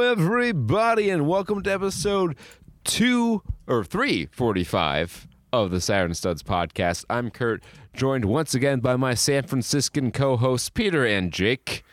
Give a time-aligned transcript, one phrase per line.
[0.00, 2.36] everybody, and welcome to episode
[2.82, 7.04] two or three forty-five of the Saturn Studs podcast.
[7.08, 7.62] I'm Kurt,
[7.92, 11.84] joined once again by my San Franciscan co-hosts Peter and Jake.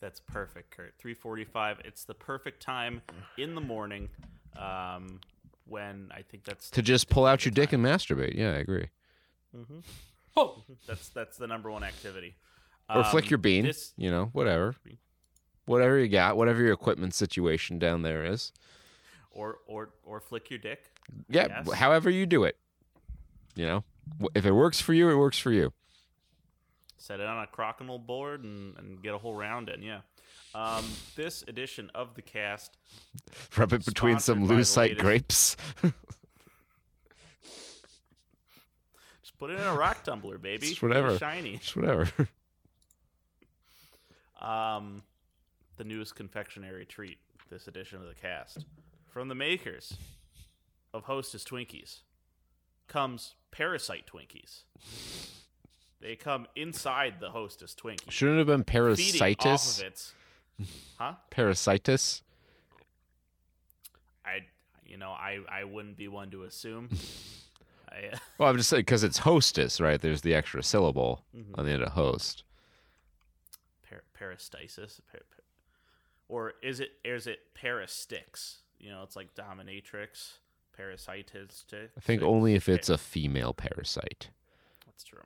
[0.00, 0.94] That's perfect, Kurt.
[0.98, 1.80] 3:45.
[1.84, 3.02] It's the perfect time
[3.36, 4.08] in the morning
[4.56, 5.20] um,
[5.66, 8.34] when I think that's To just pull out your dick and masturbate.
[8.34, 8.88] Yeah, I agree.
[10.36, 12.36] oh, that's that's the number one activity.
[12.94, 13.64] Or flick Um, your bean.
[13.64, 14.74] This You know, whatever.
[15.66, 18.52] Whatever you got, whatever your equipment situation down there is.
[19.30, 20.90] or or or flick your dick.
[21.28, 22.56] Yeah, however you do it.
[23.54, 23.84] You know,
[24.34, 25.72] if it works for you, it works for you.
[26.96, 29.82] Set it on a crokinole board and, and get a whole round in.
[29.82, 30.00] Yeah.
[30.58, 32.76] Um, this edition of the cast
[33.56, 35.56] Rub it between some Sponsored by the loose like latest- grapes.
[39.22, 40.66] just put it in a rock tumbler, baby.
[40.66, 41.16] Just Get it whatever.
[41.16, 41.58] Shiny.
[41.58, 42.10] Just whatever.
[44.40, 45.02] Um,
[45.78, 47.18] the newest confectionery treat
[47.50, 48.64] this edition of the cast
[49.10, 49.94] from the makers
[50.94, 52.02] of Hostess Twinkies
[52.86, 54.60] comes Parasite Twinkies.
[56.00, 60.14] They come inside the Hostess Twinkie, Shouldn't have been feeding off of its.
[60.98, 61.14] Huh?
[61.30, 62.22] Parasitis.
[64.24, 64.40] I,
[64.84, 66.88] you know, I, I wouldn't be one to assume.
[67.90, 70.00] I, Well, I'm just saying because it's hostess, right?
[70.00, 71.54] There's the extra syllable Mm-hmm.
[71.58, 72.44] on the end of host.
[73.88, 75.44] par- parastasis, par- par-
[76.28, 78.56] or is it is it parastix?
[78.78, 80.32] You know, it's like dominatrix,
[80.78, 81.64] parasitis.
[81.72, 84.28] I think only if it's a female parasite.
[84.86, 85.22] That's true.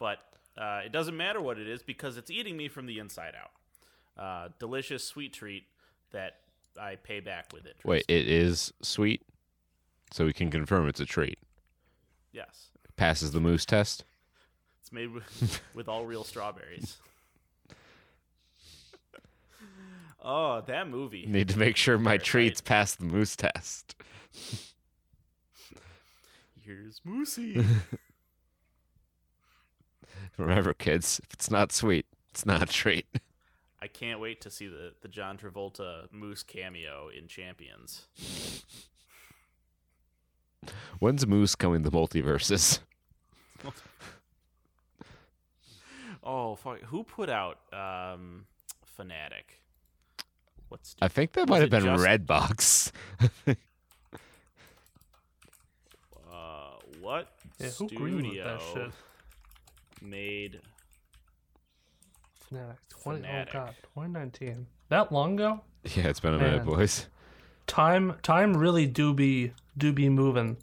[0.00, 0.18] But
[0.58, 3.52] uh, it doesn't matter what it is because it's eating me from the inside out.
[4.16, 5.64] Uh, delicious sweet treat
[6.12, 6.36] that
[6.80, 7.84] I pay back with interest.
[7.84, 9.22] Wait, it is sweet,
[10.10, 11.38] so we can confirm it's a treat.
[12.32, 14.04] Yes, Passes the moose test.
[14.80, 16.96] it's made with, with all real strawberries.
[20.22, 21.26] oh, that movie.
[21.26, 23.94] Need to make sure my treats pass the moose test.
[26.60, 27.64] Here's Moosey.
[30.38, 33.06] Remember, kids, if it's not sweet, it's not a treat.
[33.82, 38.06] I can't wait to see the, the John Travolta Moose cameo in Champions.
[41.00, 42.78] When's Moose coming to multiverses?
[46.22, 46.78] Oh, fuck.
[46.82, 48.44] Who put out um,
[48.84, 49.58] Fanatic?
[50.68, 52.92] What's I think that might have been just- Redbox.
[56.32, 56.70] uh,
[57.00, 58.92] what Yeah, who studio greenlit that shit?
[60.00, 60.60] made?
[62.52, 62.76] Fanatic.
[63.02, 63.54] 20, Fanatic.
[63.54, 64.66] Oh god, 2019.
[64.88, 65.60] That long ago?
[65.96, 66.74] yeah, it's been a minute, Man.
[66.74, 67.06] boys.
[67.66, 70.56] Time, time really do be do be moving.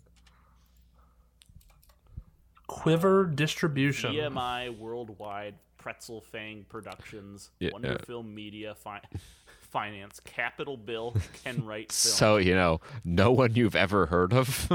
[2.68, 4.14] Quiver distribution.
[4.14, 9.02] VMI Worldwide Pretzel Fang Productions, Yeah, Wonder uh, Film Media fi-
[9.72, 12.14] Finance, Capital Bill, Ken Wright Film.
[12.14, 14.70] So, you know, no one you've ever heard of.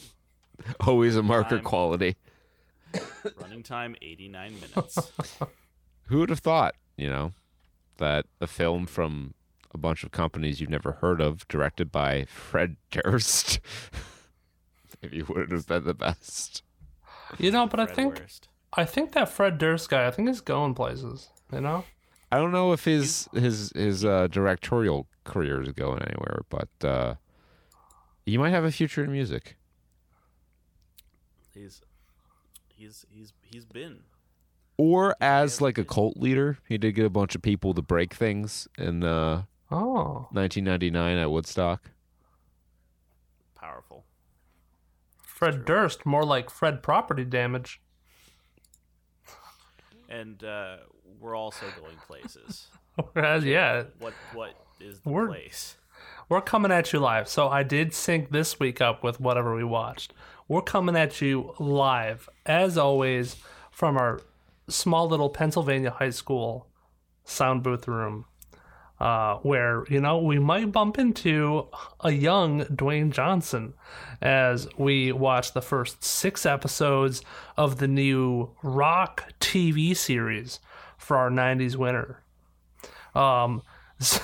[0.80, 2.16] Always a marker I'm- quality.
[3.40, 4.98] Running time 89 minutes.
[6.06, 7.32] Who would have thought, you know,
[7.98, 9.34] that a film from
[9.74, 13.60] a bunch of companies you've never heard of, directed by Fred Durst,
[15.02, 16.62] maybe wouldn't have been the best.
[17.38, 18.48] You know, but I think Worst.
[18.72, 21.28] I think that Fred Durst guy, I think he's going places.
[21.52, 21.84] You know?
[22.30, 27.14] I don't know if his his his uh, directorial career is going anywhere, but uh,
[28.24, 29.56] he might have a future in music.
[31.54, 31.80] He's
[32.68, 34.00] he's he's he's been
[34.78, 38.12] Or as like a cult leader, he did get a bunch of people to break
[38.14, 41.90] things in uh, Oh, 1999 at Woodstock.
[43.54, 44.04] powerful.
[45.22, 47.80] Fred Durst, more like Fred Property Damage.
[50.08, 50.76] And uh,
[51.20, 52.68] we're also going places.
[53.12, 55.76] Whereas, yeah, What what is the We're- place?
[56.28, 57.28] We're coming at you live.
[57.28, 60.12] So I did sync this week up with whatever we watched.
[60.48, 63.36] We're coming at you live, as always,
[63.70, 64.20] from our
[64.68, 66.68] small little Pennsylvania high school
[67.24, 68.24] sound booth room,
[69.00, 71.68] uh, where, you know, we might bump into
[72.00, 73.74] a young Dwayne Johnson
[74.22, 77.22] as we watch the first six episodes
[77.56, 80.60] of the new Rock TV series
[80.96, 82.22] for our 90s winter.
[83.14, 83.62] Um,
[84.00, 84.20] so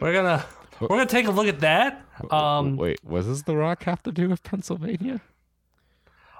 [0.00, 0.44] we're gonna
[0.80, 2.04] we're gonna take a look at that.
[2.30, 5.20] Um, Wait, what does The Rock have to do with Pennsylvania?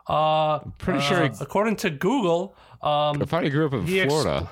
[0.08, 3.86] Uh, Pretty sure uh, he, according to Google, um, I thought he grew up in
[3.86, 4.48] he ex- Florida.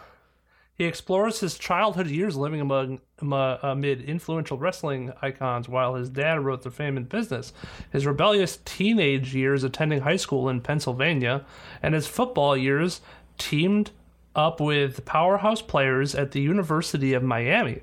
[0.78, 6.40] He explores his childhood years living among, amo- amid influential wrestling icons while his dad
[6.44, 7.54] wrote The Fame and Business,
[7.90, 11.46] his rebellious teenage years attending high school in Pennsylvania,
[11.82, 13.00] and his football years
[13.38, 13.90] teamed
[14.34, 17.80] up with powerhouse players at the University of Miami.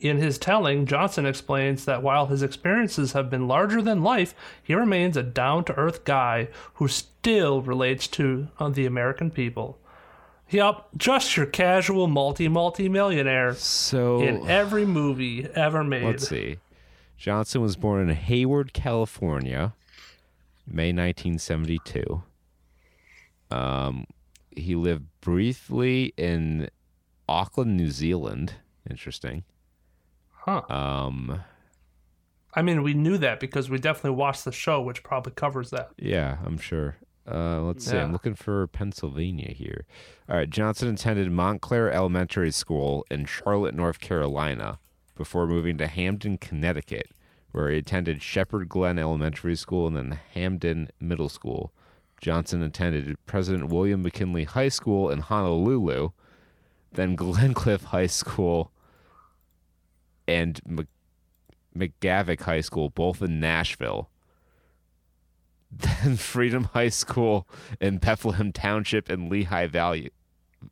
[0.00, 4.74] In his telling, Johnson explains that while his experiences have been larger than life, he
[4.74, 9.78] remains a down to earth guy who still relates to uh, the American people.
[10.48, 16.04] Yup, just your casual multi multi millionaire So in every movie ever made.
[16.04, 16.56] let's see.
[17.18, 19.74] Johnson was born in Hayward, California,
[20.66, 22.22] May 1972.
[23.50, 24.06] Um,
[24.56, 26.70] he lived briefly in
[27.28, 28.54] Auckland, New Zealand.
[28.88, 29.44] Interesting.
[30.50, 30.74] Huh.
[30.74, 31.44] Um,
[32.54, 35.90] I mean, we knew that because we definitely watched the show, which probably covers that.
[35.96, 36.96] Yeah, I'm sure.
[37.30, 37.96] Uh, let's see.
[37.96, 39.86] I'm looking for Pennsylvania here.
[40.28, 40.50] All right.
[40.50, 44.80] Johnson attended Montclair Elementary School in Charlotte, North Carolina,
[45.14, 47.10] before moving to Hamden, Connecticut,
[47.52, 51.72] where he attended Shepherd Glen Elementary School and then Hamden Middle School.
[52.20, 56.10] Johnson attended President William McKinley High School in Honolulu,
[56.92, 58.72] then Glencliff High School
[60.30, 60.86] and Mc-
[61.76, 64.08] McGavock High School, both in Nashville
[65.70, 67.46] then Freedom High School
[67.80, 70.10] in Bethlehem Township in Lehigh Valley,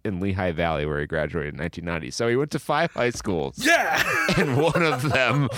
[0.05, 2.11] in Lehigh Valley, where he graduated in 1990.
[2.11, 4.03] So he went to five high schools, Yeah,
[4.37, 5.49] and one of them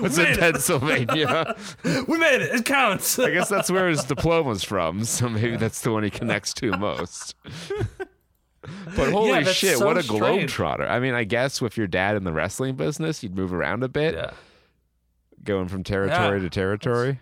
[0.00, 1.54] was in Pennsylvania.
[1.84, 2.54] we made it.
[2.54, 3.18] It counts.
[3.18, 5.04] I guess that's where his diploma's from.
[5.04, 7.34] So maybe that's the one he connects to most.
[8.96, 10.52] But holy Yeah, shit, so what a strange.
[10.52, 10.88] globetrotter!
[10.88, 13.88] I mean, I guess with your dad in the wrestling business, you'd move around a
[13.88, 14.30] bit, yeah,
[15.42, 16.42] going from territory Yeah.
[16.44, 17.20] to territory.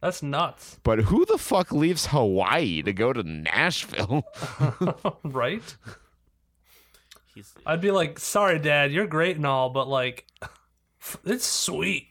[0.00, 4.24] that's nuts, But who the fuck leaves Hawaii to go to Nashville?
[5.22, 5.76] right?
[7.34, 10.26] He's I'd be like, sorry, Dad, you're great and all, but like,
[11.24, 12.08] it's sweet.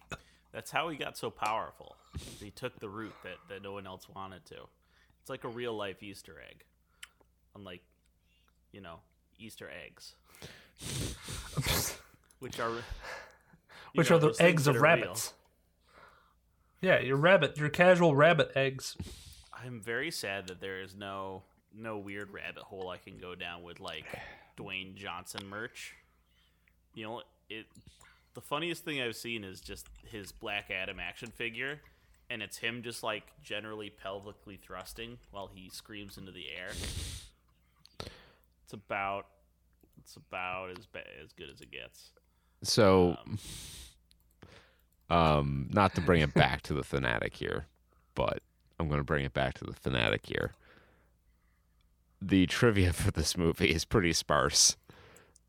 [0.54, 1.96] that's how he got so powerful.
[2.40, 4.56] He took the route that, that no one else wanted to.
[5.22, 6.64] It's like a real life Easter egg.
[7.56, 7.82] Unlike,
[8.72, 9.00] you know,
[9.38, 10.16] Easter eggs.
[12.40, 12.72] Which are
[13.94, 14.84] Which know, are the eggs of are real.
[14.84, 15.34] rabbits.
[16.82, 18.96] Yeah, your rabbit, your casual rabbit eggs.
[19.54, 21.44] I'm very sad that there is no
[21.76, 24.06] no weird rabbit hole I can go down with like
[24.58, 25.96] Dwayne Johnson merch.
[26.94, 27.66] You know, it
[28.34, 31.82] the funniest thing I've seen is just his Black Adam action figure
[32.30, 36.70] and it's him just like generally pelvically thrusting while he screams into the air.
[38.70, 39.26] It's about
[39.98, 42.12] it's about as ba- as good as it gets.
[42.62, 43.18] So,
[45.10, 47.66] Um, um, not to bring it back to the fanatic here,
[48.14, 48.44] but
[48.80, 50.54] I'm going to bring it back to the fanatic here.
[52.22, 54.78] The trivia for this movie is pretty sparse,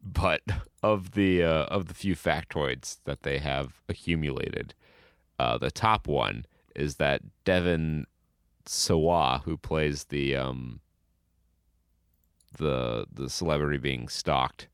[0.02, 0.40] but
[0.82, 4.72] of the uh, of the few factoids that they have accumulated,
[5.38, 8.06] uh, the top one is that Devon
[8.64, 10.80] Sawa, who plays the um,
[12.56, 14.68] the the celebrity being stalked,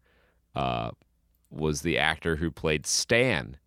[0.55, 0.90] uh,
[1.50, 3.58] was the actor who played Stan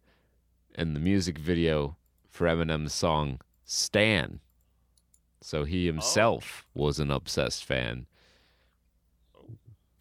[0.77, 1.97] in the music video
[2.29, 4.39] for Eminem's song Stan.
[5.41, 8.07] So he himself was an obsessed fan.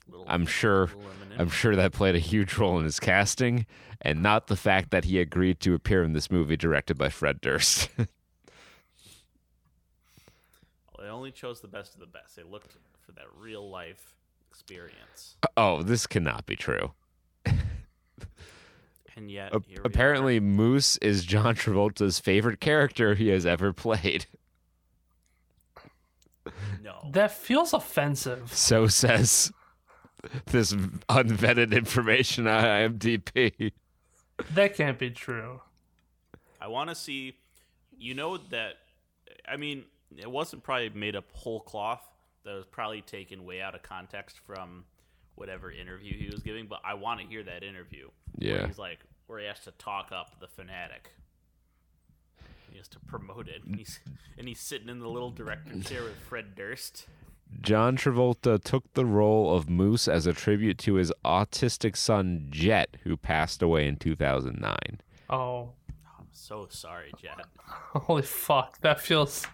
[0.09, 0.91] little, I'm sure.
[1.39, 3.65] I'm sure that played a huge role in his casting
[4.01, 7.41] and not the fact that he agreed to appear in this movie directed by Fred
[7.41, 7.89] Durst.
[10.99, 12.37] They only chose the best of the best.
[12.37, 12.73] They looked
[13.05, 14.15] for that real life
[14.51, 15.37] experience.
[15.57, 16.93] oh, this cannot be true.
[19.17, 19.83] And yet, A- here we are.
[19.87, 24.27] apparently Moose is John Travolta's favorite character he has ever played.
[26.83, 27.09] no.
[27.13, 28.53] That feels offensive.
[28.55, 29.53] So says
[30.47, 33.73] this unvetted information on IMDb.
[34.55, 35.61] That can't be true.
[36.61, 37.35] I want to see.
[37.99, 38.75] You know that.
[39.49, 39.85] I mean,
[40.17, 42.03] it wasn't probably made up whole cloth.
[42.45, 44.85] That was probably taken way out of context from
[45.35, 46.67] whatever interview he was giving.
[46.67, 48.09] But I want to hear that interview.
[48.39, 48.59] Yeah.
[48.59, 51.11] Where he's like, where he has to talk up the fanatic.
[52.71, 53.65] He has to promote it.
[53.65, 54.01] And he's
[54.39, 57.07] and he's sitting in the little director's chair with Fred Durst.
[57.61, 62.97] John Travolta took the role of Moose as a tribute to his autistic son Jet,
[63.05, 64.77] who passed away in 2009.
[65.31, 65.71] Oh,
[66.19, 67.47] I'm so sorry, Jet.
[67.67, 68.81] holy fuck.
[68.83, 69.47] That feels.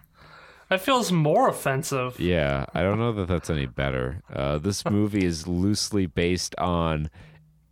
[0.69, 2.19] That feels more offensive.
[2.19, 4.21] Yeah, I don't know that that's any better.
[4.33, 7.09] Uh, this movie is loosely based on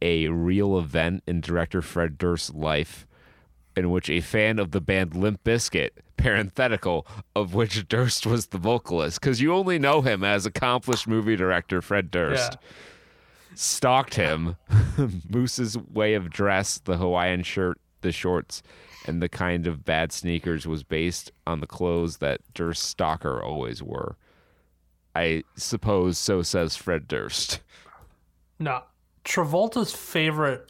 [0.01, 3.07] a real event in director Fred Durst's life,
[3.75, 8.57] in which a fan of the band Limp Bizkit, parenthetical, of which Durst was the
[8.57, 12.57] vocalist, because you only know him as accomplished movie director Fred Durst.
[13.55, 14.55] stalked him.
[15.29, 18.61] Moose's way of dress, the Hawaiian shirt, the shorts,
[19.05, 23.81] and the kind of bad sneakers was based on the clothes that Durst stalker always
[23.81, 24.17] wore.
[25.15, 27.59] I suppose so says Fred Durst.
[28.59, 28.83] No,
[29.25, 30.69] Travolta's favorite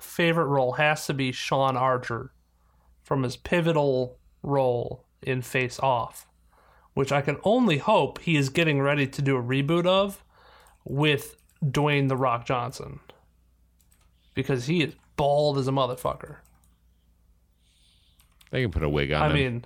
[0.00, 2.32] favorite role has to be Sean Archer
[3.02, 6.26] from his pivotal role in Face Off,
[6.94, 10.24] which I can only hope he is getting ready to do a reboot of
[10.84, 13.00] with Dwayne the Rock Johnson
[14.34, 16.36] because he is bald as a motherfucker.
[18.52, 19.34] They can put a wig on I him.
[19.34, 19.64] mean,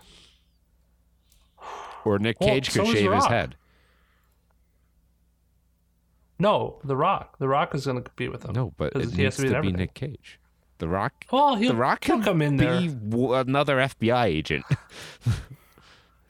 [2.06, 3.56] or Nick well, Cage so could is shave his head.
[6.38, 7.36] no, The Rock.
[7.38, 8.52] The Rock is going to compete with him.
[8.54, 9.72] No, but it he needs has to be to be.
[9.72, 10.38] Nick Cage.
[10.78, 11.24] The Rock.
[11.32, 12.80] Well, he'll, the Rock he'll can come in there.
[12.80, 14.64] be w- another FBI agent.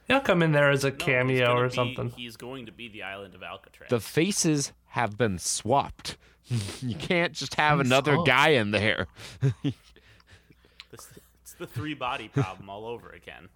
[0.08, 2.10] He'll come in there as a No, cameo or be- something.
[2.10, 3.90] He's going to be the island of Alcatraz.
[3.90, 6.16] the faces have been swapped.
[6.80, 8.24] you can't just have Face another off.
[8.26, 9.08] guy in there.
[10.92, 11.25] This- it's
[11.58, 13.48] the three body problem all over again.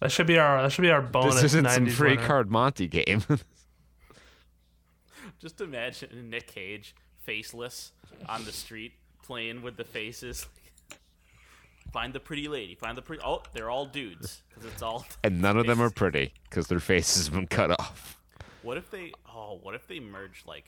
[0.00, 1.36] That should be our that should be our bonus.
[1.36, 2.26] this isn't some free winner.
[2.26, 3.22] card Monty game.
[5.38, 7.92] Just imagine Nick Cage faceless
[8.28, 10.46] on the street playing with the faces.
[11.92, 12.74] Find the pretty lady.
[12.74, 13.22] Find the pretty.
[13.24, 15.06] Oh, they're all dudes because it's all.
[15.24, 18.18] and none of them are pretty because their faces have been cut off.
[18.62, 19.12] What if they?
[19.28, 20.66] Oh, what if they merged like,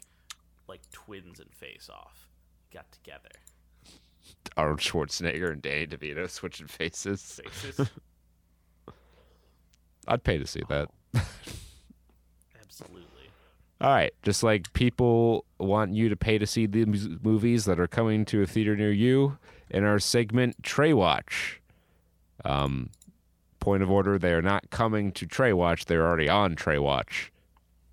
[0.68, 2.28] like twins and Face Off,
[2.72, 3.30] got together?
[4.56, 7.40] Arnold Schwarzenegger and Danny DeVito switching faces.
[7.44, 7.88] Faces.
[10.08, 10.88] I'd pay to see that.
[12.60, 13.04] Absolutely.
[13.80, 16.86] All right, just like people want you to pay to see the
[17.22, 19.38] movies that are coming to a theater near you,
[19.70, 21.60] in our segment Trae Watch.
[22.44, 22.90] Um,
[23.60, 27.30] point of order: they are not coming to Trae Watch; they're already on Trae Watch.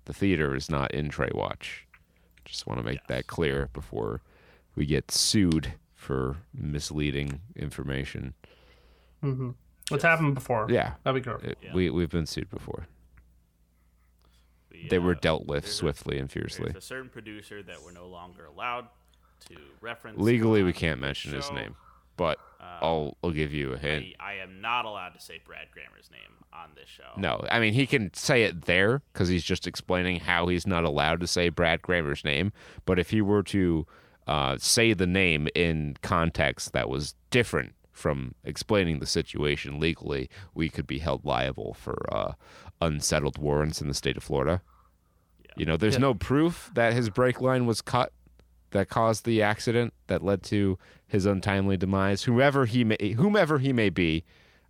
[0.06, 1.86] The theater is not in Trae Watch.
[2.44, 4.22] Just want to make that clear before
[4.74, 5.74] we get sued
[6.06, 8.34] for misleading information.
[9.24, 9.50] Mm-hmm.
[9.90, 10.68] It's happened before.
[10.70, 11.56] Yeah, That'd be great.
[11.62, 11.74] Yeah.
[11.74, 12.86] we we've been sued before.
[14.70, 16.70] We, They were uh, dealt with there's a- swiftly and fiercely.
[16.72, 18.86] There's a certain producer that we're no longer allowed
[19.48, 20.18] to reference.
[20.20, 21.74] Legally, we can't the mention his name,
[22.16, 24.06] but Uh, I'll I'll give you a hint.
[24.20, 27.10] I, I am not allowed to say Brad Grammer's name on this show.
[27.16, 30.84] No, I mean he can say it there because he's just explaining how he's not
[30.84, 32.52] allowed to say Brad Grammer's name.
[32.86, 33.86] But if he were to
[34.26, 40.68] uh, say the name in context that was different from explaining the situation legally, we
[40.68, 42.32] could be held liable for uh,
[42.80, 44.60] unsettled warrants in the state of Florida.
[45.56, 46.00] You know, there's Yeah.
[46.00, 48.12] no proof that his brake line was cut
[48.72, 52.24] that caused the accident that led to his untimely demise.
[52.24, 54.24] Whoever he may, whomever he may be,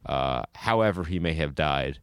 [0.04, 1.98] uh, however he may have died,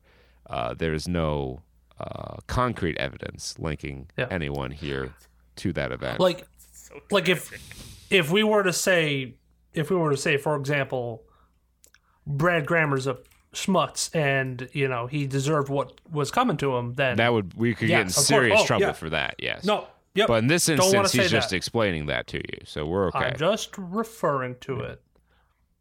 [0.49, 1.61] uh, there is no
[1.99, 4.27] uh, concrete evidence linking Yeah.
[4.29, 5.13] anyone here
[5.57, 6.19] to that event.
[6.19, 6.45] Like
[6.93, 7.51] So like if
[8.11, 9.33] if we were to say
[9.73, 11.23] if we were to say for example
[12.25, 13.17] brad grammer's a
[13.53, 17.75] schmutz and you know he deserved what was coming to him then that would we
[17.75, 18.91] could Yeah, get in serious Oh, trouble yeah.
[18.93, 19.35] for that.
[19.39, 19.63] Yes.
[19.63, 21.55] no yep But in this instance, he's just that.
[21.55, 23.19] explaining that to you, so we're okay.
[23.19, 25.01] i'm just referring to it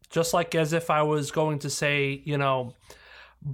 [0.09, 2.73] just like as if i was going to say you know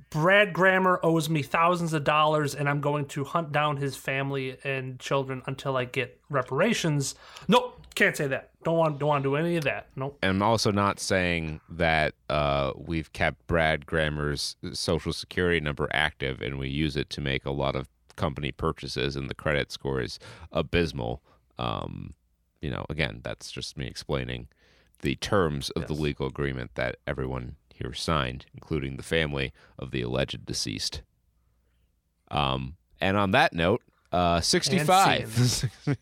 [0.09, 4.57] brad grammer owes me thousands of dollars and i'm going to hunt down his family
[4.63, 7.15] and children until i get reparations.
[7.47, 8.51] Nope can't say that.
[8.63, 9.87] Don't want don't want to do any of that.
[9.95, 10.17] Nope.
[10.23, 16.57] I'm also not saying that uh, we've kept Brad Grammer's social security number active and
[16.57, 20.17] we use it to make a lot of company purchases and the credit score is
[20.53, 21.21] abysmal.
[21.57, 22.13] Um,
[22.61, 24.47] you know, again, that's just me explaining
[25.01, 30.01] the terms of the legal agreement that everyone here signed, including the family of the
[30.01, 31.01] alleged deceased.
[32.29, 33.81] Um, and on that note,
[34.11, 35.69] uh, 65.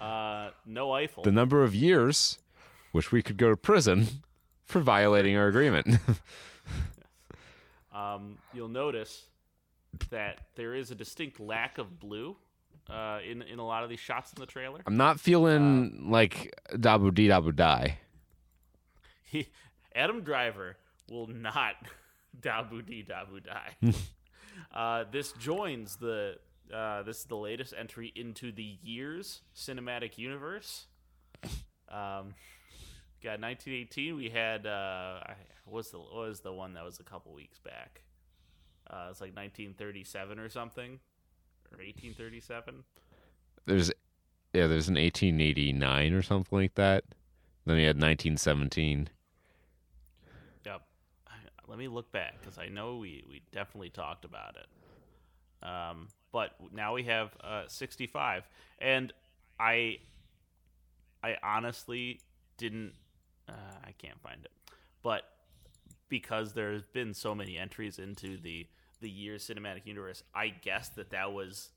[0.00, 1.22] uh, no Eiffel.
[1.22, 2.38] the number of years
[2.92, 4.06] which we could go to prison
[4.64, 5.86] for violating our agreement.
[7.94, 9.26] um, you'll notice
[10.10, 12.36] that there is a distinct lack of blue
[12.88, 14.80] uh, in in a lot of these shots in the trailer.
[14.86, 17.98] I'm not feeling like dabu dee dabu die.
[19.36, 19.48] He,
[19.94, 20.76] Adam Driver
[21.10, 21.74] will not
[22.40, 23.92] dabu dee dabu die.
[24.74, 26.36] uh, this joins the
[26.72, 30.86] uh, this is the latest entry into the years cinematic universe.
[31.88, 32.34] Um,
[33.22, 34.16] got 1918.
[34.16, 35.20] We had uh,
[35.64, 38.02] what's the what was the one that was a couple weeks back?
[38.88, 41.00] Uh, it's like 1937 or something,
[41.72, 42.84] or 1837.
[43.66, 43.90] There's
[44.52, 47.04] yeah, there's an 1889 or something like that.
[47.66, 49.08] Then you had 1917.
[51.68, 55.66] Let me look back because I know we, we definitely talked about it.
[55.66, 58.44] Um, but now we have uh, 65,
[58.78, 59.12] and
[59.58, 59.98] I,
[61.22, 62.20] I honestly
[62.58, 62.92] didn't.
[63.48, 63.52] Uh,
[63.84, 64.50] I can't find it,
[65.02, 65.22] but
[66.08, 68.66] because there's been so many entries into the
[69.00, 71.70] the year cinematic universe, I guess that that was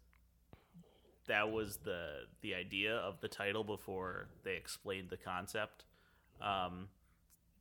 [1.28, 5.86] that was the the idea of the title before they explained the concept.
[6.42, 6.88] Um,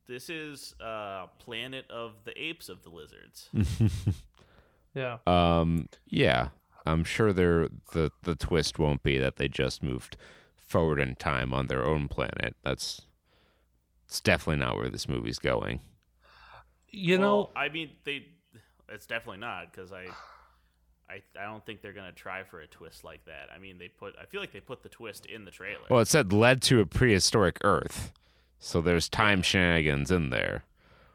[0.09, 3.49] this is uh, Planet of the Apes of the Lizards.
[4.95, 5.17] Yeah.
[5.27, 6.49] Um, yeah,
[6.85, 10.17] I'm sure there the the twist won't be that they just moved
[10.55, 12.55] forward in time on their own planet.
[12.63, 13.01] That's
[14.07, 15.81] it's definitely not where this movie's going.
[16.89, 18.25] You well, know, I mean, they.
[18.91, 20.07] It's definitely not because I,
[21.07, 23.49] I, I don't think they're gonna try for a twist like that.
[23.55, 24.15] I mean, they put.
[24.19, 25.85] I feel like they put the twist in the trailer.
[25.89, 28.11] Well, it said led to a prehistoric Earth,
[28.59, 30.63] so there's time shenanigans in there.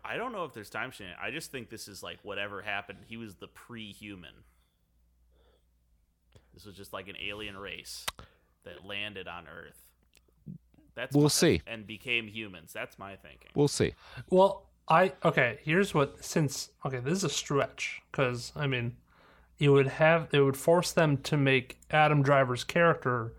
[0.05, 1.23] I don't know if there's time shenanigans.
[1.25, 2.99] I just think this is like whatever happened.
[3.07, 4.35] He was the pre-human.
[6.53, 8.07] This was just like an alien race
[8.65, 9.81] that landed on Earth.
[10.95, 11.63] That's We'll my- see.
[11.67, 12.73] And became humans.
[12.73, 13.51] That's my thinking.
[13.55, 13.95] We'll see.
[14.31, 15.59] well, I okay.
[15.63, 18.97] Here's what since okay, this is a stretch because I mean,
[19.59, 23.33] it would have it would force them to make Adam Driver's character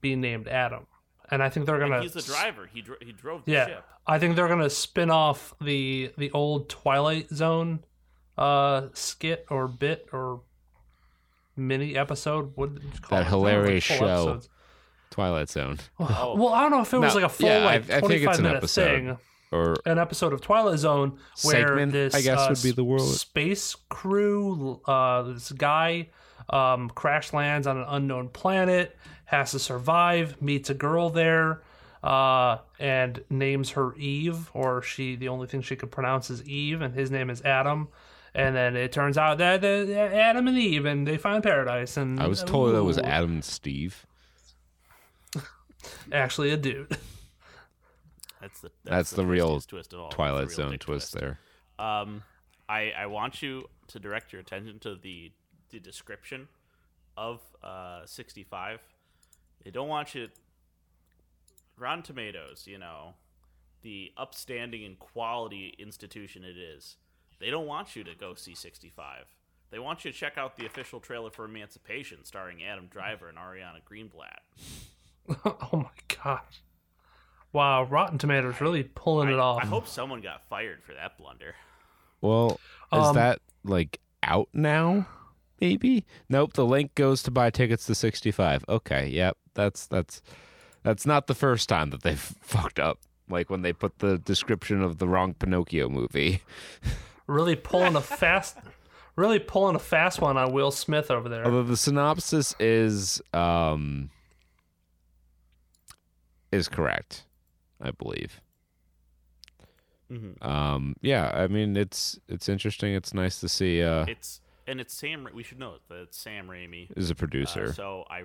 [0.00, 0.86] be named Adam,
[1.30, 2.00] and I think they're gonna.
[2.02, 2.68] he's the driver.
[2.72, 3.84] He dro- he drove the Yeah, ship.
[4.06, 7.80] I think they're gonna spin off the the old Twilight Zone
[8.36, 10.40] uh skit or bit or
[11.56, 12.52] mini episode.
[12.56, 13.28] What did you call That it?
[13.28, 14.06] I don't know, hilarious full show.
[14.06, 14.48] episodes.
[15.10, 16.34] Twilight Zone, Oh.
[16.38, 17.98] Well, I don't know if it was No, like a full yeah, like I think
[18.00, 18.84] twenty it's five an minute episode.
[18.84, 19.18] thing.
[19.50, 22.84] or An episode of Twilight Zone where Segment, this I guess, uh, would be the
[22.84, 23.08] world.
[23.08, 26.10] space crew, uh, this guy,
[26.50, 28.96] um, crash lands on an unknown planet,
[29.28, 31.60] has to survive, meets a girl there,
[32.02, 36.80] uh, and names her Eve, or she the only thing she could pronounce is Eve,
[36.80, 37.88] and his name is Adam.
[38.34, 41.96] And then it turns out that that- that Adam and Eve, and they find paradise.
[41.96, 44.06] And I was told that was Adam and Steve.
[46.12, 46.96] actually a dude.
[48.40, 50.10] That's the That's the real twist of all.
[50.10, 51.38] Twilight real Zone big twist there.
[51.78, 52.22] Um,
[52.68, 55.32] I I want you to direct your attention to the
[55.70, 56.48] the description
[57.16, 58.80] of uh 65.
[59.64, 60.28] They don't want you.
[61.76, 63.14] Rotten Tomatoes, you know,
[63.82, 66.96] the upstanding and quality institution it is.
[67.40, 69.26] They don't want you to go see 65.
[69.70, 73.38] They want you to check out the official trailer for Emancipation, starring Adam Driver and
[73.38, 74.40] Ariana Greenblatt.
[75.72, 76.40] oh my god!
[77.52, 79.62] Wow, Rotten Tomatoes really pulling I, it off.
[79.62, 81.54] I hope someone got fired for that blunder.
[82.20, 82.60] Well,
[82.92, 85.06] is Um, that like out now?
[85.60, 86.04] Maybe.
[86.28, 86.52] Nope.
[86.54, 88.64] The link goes to buy tickets to 65.
[88.68, 89.08] Okay.
[89.08, 89.36] Yep.
[89.58, 90.22] That's that's
[90.84, 93.00] that's not the first time that they've fucked up.
[93.28, 96.42] Like when they put the description of the wrong Pinocchio movie.
[97.26, 98.56] really pulling a fast,
[99.16, 101.44] really pulling a fast one on Will Smith over there.
[101.44, 104.10] Although the synopsis is um
[106.52, 107.24] is correct,
[107.80, 108.40] I believe.
[110.10, 110.46] Mm-hmm.
[110.48, 112.94] Um yeah, I mean it's it's interesting.
[112.94, 115.26] It's nice to see uh It's and it's Sam.
[115.34, 116.88] We should know that Sam Raimi.
[116.96, 117.72] is a Uh, producer.
[117.72, 118.24] so I,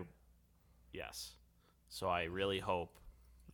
[0.93, 1.33] yes,
[1.89, 2.95] so I really hope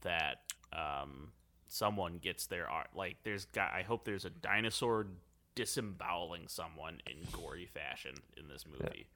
[0.02, 0.42] that
[0.74, 1.32] um,
[1.68, 2.90] someone gets their art.
[2.96, 3.72] Like there's got.
[3.74, 5.08] I hope there's a dinosaur
[5.56, 9.08] disemboweling someone in gory fashion in this movie.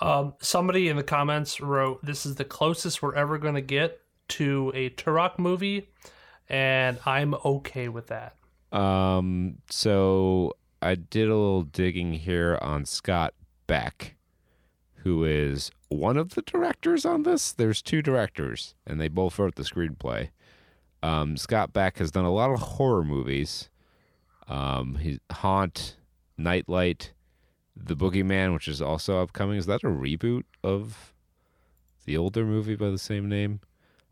[0.00, 4.00] Um, somebody in the comments wrote, "This is the closest we're ever going to get
[4.28, 5.88] to a Turok movie,"
[6.48, 8.36] and I'm okay with that.
[8.72, 13.34] Um, so I did a little digging here on Scott
[13.66, 14.15] Beck,
[15.06, 17.52] who is one of the directors on this.
[17.52, 20.30] There's two directors, and they both wrote the screenplay.
[21.00, 23.70] Um, Scott Beck has done a lot of horror movies.
[24.48, 25.96] Um, he Haunt,
[26.36, 27.12] Nightlight,
[27.76, 29.58] The Boogeyman, which is also upcoming.
[29.58, 31.14] Is that a reboot of
[32.04, 33.60] the older movie by the same name?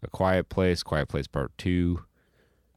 [0.01, 2.05] A Quiet Place, Quiet Place Part Two.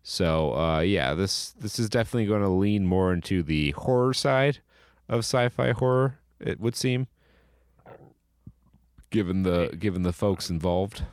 [0.01, 4.57] So uh, yeah, this this is definitely going to lean more into the horror side
[5.07, 6.17] of sci-fi horror.
[6.39, 7.05] It would seem,
[9.09, 11.03] given the given the folks involved.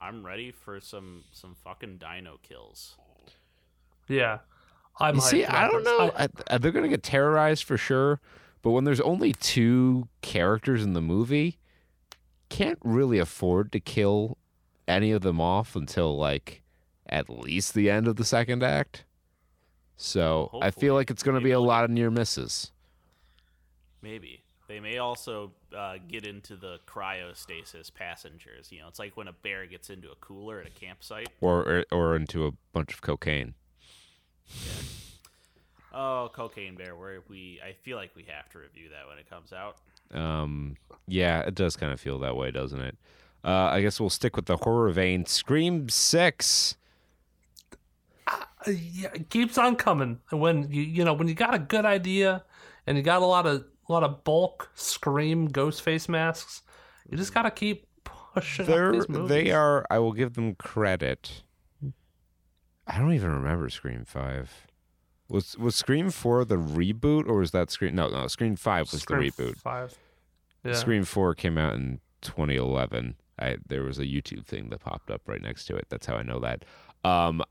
[0.00, 2.96] I'm ready for some some fucking dino kills.
[4.08, 4.38] Yeah,
[5.00, 5.20] I'm.
[5.20, 6.12] See, I don't know.
[6.16, 8.20] I- I, they're going to get terrorized for sure,
[8.62, 11.58] but when there's only two characters in the movie,
[12.48, 14.38] can't really afford to kill
[14.86, 16.62] any of them off until like
[17.08, 19.04] at least the end of the second act.
[19.96, 22.70] So I feel like it's going to be a lot of near misses.
[24.02, 28.70] Maybe they may also uh, get into the cryostasis passengers.
[28.70, 31.28] You know, it's like when a bear gets into a cooler at a campsite.
[31.40, 33.54] or or, or into a bunch of cocaine.
[35.92, 36.94] Oh, cocaine bear.
[36.96, 39.76] Where we, I feel like we have to review that when it comes out.
[40.12, 40.76] Um,
[41.08, 42.96] yeah, it does kind of feel that way, doesn't it?
[43.44, 45.24] Uh, I guess we'll stick with the horror vein.
[45.24, 46.76] Scream Six.
[48.26, 50.20] Uh, yeah, it keeps on coming.
[50.30, 52.44] When you you know when you got a good idea
[52.86, 56.62] and you got a lot of a lot of bulk scream ghost face masks,
[57.10, 59.86] you just gotta keep pushing They're they are.
[59.90, 61.42] I will give them credit.
[62.86, 64.66] I don't even remember Scream Five.
[65.28, 67.94] Was was Scream Four the reboot or was that Scream?
[67.94, 68.26] No, no.
[68.28, 69.56] Scream Five was Scream the reboot.
[69.56, 69.98] Five.
[70.64, 70.74] Yeah.
[70.74, 73.16] Scream Four came out in 2011.
[73.38, 75.86] I there was a YouTube thing that popped up right next to it.
[75.88, 76.64] That's how I know that.
[77.04, 77.42] Um,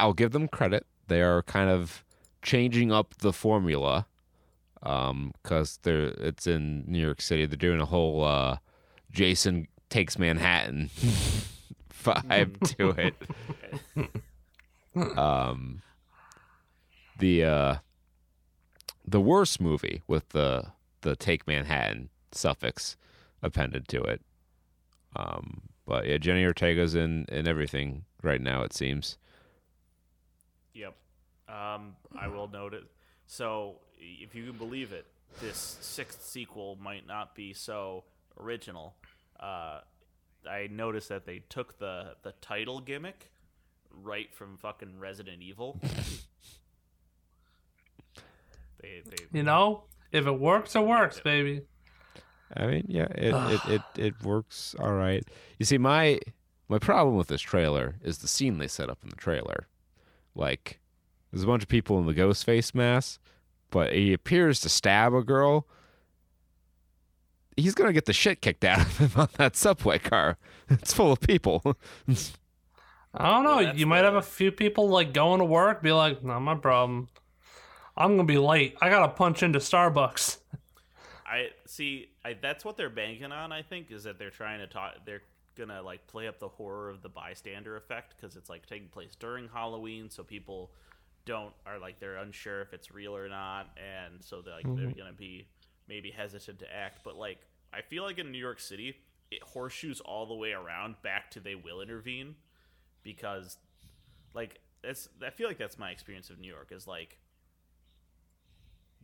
[0.00, 0.86] I'll give them credit.
[1.06, 2.04] They are kind of
[2.42, 4.06] changing up the formula.
[4.82, 7.44] Um, because they're it's in New York City.
[7.46, 8.58] They're doing a whole uh,
[9.10, 10.88] Jason takes Manhattan
[12.02, 13.12] vibe to
[14.96, 15.18] it.
[15.18, 15.82] um,
[17.18, 17.74] the uh,
[19.06, 22.96] the worst movie with the the take Manhattan suffix
[23.42, 24.22] appended to it.
[25.16, 28.62] Um, but yeah, Jenny Ortega's in in everything right now.
[28.62, 29.18] It seems.
[30.74, 30.94] Yep.
[31.48, 32.84] Um, I will note it.
[33.26, 35.06] So, if you can believe it,
[35.40, 38.04] this sixth sequel might not be so
[38.38, 38.96] original.
[39.38, 39.80] Uh,
[40.48, 43.30] I noticed that they took the the title gimmick
[44.02, 45.80] right from fucking Resident Evil.
[48.80, 51.62] they, they, You know, if it works, it works, baby.
[52.56, 55.24] I mean, yeah, it, it, it, it works all right.
[55.58, 56.18] You see, my
[56.68, 59.66] my problem with this trailer is the scene they set up in the trailer.
[60.34, 60.80] Like,
[61.30, 63.20] there's a bunch of people in the ghost face mask,
[63.70, 65.66] but he appears to stab a girl.
[67.56, 70.38] He's gonna get the shit kicked out of him on that subway car.
[70.68, 71.76] It's full of people.
[73.12, 73.56] I don't know.
[73.56, 76.54] Well, you might have a few people like going to work, be like, "Not my
[76.54, 77.08] problem.
[77.96, 78.76] I'm gonna be late.
[78.80, 80.38] I gotta punch into Starbucks."
[81.26, 82.08] I see.
[82.24, 83.52] I, that's what they're banking on.
[83.52, 84.94] I think is that they're trying to talk.
[85.04, 85.22] They're
[85.56, 89.14] gonna like play up the horror of the bystander effect because it's like taking place
[89.18, 90.70] during Halloween, so people
[91.30, 94.88] don't are like they're unsure if it's real or not, and so they're like they're
[94.88, 94.98] mm-hmm.
[94.98, 95.46] gonna be
[95.88, 97.00] maybe hesitant to act.
[97.04, 97.38] But like
[97.72, 98.96] I feel like in New York City,
[99.30, 102.34] it horseshoes all the way around back to they will intervene
[103.02, 103.58] because
[104.34, 107.16] like that's I feel like that's my experience of New York is like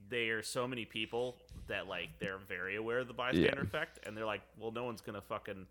[0.09, 1.37] there are so many people
[1.69, 3.63] that like they're very aware of the bystander Yeah.
[3.63, 5.67] effect and they're like well no one's gonna fucking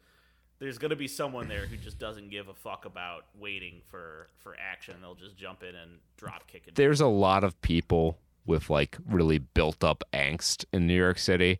[0.60, 4.56] there's gonna be someone there who just doesn't give a fuck about waiting for for
[4.60, 8.70] action they'll just jump in and drop kick it There's a lot of people with
[8.70, 11.60] like really built up angst in New York City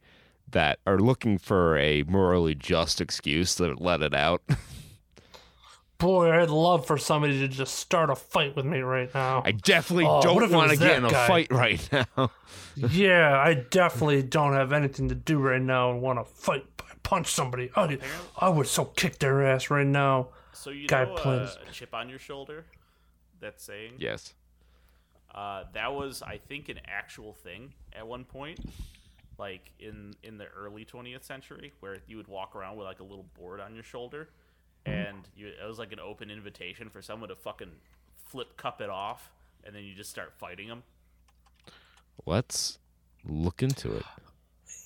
[0.52, 4.44] that are looking for a morally just excuse to let it out.
[5.98, 9.42] Boy, I'd love for somebody to just start a fight with me right now.
[9.46, 11.28] I definitely Oh, don't want to get that in a guy?
[11.28, 12.32] fight right now.
[12.76, 16.66] yeah, I definitely don't have anything to do right now and want to fight,
[17.06, 17.70] punch somebody.
[17.76, 17.98] I,
[18.38, 20.30] I would so kick their ass right now.
[20.52, 22.66] so you guy know uh, a chip on your shoulder
[23.40, 24.34] that saying yes.
[25.34, 28.58] uh, that was i think an actual thing at one point
[29.38, 33.04] like in in the early 20th century where you would walk around with like a
[33.04, 34.30] little board on your shoulder
[34.86, 37.72] and you, it was like an open invitation for someone to fucking
[38.26, 39.32] flip cup it off
[39.66, 40.84] and then you just start fighting them
[42.26, 42.80] Let's
[43.24, 44.06] look into it.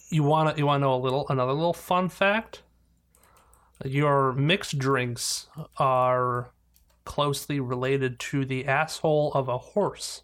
[0.09, 2.63] You want to you want to know a little another little fun fact?
[3.85, 6.51] Your mixed drinks are
[7.05, 10.23] closely related to the asshole of a horse.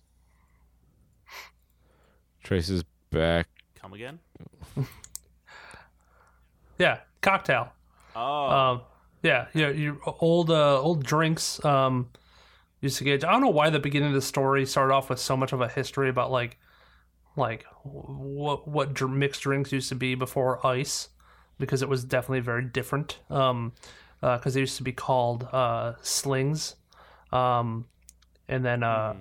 [2.44, 3.48] Traces back.
[3.76, 4.20] come again
[6.78, 7.70] Yeah, cocktail.
[8.16, 8.82] oh Um,
[9.24, 12.10] yeah, yeah, your old uh, old drinks um,
[12.82, 13.24] used to get.
[13.24, 15.62] I don't know why the beginning of the story started off with so much of
[15.62, 16.60] a history about like,
[17.36, 21.10] like what what dr- mixed drinks used to be before ice,
[21.60, 23.20] because it was definitely very different.
[23.30, 23.74] Um,
[24.22, 26.76] because they used to be called uh slings,
[27.32, 27.86] um,
[28.48, 29.16] and then uh.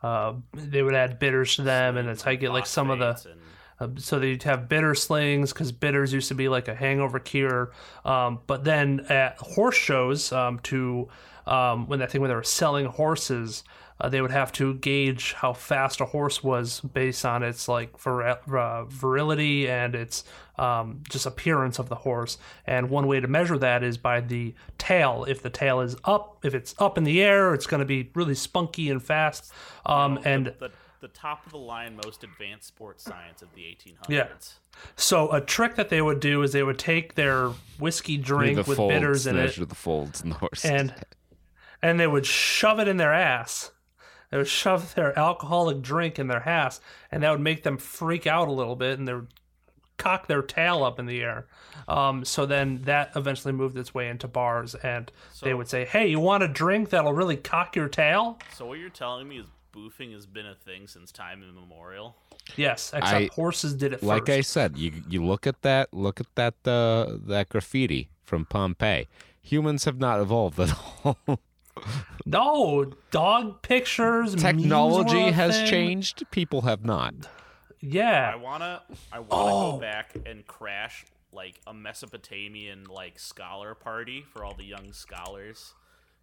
[0.00, 3.00] Uh, they would add bitters to them, and that's how you get like some of
[3.00, 3.30] the
[3.80, 7.18] and- uh, so they'd have bitter slings because bitters used to be like a hangover
[7.18, 7.72] cure.
[8.04, 11.08] Um, but then at horse shows, um, to
[11.48, 13.64] um, when that thing when they were selling horses,
[14.00, 17.98] uh, they would have to gauge how fast a horse was based on its like
[17.98, 18.22] vir-
[18.56, 20.24] uh, virility and its
[20.56, 22.38] um, just appearance of the horse.
[22.66, 25.24] And one way to measure that is by the tail.
[25.28, 28.10] If the tail is up, if it's up in the air, it's going to be
[28.14, 29.52] really spunky and fast.
[29.86, 33.62] Um, the- and the, the top of the line most advanced sports science of the
[33.62, 34.26] 1800s Yeah.
[34.96, 38.62] So a trick that they would do is they would take their whiskey drink the
[38.62, 40.64] with folds, bitters in it, measure the folds in the horse.
[40.64, 40.94] and
[41.82, 43.70] and they would shove it in their ass.
[44.30, 48.26] They would shove their alcoholic drink in their ass, and that would make them freak
[48.26, 49.28] out a little bit, and they would
[49.96, 51.46] cock their tail up in the air.
[51.88, 55.10] Um, so then that eventually moved its way into bars, and
[55.42, 58.78] they would say, "Hey, you want a drink that'll really cock your tail?" So what
[58.78, 62.16] you're telling me is boofing has been a thing since time immemorial.
[62.56, 66.20] Yes, except I- horses did it Like I said, you you look at that, look
[66.20, 69.08] at that uh, that graffiti from Pompeii.
[69.42, 70.70] Humans have not evolved at
[71.04, 71.40] all.
[72.26, 74.34] No, dog pictures.
[74.34, 75.66] Technology a has thing.
[75.66, 76.24] changed.
[76.30, 77.14] People have not.
[77.80, 79.72] Yeah, I wanna I wanna Oh.
[79.72, 85.74] go back and crash like a Mesopotamian like scholar party for all the young scholars.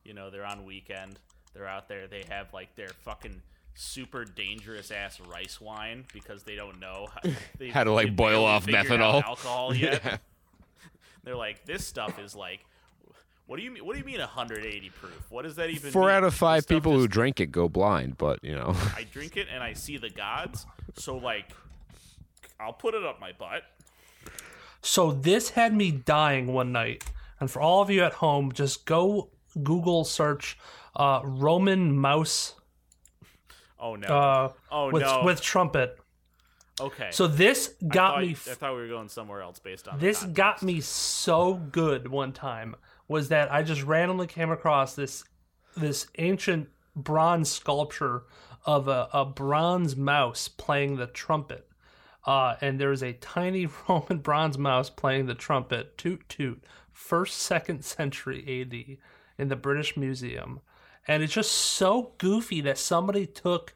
[0.04, 1.20] You know, they're on weekend.
[1.54, 2.08] They're out there.
[2.08, 3.42] They have like their fucking
[3.74, 8.44] super dangerous ass rice wine because they don't know how, they, How to, like, boil
[8.46, 9.22] off methanol.
[9.24, 10.02] alcohol yet.
[10.06, 10.18] Yeah.
[11.24, 12.60] They're like, this stuff is like.
[13.48, 13.86] What do you mean?
[13.86, 15.26] What do you mean 180 proof?
[15.30, 15.92] What does that even?
[15.92, 16.12] Four mean?
[16.12, 18.76] out of five stuff people who drink it go blind, but you know.
[18.96, 20.66] I drink it and I see the gods.
[20.96, 21.52] So like,
[22.60, 23.64] I'll put it up my butt.
[24.82, 27.04] So this had me dying one night.
[27.40, 29.30] And for all of you at home, just go
[29.62, 30.58] Google search
[30.96, 32.56] uh, Roman mouse
[33.80, 34.08] Oh no.
[34.08, 35.22] uh, oh with no.
[35.24, 36.00] with trumpet.
[36.80, 37.10] okay.
[37.12, 38.28] So this I got thought, me.
[38.30, 41.54] I f- thought we were going somewhere else based on the this got me so
[41.56, 42.76] good one time
[43.08, 45.24] was that I just randomly came across this
[45.78, 48.24] this ancient bronze sculpture
[48.66, 51.68] of a, a bronze mouse playing the trumpet.
[52.26, 57.84] Uh, and there's a tiny Roman bronze mouse playing the trumpet, toot toot, first, second
[57.84, 58.98] century AD
[59.38, 60.62] in the British Museum.
[61.08, 63.75] And it's just so goofy that somebody took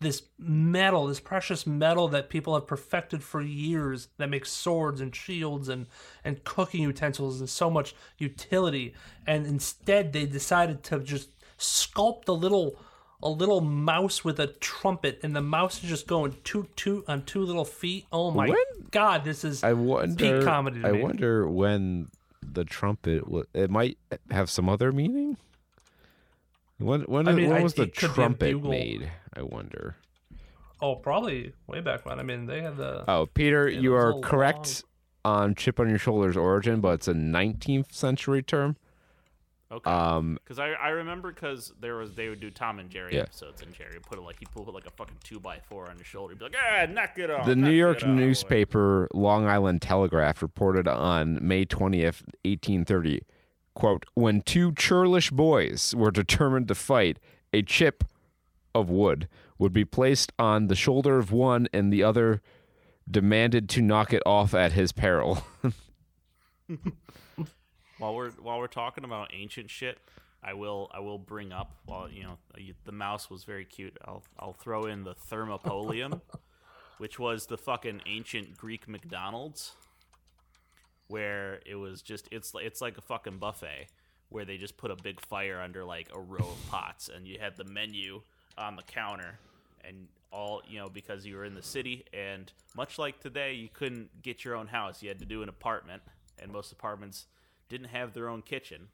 [0.00, 5.14] this metal, this precious metal that people have perfected for years that makes swords and
[5.14, 5.86] shields and,
[6.24, 8.94] and cooking utensils and so much utility.
[9.26, 12.78] And instead they decided to just sculpt a little
[13.22, 17.22] a little mouse with a trumpet and the mouse is just going toot toot on
[17.24, 18.04] two little feet.
[18.12, 18.56] Oh my When-
[18.90, 20.42] god, this is I wonder.
[20.44, 21.02] comedy to I me.
[21.02, 22.08] wonder when
[22.42, 23.24] the trumpet.
[23.54, 23.96] It might
[24.30, 25.38] have some other meaning.
[26.78, 29.10] When when, I mean, when I- was the it could be a trumpet made?
[29.34, 29.96] I wonder.
[30.80, 32.20] Oh, probably way back when.
[32.20, 34.84] I mean, they had the Oh, Peter, It you are a correct
[35.24, 38.76] on "chip on your shoulder's" origin, but it's a 19th century term.
[39.72, 39.90] Okay.
[39.90, 43.22] Um, Because I, I remember because there was they would do Tom and Jerry Yeah.
[43.22, 45.96] episodes and Jerry would put like he put like a fucking two by four on
[45.98, 46.34] his shoulder.
[46.34, 47.46] He'd be like, ah, knock it off.
[47.46, 53.22] the New York it off." newspaper Long Island Telegraph reported on May 20th, 1830,
[53.76, 57.18] quote, when two churlish boys were determined to fight,
[57.52, 58.02] a chip
[58.74, 62.42] of wood would be placed on the shoulder of one and the other
[63.08, 65.44] demanded to knock it off at his peril.
[67.98, 69.98] While we're while we're talking about ancient shit,
[70.42, 72.38] I will I will bring up while you know
[72.84, 73.96] the mouse was very cute.
[74.04, 76.20] I'll I'll throw in the thermopolium,
[76.98, 79.72] which was the fucking ancient Greek McDonald's,
[81.08, 83.86] where it was just it's it's like a fucking buffet
[84.28, 87.38] where they just put a big fire under like a row of pots and you
[87.38, 88.20] had the menu
[88.58, 89.38] on the counter
[89.84, 93.68] and all you know because you were in the city and much like today you
[93.72, 95.02] couldn't get your own house.
[95.02, 96.02] You had to do an apartment
[96.38, 97.26] and most apartments
[97.68, 98.88] didn't have their own kitchen.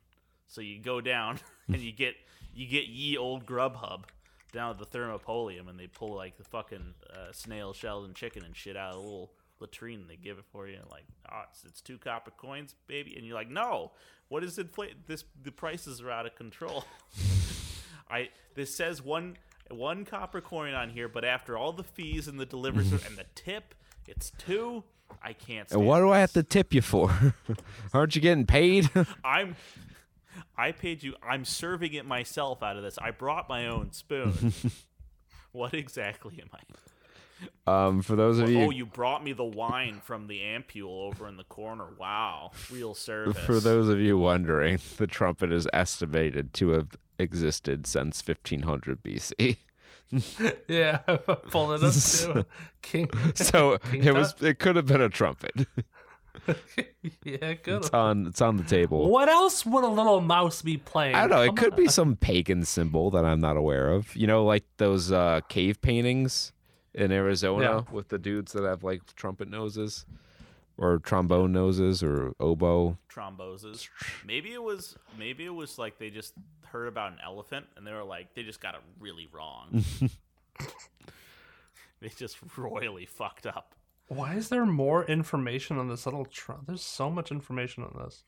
[0.46, 2.14] So you go down and you get
[2.55, 4.05] you get ye old grubhub
[4.53, 8.44] down at the thermopolium and they pull like the fucking uh, snail shells and chicken
[8.44, 11.42] and shit out of a little latrine they give it for you and like oh
[11.51, 13.92] it's, it's two copper coins baby and you're like no
[14.29, 16.85] what is inflate this the prices are out of control
[18.11, 19.37] I this says one
[19.70, 23.27] one copper coin on here, but after all the fees and the delivery and the
[23.35, 23.75] tip,
[24.07, 24.85] it's two.
[25.22, 25.70] I can't.
[25.70, 27.35] And what do I have to tip you for?
[27.94, 28.90] Aren't you getting paid?
[29.25, 29.57] I'm.
[30.57, 31.14] I paid you.
[31.22, 32.98] I'm serving it myself out of this.
[32.98, 34.55] I brought my own spoon.
[35.53, 36.61] what exactly am I?
[37.66, 41.28] Um, for those of you Oh, you brought me the wine from the ampule over
[41.28, 41.87] in the corner.
[41.98, 43.38] Wow, real service.
[43.44, 49.57] For those of you wondering, the trumpet is estimated to have existed since 1500 BC.
[50.68, 50.96] yeah,
[51.50, 52.44] pull it up too.
[52.83, 53.09] King.
[53.35, 54.35] So King it was.
[54.42, 55.52] It could have been a trumpet.
[57.24, 57.78] yeah, good.
[57.78, 58.26] It's on.
[58.26, 59.09] It's on the table.
[59.09, 61.14] What else would a little mouse be playing?
[61.14, 61.42] I don't know.
[61.42, 61.78] It Come could on.
[61.78, 64.14] be some pagan symbol that I'm not aware of.
[64.16, 66.52] You know, like those uh, cave paintings
[66.94, 67.81] in Arizona Yeah.
[67.92, 70.05] with the dudes that have like trumpet noses
[70.76, 72.98] or trombone noses or oboe.
[73.09, 73.88] tromboses.
[74.26, 76.35] Maybe it was maybe it was like they just
[76.66, 79.85] heard about an elephant and they were like they just got it really wrong.
[82.00, 83.74] they just royally fucked up.
[84.09, 86.24] Why is there more information on this little?
[86.26, 88.24] Tr- There's so much information on this.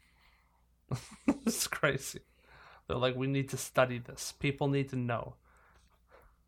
[1.44, 2.20] this is crazy.
[2.86, 4.32] They're like, we need to study this.
[4.38, 5.34] People need to know.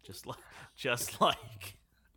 [0.03, 0.39] Just like
[0.77, 1.77] just like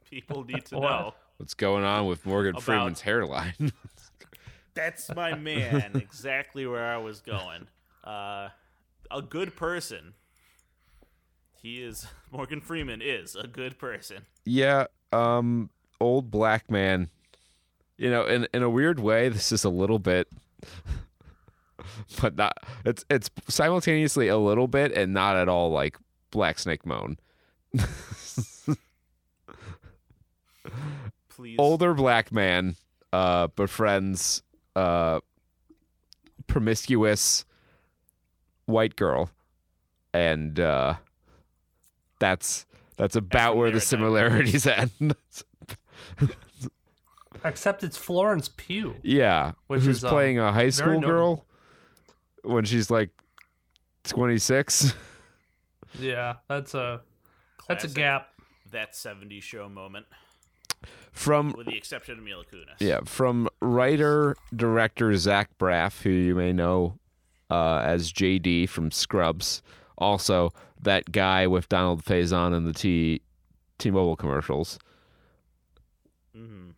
[0.09, 0.89] people need to What?
[0.89, 1.13] know.
[1.37, 3.53] What's going on with Morgan About- Freeman's hairline?
[4.73, 5.91] That's my man.
[5.95, 7.67] exactly where I was going.
[8.03, 8.49] Uh,
[9.11, 10.13] a good person.
[11.61, 14.25] He is Morgan Freeman is a good person.
[14.45, 15.69] yeah, um,
[15.99, 17.09] old black man.
[17.97, 20.29] You know, in in a weird way, this is a little bit,
[22.21, 22.53] but not.
[22.85, 25.97] It's it's simultaneously a little bit and not at all like
[26.31, 27.17] Black Snake Moan.
[31.29, 31.57] Please.
[31.59, 32.75] older black man
[33.13, 34.43] uh befriends
[34.75, 35.19] uh
[36.47, 37.45] promiscuous
[38.65, 39.29] white girl.
[40.13, 40.95] And uh
[42.19, 42.65] that's
[42.97, 44.67] that's about where the similarities
[44.99, 45.15] end.
[47.45, 48.95] Except it's Florence Pugh.
[49.01, 49.53] yeah.
[49.67, 51.45] Which who's is, um, playing a high school girl
[52.43, 53.11] when she's like
[54.05, 54.93] 26
[55.99, 57.01] Yeah, that's a
[57.67, 58.29] that's a gap.
[58.71, 60.05] That 70s show moment,
[61.11, 62.75] from with the exception of Mila Kunis.
[62.79, 66.97] Yeah, from writer director Zach Braff, who you may know
[67.49, 69.61] uh, as JD from Scrubs.
[69.97, 73.21] Also, that guy with Donald Faison in the T
[73.79, 74.79] T-Mobile commercials.
[76.33, 76.71] hmm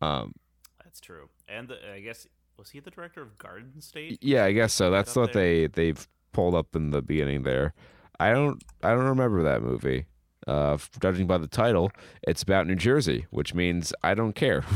[0.00, 0.34] Um,
[0.82, 1.28] That's true.
[1.48, 2.26] And the, I guess
[2.58, 4.18] was he the director of Garden State?
[4.22, 4.90] yeah, I guess so.
[4.90, 5.42] That's what there.
[5.42, 7.74] they they've pulled up in the beginning there.
[8.20, 10.06] I don't I don't remember that movie.
[10.46, 11.90] Uh, judging by the title,
[12.22, 14.64] it's about New Jersey, which means I don't care.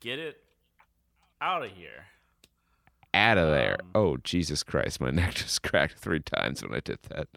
[0.00, 0.38] Get it
[1.40, 2.06] out of here.
[3.12, 3.76] Out of there!
[3.80, 7.28] Um, oh Jesus Christ, my neck just cracked three times when I did that.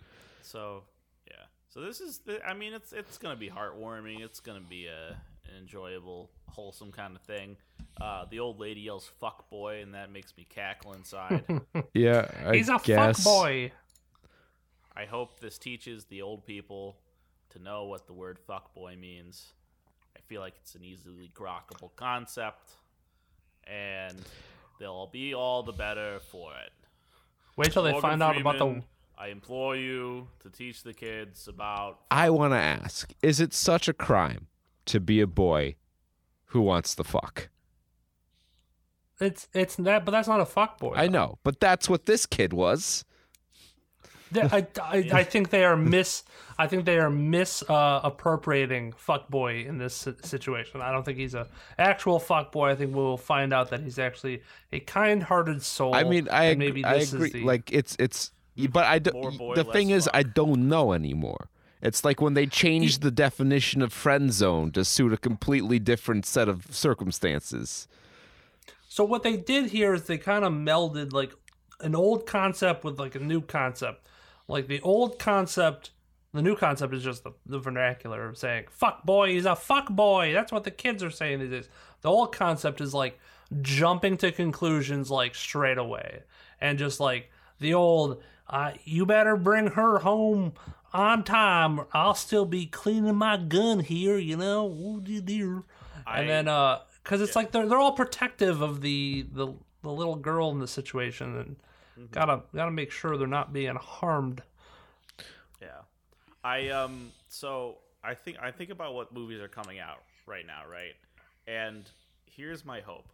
[0.42, 0.84] So
[1.28, 1.46] yeah.
[1.68, 2.20] So this is.
[2.20, 4.22] The, I mean, it's it's gonna be heartwarming.
[4.22, 5.18] It's gonna be a
[5.50, 7.58] an enjoyable, wholesome kind of thing.
[8.00, 11.44] Uh, the old lady yells "fuck boy," and that makes me cackle inside.
[11.94, 13.18] Yeah, I He's a guess.
[13.18, 13.72] fuck boy.
[14.96, 16.98] I hope this teaches the old people
[17.50, 19.54] to know what the word "fuck boy" means.
[20.16, 22.72] I feel like it's an easily grokkable concept,
[23.66, 24.18] and
[24.80, 26.72] they'll be all the better for it.
[27.56, 28.84] Wait till they Morgan find out about the.
[29.18, 32.02] I implore you to teach the kids about.
[32.12, 34.48] I want to ask: Is it such a crime
[34.86, 35.76] to be a boy
[36.48, 37.50] who wants the fuck?
[39.20, 40.94] It's it's that, but that's not a fuck boy.
[40.96, 43.06] I know, but that's what this kid was.
[44.34, 46.24] Th- I, I, I think they are mis.
[46.58, 50.82] I think they are mis uh, appropriating fuckboy in this situation.
[50.82, 52.72] I don't think he's a actual fuckboy.
[52.72, 54.42] I think we'll find out that he's actually
[54.72, 55.96] a kind-hearted soul.
[55.96, 57.28] I mean, I and ag- maybe I this agree.
[57.28, 58.32] is the, Like it's it's,
[58.70, 59.38] but I don't.
[59.38, 60.16] boy, The less thing is, fuck.
[60.16, 61.50] I don't know anymore.
[61.82, 66.26] It's like when they changed the definition of friend zone to suit a completely different
[66.26, 67.88] set of circumstances.
[68.88, 71.34] So what they did here is they kind of melded like
[71.82, 74.08] an old concept with like a new concept.
[74.48, 75.92] Like the old concept,
[76.34, 79.90] the new concept is just the, the vernacular of saying "fuck boy," he's a fuck
[79.90, 80.34] boy.
[80.34, 81.70] That's what the kids are saying these days.
[82.02, 83.20] The old concept is like
[83.62, 86.24] jumping to conclusions like straight away,
[86.60, 90.54] and just like the old, uh, "You better bring her home
[90.92, 91.80] on time.
[91.80, 95.44] Or I'll still be cleaning my gun here." You know, Ooh, dee, dee.
[96.06, 99.54] I- and then uh because it's like they're they're all protective of the the
[99.84, 101.56] the little girl in the situation and
[101.98, 102.12] Mm-hmm.
[102.12, 104.42] gotta gotta make sure they're not being harmed
[105.62, 105.82] Yeah.
[106.44, 110.62] I um so I think I think about what movies are coming out right now,
[110.70, 110.96] right?
[111.48, 111.90] And
[112.26, 113.06] here's my hope.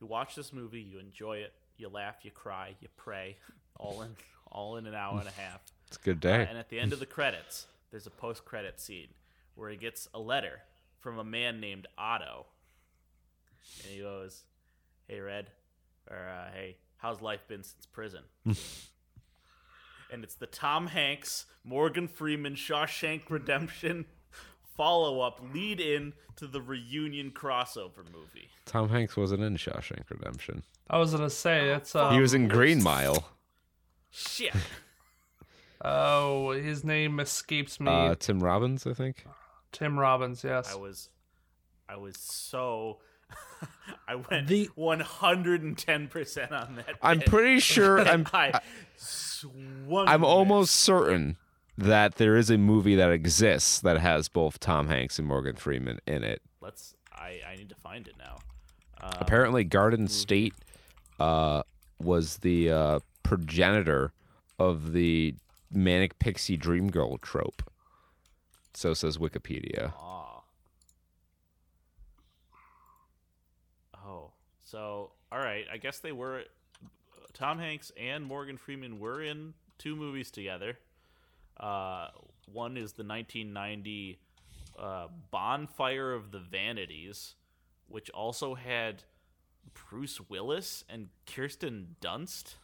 [0.00, 3.36] You watch this movie, you enjoy it, you laugh, you cry, you pray,
[3.78, 4.16] all in
[4.50, 5.60] all in an hour and a half.
[5.88, 6.46] It's a good Uh, day.
[6.48, 9.08] and at the end of the credits, there's a post-credit scene
[9.56, 10.60] where he gets a letter
[11.00, 12.46] from a man named Otto,
[13.82, 14.44] and he goes,
[15.08, 15.50] "Hey Red,
[16.10, 22.54] or uh, hey, how's life been since prison?" and it's the Tom Hanks, Morgan Freeman,
[22.54, 24.06] Shawshank Redemption
[24.76, 28.48] follow-up lead-in to the reunion crossover movie.
[28.64, 30.62] Tom Hanks wasn't in Shawshank Redemption.
[30.88, 33.24] i was gonna say that's uh He was in Green Mile.
[34.10, 34.54] Shit.
[35.84, 39.26] oh his name escapes me Uh, Tim Robbins, I think.
[39.72, 41.08] tim robbins yes I was,
[41.88, 42.98] I was so.
[44.08, 46.96] I went The- one hundred and ten percent on that.
[47.02, 47.28] I'm bit.
[47.28, 48.00] pretty sure.
[48.08, 48.26] I'm.
[48.32, 48.60] I
[48.96, 50.06] swung.
[50.08, 50.26] I'm that.
[50.26, 51.36] almost certain
[51.78, 55.98] that there is a movie that exists that has both Tom Hanks and Morgan Freeman
[56.06, 56.42] in it.
[56.60, 56.94] Let's.
[57.12, 57.40] I.
[57.48, 58.38] I need to find it now.
[59.00, 60.54] Um, Apparently, Garden State
[61.18, 61.62] uh,
[62.00, 64.12] was the uh, progenitor
[64.58, 65.34] of the
[65.72, 67.62] manic pixie dream girl trope.
[68.74, 69.92] So says Wikipedia.
[69.98, 70.42] aw.
[74.04, 74.30] Oh,
[74.64, 75.64] so all right.
[75.72, 76.42] I guess they were.
[77.32, 80.78] Tom Hanks and Morgan Freeman were in two movies together.
[81.58, 82.08] Uh,
[82.52, 84.18] one is the 1990
[84.78, 87.34] uh, Bonfire of the Vanities,
[87.88, 89.04] which also had
[89.88, 92.56] Bruce Willis and Kirsten Dunst.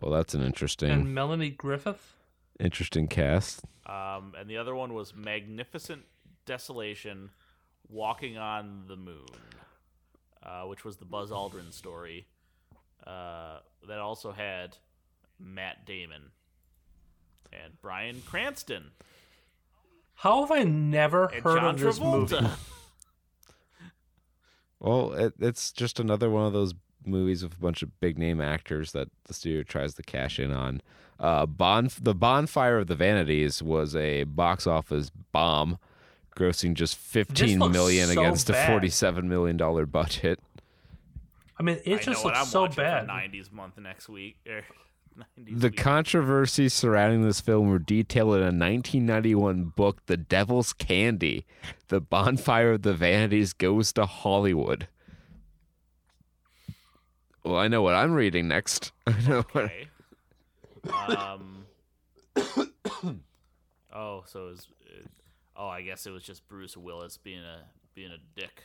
[0.00, 2.14] Well, that's an interesting, And Melanie Griffith.
[2.60, 3.62] interesting cast.
[3.86, 6.02] Um, and the other one was Magnificent
[6.44, 7.30] Desolation,
[7.88, 9.24] Walking on the Moon,
[10.46, 12.26] uh, which was the Buzz Aldrin story.
[13.06, 14.78] Uh, that also had
[15.38, 16.30] Matt Damon
[17.52, 18.90] and Bryan Cranston
[20.14, 22.36] How have I never and heard John of this movie?
[24.78, 26.74] Well, it, it's just another one of those
[27.04, 30.52] movies with a bunch of big name actors that the studio tries to cash in
[30.52, 30.82] on.
[31.18, 35.78] Uh, bon- the Bonfire of the Vanities was a box office bomb,
[36.36, 40.38] grossing just fifteen looks so against a forty-seven million dollar budget.
[41.58, 43.06] I mean, it I just looks I'm so bad.
[43.06, 44.36] For 90s month next week.
[44.46, 44.64] er,
[45.18, 45.24] 90s
[45.60, 45.76] The week.
[45.78, 51.46] controversies surrounding this film were detailed in a 1991 book, The Devil's Candy.
[51.88, 54.86] The Bonfire of the Vanities Goes to Hollywood.
[57.42, 58.92] Well, I know what I'm reading next.
[59.06, 59.64] I know what.
[59.64, 59.88] Okay.
[61.16, 61.64] um.
[63.94, 64.68] oh, so it was.
[64.84, 65.06] uh,
[65.56, 68.64] oh, I guess it was just Bruce Willis being a being a dick.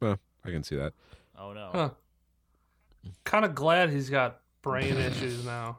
[0.00, 0.92] Well, I can see that.
[1.38, 1.70] Oh no.
[1.72, 1.90] Huh.
[3.24, 5.78] Kind of glad he's got brain issues now.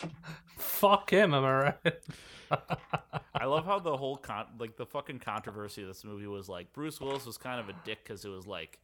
[0.56, 1.94] Fuck him, am I right?
[3.34, 6.72] I love how the whole con like the fucking controversy of this movie was like
[6.72, 8.78] Bruce Willis was kind of a dick because it was like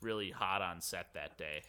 [0.00, 1.62] really hot on set that day.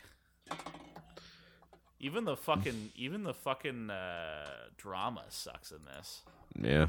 [2.03, 6.21] Even the fucking even the fucking uh, drama sucks in this.
[6.59, 6.87] Yeah.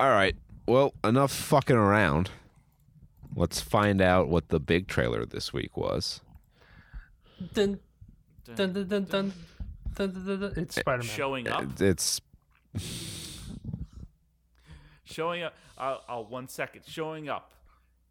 [0.00, 0.34] All right.
[0.66, 2.30] Well, enough fucking around.
[3.36, 6.20] Let's find out what the big trailer this week was.
[7.54, 7.78] Dun,
[8.44, 9.32] dun, dun, dun, dun,
[9.94, 10.52] dun, dun, dun.
[10.56, 11.80] It's eh, Spider Man showing up.
[11.80, 12.20] It's
[15.04, 15.54] showing up.
[15.78, 16.82] Uh, uh, one second.
[16.84, 17.52] Showing up.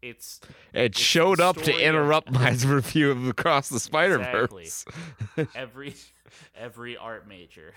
[0.02, 0.40] It's
[0.74, 4.84] it the showed up to story of- interrupt my review of Across the Spider Verse.
[5.54, 5.94] every
[6.56, 7.72] every art major.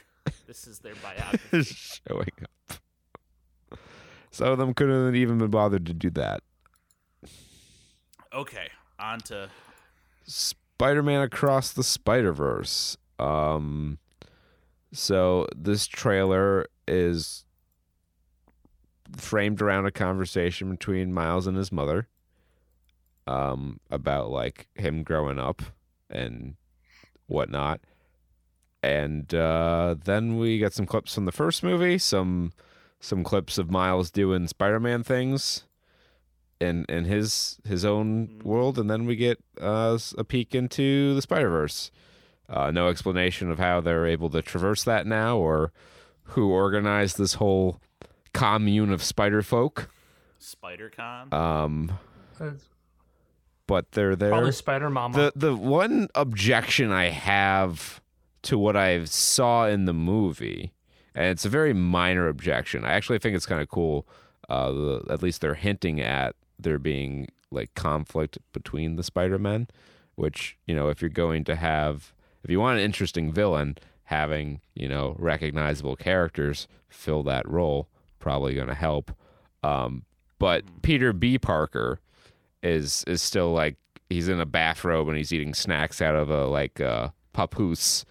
[0.47, 1.63] This is their biography.
[2.07, 3.79] showing up.
[4.31, 6.41] Some of them couldn't have even been bothered to do that.
[8.33, 8.69] Okay,
[8.99, 9.49] on to
[10.25, 12.97] Spider-Man Across the Spider-Verse.
[13.19, 13.99] Um
[14.91, 17.45] so this trailer is
[19.15, 22.07] framed around a conversation between Miles and his mother
[23.27, 25.61] um about like him growing up
[26.09, 26.55] and
[27.27, 27.81] whatnot.
[28.83, 32.53] And uh then we got some clips from the first movie, some
[32.99, 35.63] some clips of Miles doing Spider-Man things
[36.59, 41.21] in in his his own world, and then we get uh, a peek into the
[41.21, 41.91] Spider Verse.
[42.47, 45.71] Uh, no explanation of how they're able to traverse that now, or
[46.29, 47.81] who organized this whole
[48.33, 49.89] commune of spider folk.
[50.39, 51.33] SpiderCon.
[51.33, 51.97] Um,
[52.39, 52.67] It's
[53.67, 54.29] but they're there.
[54.29, 55.15] Probably Spider Mama.
[55.15, 58.01] The the one objection I have
[58.43, 60.73] to what I saw in the movie,
[61.13, 62.85] and it's a very minor objection.
[62.85, 64.07] I actually think it's kind of cool.
[64.47, 69.67] Uh, the, at least they're hinting at there being like conflict between the Spider Men,
[70.15, 72.13] which you know if you're going to have
[72.43, 77.89] if you want an interesting villain, having you know recognizable characters fill that role
[78.25, 79.11] probably going to help.
[79.63, 80.03] Um,
[80.39, 81.37] but Peter B.
[81.37, 81.99] Parker
[82.65, 83.77] is is still like
[84.09, 88.05] he's in a bathrobe and he's eating snacks out of a like uh papoose.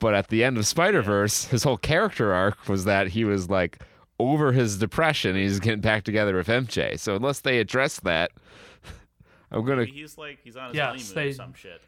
[0.00, 3.48] But at the end of Spider Verse, his whole character arc was that he was
[3.48, 3.82] like
[4.18, 5.34] over his depression.
[5.36, 6.98] He's getting back together with MJ.
[6.98, 8.32] So unless they address that,
[9.50, 9.82] I'm gonna.
[9.82, 11.80] Maybe he's like he's on his Yes, honeymoon or they- some shit.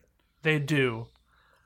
[0.42, 1.06] They do.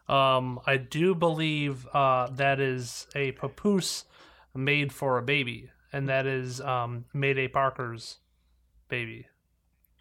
[0.09, 4.07] Um, I do believe uh, that is a papoose
[4.55, 8.17] made for a baby, and that is um, Mayday Parker's
[8.89, 9.27] baby,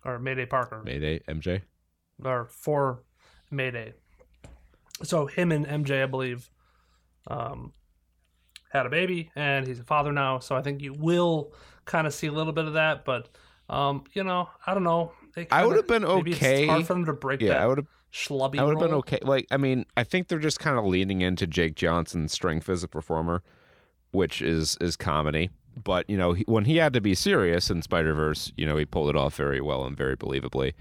[0.05, 1.61] or Mayday Parker, Mayday, MJ.
[2.23, 3.03] or for
[3.51, 3.93] Mayday.
[5.03, 6.49] So him and MJ, I believe,
[7.27, 7.73] um,
[8.71, 10.39] had a baby, and he's a father now.
[10.39, 11.53] So I think you will
[11.85, 13.29] kind of see a little bit of that, but
[13.69, 15.11] um, you know, I don't know.
[15.37, 16.63] I kinda- would have been okay.
[16.63, 17.87] It's hard for them to break Yeah, that I would have.
[18.11, 18.59] schlubby.
[18.59, 19.19] I would have been okay.
[19.21, 22.83] Like, I mean, I think they're just kind of leaning into Jake Johnson's strength as
[22.83, 23.43] a performer,
[24.11, 25.49] which is is comedy.
[25.83, 28.77] But you know, he, when he had to be serious in Spider Verse, you know,
[28.77, 30.73] he pulled it off very well and very believably.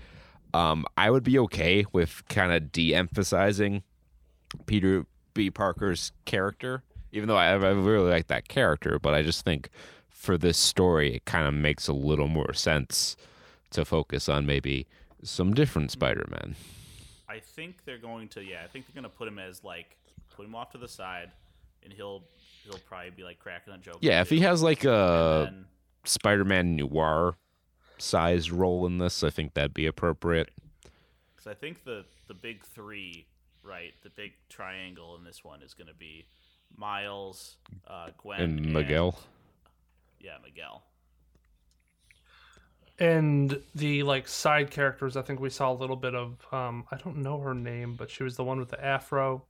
[0.55, 3.83] Um, I would be okay with kind of de-emphasizing
[4.67, 5.51] Peter B.
[5.51, 6.83] Parker's character,
[7.13, 8.99] even though I, I really like that character.
[8.99, 9.69] But I just think
[10.09, 13.17] for this story, it kind of makes a little more sense
[13.71, 14.87] to focus on maybe
[15.23, 16.57] some different Spider-Man.
[17.29, 19.97] I think they're going to yeah, I think they're gonna put him as like
[20.35, 21.31] put him off to the side,
[21.85, 22.23] and he'll
[22.69, 23.99] he'll probably be like cracking a joke.
[24.01, 25.66] Yeah, or if he has like a then-
[26.05, 27.37] Spider-Man noir
[27.99, 30.51] sized role in this, I think that'd be appropriate.
[31.35, 33.27] Because I think the the big three,
[33.62, 33.93] right?
[34.03, 36.27] The big triangle in this one is going to be
[36.77, 37.57] Miles,
[37.87, 39.19] uh, Gwen, And Miguel.
[40.21, 40.83] yeah, Miguel.
[43.01, 46.37] And the like side characters, I think we saw a little bit of.
[46.53, 49.45] Um, I don't know her name, but she was the one with the afro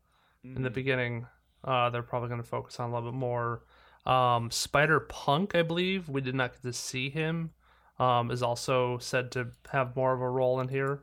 [0.44, 1.26] in the beginning.
[1.64, 3.64] Uh, they're probably going to focus on a little bit more.
[4.06, 7.50] Um, Spider Punk, I believe, we did not get to see him.
[7.98, 11.02] Um, is also said to have more of a role in here.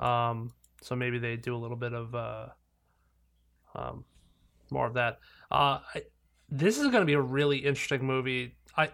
[0.00, 0.52] Um,
[0.82, 2.46] so maybe they do a little bit of uh,
[3.74, 4.04] um,
[4.70, 5.20] more of that.
[5.50, 6.02] Uh, I,
[6.50, 8.56] this is going to be a really interesting movie.
[8.76, 8.90] I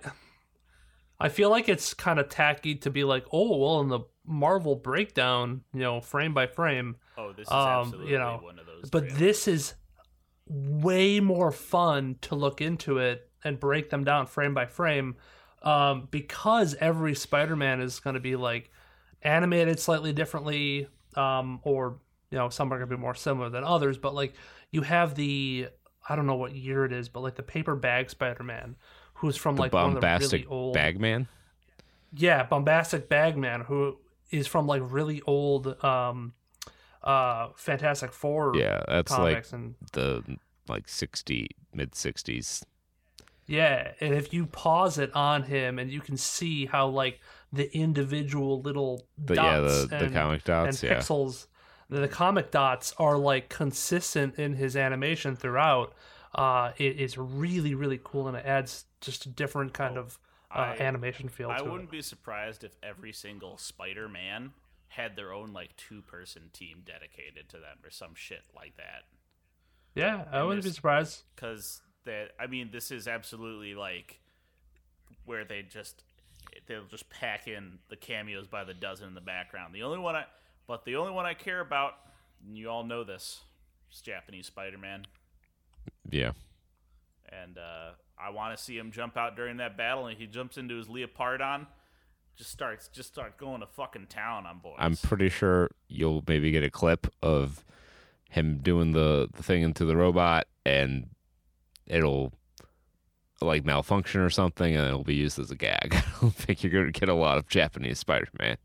[1.18, 4.74] I feel like it's kind of tacky to be like, oh, well, in the Marvel
[4.76, 6.96] breakdown, you know, frame by frame.
[7.16, 8.90] Oh, this is Um, absolutely you know, one of those.
[8.90, 9.18] But trailers.
[9.18, 9.74] this is
[10.46, 15.16] way more fun to look into it and break them down frame by frame
[15.62, 18.70] um, because every Spider-Man is going to be like
[19.22, 20.86] animated slightly differently,
[21.16, 21.98] um, or
[22.30, 23.96] you know, some are going to be more similar than others.
[23.96, 24.34] But like
[24.70, 25.68] you have the
[26.06, 28.76] I don't know what year it is, but like the paper bag Spider-Man,
[29.14, 31.28] who's from The like one of the bombastic really old Bagman.
[32.14, 33.96] yeah, bombastic bagman who
[34.30, 36.34] is from like really old um
[37.04, 40.22] uh Fantastic Four Yeah, that's like comics and the
[40.68, 42.62] like 60 mid 60s.
[43.46, 47.20] yeah, and if you pause it on him and you can see how like
[47.52, 50.82] the individual little The, dots yeah, the, the and, comic dots.
[50.82, 50.98] and Yeah.
[50.98, 51.46] pixels
[51.90, 55.92] the, the comic dots are like consistent in his animation throughout.
[56.34, 60.18] Uh it is really really cool and it adds just a different kind of
[60.50, 61.90] uh, Oh, I- animation feel I to wouldn't it.
[61.90, 64.52] be surprised if every single Spider-Man
[64.88, 69.04] had their own like two-person team dedicated to them or some shit like that.
[69.94, 71.22] Yeah, I and wouldn't be surprised.
[71.34, 74.20] because that I mean this is absolutely like
[75.24, 76.02] where they just
[76.66, 79.74] they'll just pack in the cameos by the dozen in the background.
[79.74, 80.24] The only one I
[80.66, 81.94] but the only one I care about,
[82.46, 83.40] and you all know this,
[83.92, 85.04] is Japanese Spider-Man,
[86.10, 86.32] Yeah.
[87.30, 90.56] and uh, I want to see him jump out during that battle, and he jumps
[90.56, 91.66] into his leopardon,
[92.36, 94.74] just starts just start going to fucking town on boys.
[94.78, 97.64] I'm pretty sure you'll maybe get a clip of
[98.30, 101.10] him doing the, the thing into the robot and
[101.86, 102.32] it'll
[103.40, 105.94] like malfunction or something and it'll be used as a gag.
[105.94, 108.56] I don't think you're going to get a lot of Japanese Spider Man.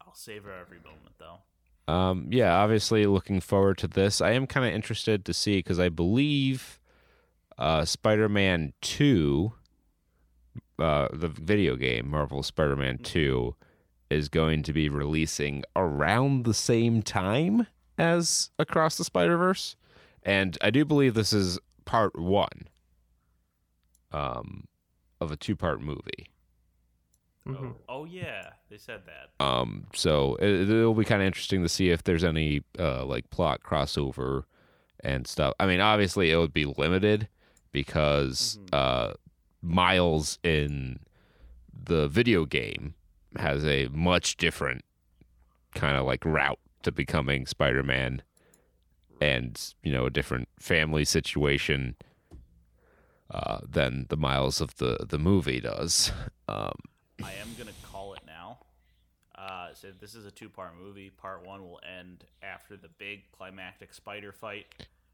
[0.00, 1.92] I'll savor every moment though.
[1.92, 4.20] Um, yeah, obviously looking forward to this.
[4.20, 6.78] I am kind of interested to see because I believe
[7.58, 9.52] uh, Spider Man 2,
[10.82, 13.54] uh, the video game, Marvel Spider Man 2,
[14.10, 17.66] is going to be releasing around the same time
[17.96, 19.76] as Across the Spider Verse.
[20.22, 22.68] And I do believe this is part one
[24.12, 24.66] um,
[25.20, 26.28] of a two part movie.
[27.46, 27.56] Mhm.
[27.56, 29.44] Oh, oh yeah, they said that.
[29.44, 33.30] Um, so it, it'll be kind of interesting to see if there's any uh, like
[33.30, 34.44] plot crossover
[35.00, 35.54] and stuff.
[35.58, 37.28] I mean, obviously it would be limited
[37.72, 39.14] because uh,
[39.62, 40.98] Miles in
[41.72, 42.94] the video game
[43.36, 44.84] has a much different
[45.74, 48.22] kind of like route to becoming Spider-Man,
[49.20, 51.96] and you know a different family situation
[53.30, 56.12] uh, than the Miles of the the movie does.
[56.48, 56.74] Um,
[57.24, 58.58] I am gonna call it now.
[59.34, 61.08] Uh, so this is a two-part movie.
[61.08, 64.66] Part one will end after the big climactic spider fight,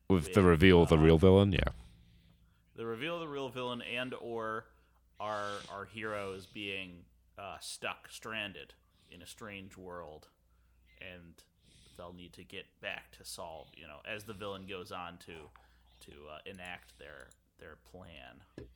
[0.09, 1.69] with the With, reveal of the uh, real villain, yeah.
[2.79, 4.65] The reveal of the real villain, and or
[5.21, 7.01] our our heroes being
[7.37, 8.73] uh, stuck, stranded
[9.11, 10.29] in a strange world,
[11.01, 11.35] and
[11.99, 13.67] they'll need to get back to solve.
[13.77, 15.33] You know, as the villain goes on to
[16.07, 17.27] to uh, enact their
[17.59, 18.69] their plan.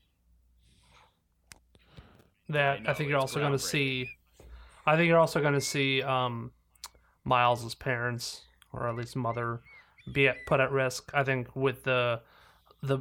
[2.48, 4.10] that I I, think you're also going to see.
[4.84, 6.50] I think you're also going to see um,
[7.24, 8.42] Miles's parents,
[8.72, 9.60] or at least mother,
[10.10, 11.12] be at, put at risk.
[11.14, 12.20] I think with the
[12.82, 12.98] the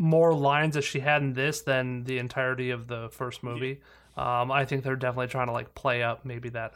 [0.00, 3.82] more lines that she had in this than the entirety of the first movie.
[4.16, 6.72] Um, I think they're definitely trying to like play up maybe that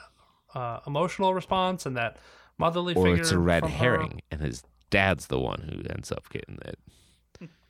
[0.54, 2.18] uh, emotional response and that
[2.58, 3.22] motherly Or figure.
[3.22, 3.76] it's a red from her.
[3.78, 6.78] herring, and his dad's the one who ends up getting it.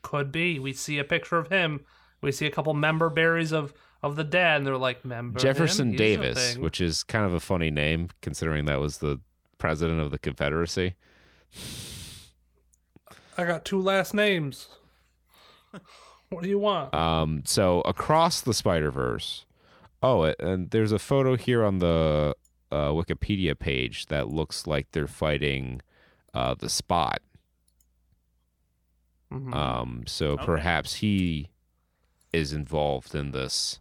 [0.02, 0.58] Could be.
[0.58, 1.80] We see a picture of him.
[2.20, 5.90] We see a couple member berries of of the dad, and they're like member Jefferson
[5.90, 5.96] him?
[5.96, 9.20] Davis, which is kind of a funny name considering that was the
[9.58, 10.94] president of the Confederacy.
[13.38, 14.66] I got two last names.
[16.30, 16.94] what do you want?
[16.94, 19.44] Um, so across the Spider Verse.
[20.02, 22.34] Oh, and there's a photo here on the
[22.70, 25.80] uh, Wikipedia page that looks like they're fighting
[26.34, 27.20] uh, the Spot.
[29.32, 29.54] Mhm.
[29.54, 30.44] Um, so Okay.
[30.44, 31.50] perhaps he
[32.32, 33.80] is involved in this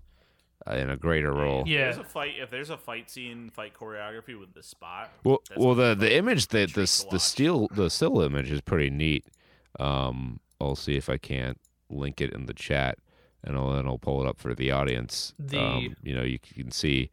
[0.66, 1.64] uh, in a greater role.
[1.68, 1.90] Yeah.
[1.90, 2.34] If there's a fight.
[2.40, 5.12] If there's a fight scene, fight choreography with the spot.
[5.26, 7.22] Well, well, the the image that treat the to s- the watch.
[7.22, 9.26] still the still image is pretty neat.
[9.80, 12.98] Um, I'll see if I can't link it in the chat,
[13.44, 15.34] and I'll then I'll pull it up for the audience.
[15.40, 17.10] The- um, you know, you can see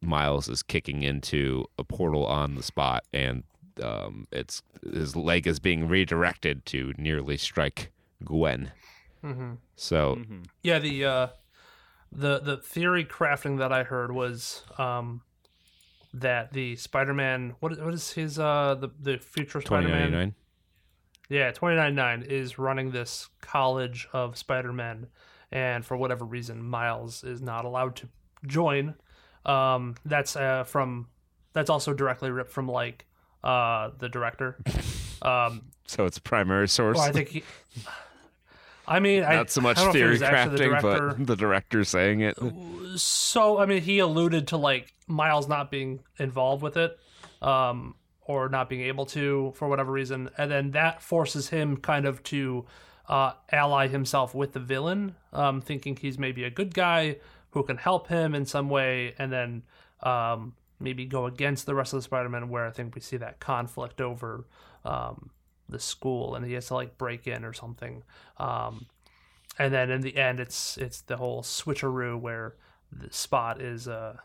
[0.00, 3.44] Miles is kicking into a portal on the spot, and
[3.82, 7.90] um, it's his leg is being redirected to nearly strike
[8.24, 8.72] Gwen.
[9.24, 9.58] Mhm.
[9.76, 10.46] So Mhm.
[10.62, 11.26] Yeah, the uh,
[12.10, 15.22] the the theory crafting that I heard was um,
[16.12, 20.34] that the Spider-Man what is, what is his uh the the future Spider-Man.
[21.28, 25.06] Yeah, 299 is running this college of Spider-Men,
[25.50, 28.08] and for whatever reason, Miles is not allowed to
[28.46, 28.94] join.
[29.46, 31.08] Um, that's uh, from
[31.52, 33.06] that's also directly ripped from like
[33.44, 34.58] uh, the director.
[35.24, 36.96] Um, So it's primary source.
[36.98, 37.44] well, I think he.
[38.88, 41.14] I mean, I, Not so much I if it theory the crafting, director.
[41.16, 42.36] but the director saying it.
[42.96, 46.98] So I mean, he alluded to like Miles not being involved with it,
[47.40, 47.94] um,
[48.32, 52.22] or not being able to for whatever reason, and then that forces him kind of
[52.24, 52.64] to
[53.08, 57.16] uh, ally himself with the villain, um, thinking he's maybe a good guy
[57.50, 59.62] who can help him in some way, and then
[60.02, 62.48] um, maybe go against the rest of the Spider-Man.
[62.48, 64.46] Where I think we see that conflict over
[64.84, 65.30] um,
[65.68, 68.02] the school, and he has to like break in or something.
[68.38, 68.86] Um,
[69.58, 72.54] and then in the end it's it's the whole switcheroo where
[72.90, 74.16] the spot is uh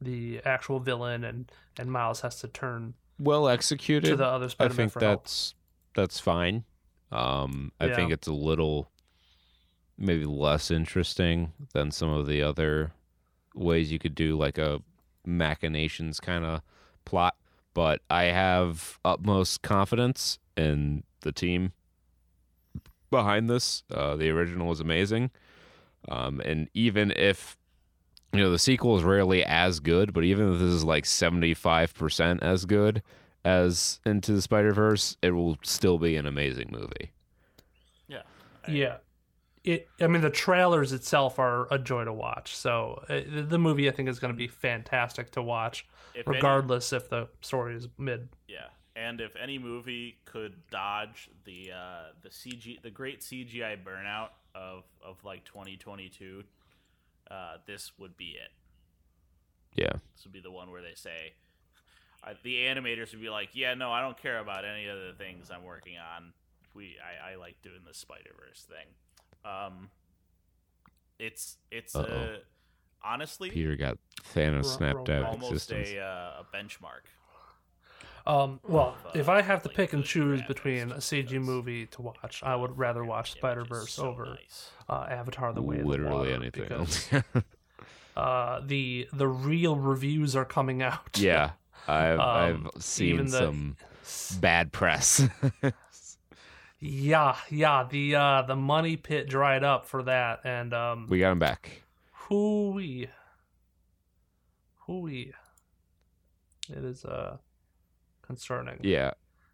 [0.00, 4.08] the actual villain and and miles has to turn Well executed.
[4.08, 5.24] to the other I spider-man think for help.
[5.24, 5.54] that's
[5.94, 6.64] that's fine.
[7.12, 7.94] Um, I Yeah.
[7.96, 8.90] think it's a little
[9.96, 12.92] maybe less interesting than some of the other
[13.54, 14.82] ways you could do like a
[15.24, 16.60] machinations kind of
[17.04, 17.36] plot.
[17.74, 21.72] But I have utmost confidence in the team
[23.10, 23.84] behind this.
[23.90, 25.30] Uh, the original is amazing,
[26.08, 27.56] um, and even if
[28.34, 31.54] you know the sequel is rarely as good, but even if this is like seventy
[31.54, 33.02] five percent as good
[33.44, 37.12] as Into the Spider Verse, it will still be an amazing movie.
[38.08, 38.22] Yeah.
[38.66, 38.96] I- yeah
[39.62, 43.58] it i mean the trailers itself are a joy to watch so uh, the- the
[43.58, 47.28] movie i think is going to be fantastic to watch If any- regardless if the
[47.40, 52.90] story is mid Yeah, and if any movie could dodge the uh, the CG, the
[52.90, 56.44] great CGI burnout of of like 2022,
[57.30, 58.50] uh, this would be it.
[59.76, 61.32] Yeah, This would be the one where they say,
[62.22, 65.12] uh, the animators would be like, "Yeah, no, I don't care about any of the
[65.18, 66.32] things I'm working on.
[66.74, 68.86] We, I, I like doing the Spider Verse thing."
[69.50, 69.90] Um,
[71.18, 72.36] it's it's uh, Uh-oh.
[73.04, 73.98] honestly Peter got
[74.34, 75.90] Thanos Ro- snapped ro- out of almost existence.
[75.90, 77.06] a uh, a benchmark.
[78.26, 82.00] Um well uh, if i have to pick and choose between a cg movie to
[82.02, 84.38] watch i would rather watch Yeah, spider-verse over
[84.88, 87.22] uh, avatar the way of the Literally Water, anything because else.
[88.16, 91.18] uh, the the real reviews are coming out.
[91.18, 91.50] yeah,
[91.88, 93.76] I've Um, I've seen even the- some
[94.40, 95.28] bad press.
[96.80, 97.86] yeah, yeah.
[97.90, 101.82] The uh, the money pit dried up for that, and um, we got him back.
[102.28, 103.08] hooey,
[104.86, 105.32] hooey.
[106.70, 107.36] It is uh
[108.24, 108.78] concerning.
[108.82, 109.12] Yeah,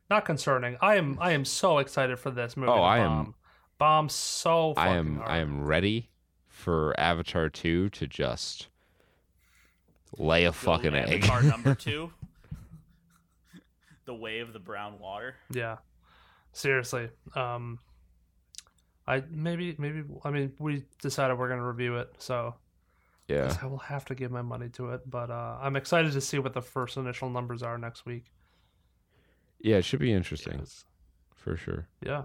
[0.08, 0.76] Not concerning.
[0.80, 2.72] I am I am so excited for this movie.
[2.72, 3.34] Oh, to I am- bomb.
[3.78, 4.74] bomb so.
[4.76, 5.28] I am hard.
[5.30, 6.10] I am ready
[6.48, 8.68] for Avatar two to just
[10.18, 11.24] lay a fucking Go egg.
[11.24, 12.12] Avatar number two.
[14.04, 15.36] the way of the brown water.
[15.50, 15.76] Yeah.
[16.52, 17.08] Seriously.
[17.34, 17.78] Um
[19.06, 22.54] I maybe maybe I mean we decided we're gonna review it, so
[23.28, 25.08] yeah, guess I will have to give my money to it.
[25.08, 28.24] But uh I'm excited to see what the first initial numbers are next week.
[29.60, 30.58] Yeah, it should be interesting.
[30.58, 30.84] 'cause-
[31.34, 31.86] for sure.
[32.02, 32.24] Yeah.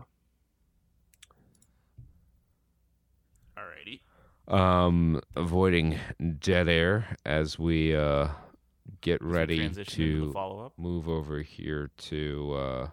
[3.58, 4.02] Alrighty.
[4.54, 5.98] Um, avoiding
[6.40, 8.30] dead air as we uh
[9.02, 12.88] get ready Transition into the to follow up, move over here to uh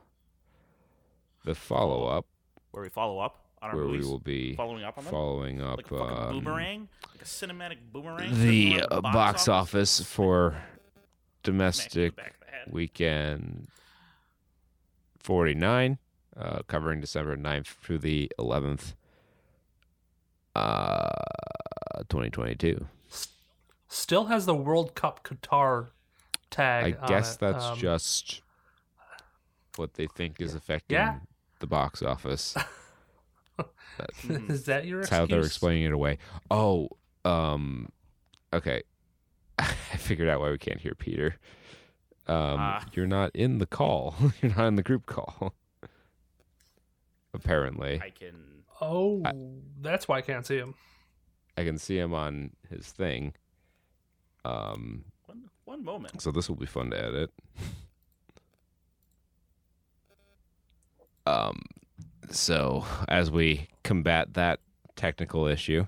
[1.45, 2.27] the follow up
[2.71, 5.61] where we follow up on our where we will be following up on them, following
[5.61, 8.33] up like a um, boomerang, like a cinematic boomerang.
[8.41, 10.01] the circling uh, box office?
[10.01, 10.73] for Smack you in
[11.43, 12.35] the domestic back
[12.67, 13.67] of weekend
[15.23, 15.99] 49
[16.37, 18.95] uh, covering december 9th through the 11th
[20.55, 21.09] uh
[22.09, 22.87] 2022
[23.89, 25.89] Still has the World Cup Qatar
[26.51, 26.97] tag.
[26.97, 27.41] i on guess it.
[27.41, 28.41] that's Um, just
[29.77, 31.19] what they think is affecting Yeah.
[31.61, 32.57] the box office
[34.29, 35.09] is that your that's excuse?
[35.11, 36.19] how they're explaining it away
[36.51, 36.89] oh
[37.25, 37.89] um
[38.53, 38.83] okay
[39.59, 39.65] i
[39.97, 41.37] figured out why we can't hear peter
[42.29, 42.85] um Ah.
[42.93, 45.55] you're not in the call you're not in the group call
[47.35, 48.01] apparently.
[48.03, 48.63] I can.
[48.81, 49.23] Oh,
[49.81, 50.75] that's why I can't see him.
[51.57, 53.35] I can see him on his thing.
[54.45, 56.21] Um, One, one moment.
[56.21, 57.31] so this will be fun to edit.
[61.25, 61.61] Um,
[62.31, 64.59] so as we combat that
[64.97, 65.87] technical issue,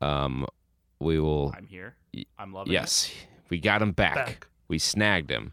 [0.00, 0.46] um,
[1.00, 1.52] we will.
[1.56, 1.96] I'm here.
[2.38, 3.12] I'm loving Yes,
[3.50, 4.14] we got him back.
[4.14, 4.46] Back.
[4.68, 5.52] We snagged him.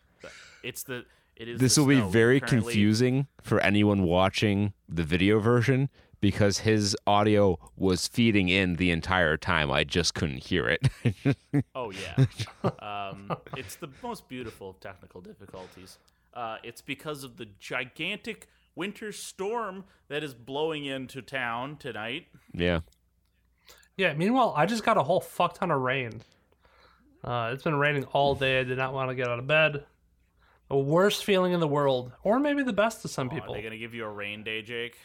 [0.64, 1.06] It's the.
[1.36, 1.60] It is.
[1.60, 5.90] This the will be very currently- confusing for anyone watching the video version
[6.22, 9.72] because his audio was feeding in the entire time.
[9.72, 10.90] I just couldn't hear it.
[11.76, 12.26] Oh yeah.
[12.82, 15.98] um, it's the most beautiful of technical difficulties.
[16.34, 22.28] Uh, it's because of the gigantic winter storm that is blowing into town tonight.
[22.54, 22.82] yeah.
[23.98, 24.14] Yeah.
[24.14, 26.22] Meanwhile, I just got a whole fuck ton of rain.
[27.24, 28.60] Uh, it's been raining all day.
[28.60, 29.84] I did not want to get out of bed.
[30.70, 33.54] The worst feeling in the world, or maybe the best to some Oh, people.
[33.54, 34.98] Are they gonna give you a rain day, Jake?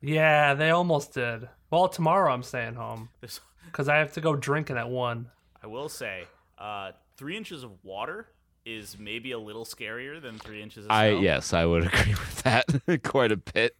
[0.00, 1.48] Yeah, they almost did.
[1.70, 3.10] Well, tomorrow I'm staying home
[3.66, 5.30] because I have to go drinking at one.
[5.62, 6.24] I will say,
[6.58, 8.28] uh, three inches of water
[8.64, 11.20] is maybe a little scarier than three inches of I snow.
[11.20, 13.76] yes, I would agree with that quite a bit.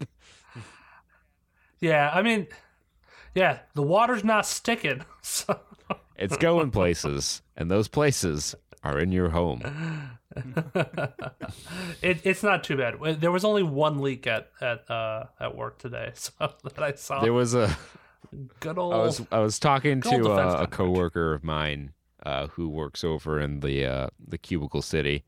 [1.81, 2.47] Yeah, I mean,
[3.35, 5.03] yeah, the water's not sticking.
[5.23, 5.59] So
[6.21, 9.63] It's going places, and those places are in your home.
[12.03, 13.21] it, it's not too bad.
[13.21, 17.21] There was only one leak at at uh, at work today, so that I saw.
[17.21, 17.77] There was a
[18.61, 18.95] good old.
[18.95, 21.93] I was I was talking to uh, a coworker of mine
[22.25, 25.25] uh, who works over in the uh, the cubicle city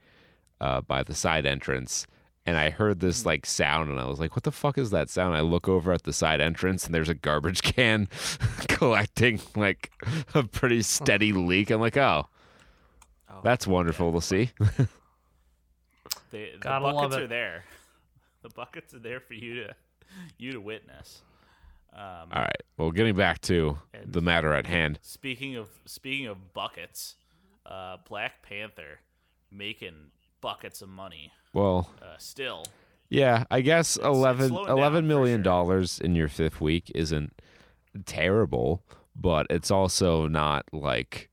[0.61, 2.07] uh, by the side entrance,
[2.47, 5.11] and I heard this like sound, and I was like, "What the fuck is that
[5.11, 8.09] sound?" I look over at the side entrance, and there's a garbage can
[8.69, 9.91] collecting like
[10.35, 11.71] a pretty steady leak.
[11.71, 12.29] I'm like, "Oh,
[13.31, 14.51] Oh, that's wonderful to see."
[16.31, 17.23] They, the Gotta love buckets it.
[17.25, 17.65] are there.
[18.43, 19.75] The buckets are there for you to
[20.39, 21.23] you to witness.
[21.93, 22.63] Um, All right.
[22.79, 24.99] Well, getting back to the matter at hand.
[25.03, 27.17] Speaking of speaking of buckets,
[27.67, 29.01] uh, Black Panther
[29.51, 31.33] making buckets of money.
[31.53, 32.65] Well, Uh, still,
[33.09, 35.39] Yeah, I guess it's 11, slowing down 11 sure.
[35.39, 37.41] dollars in your fifth week isn't
[38.07, 38.83] terrible,
[39.15, 41.29] but it's also not like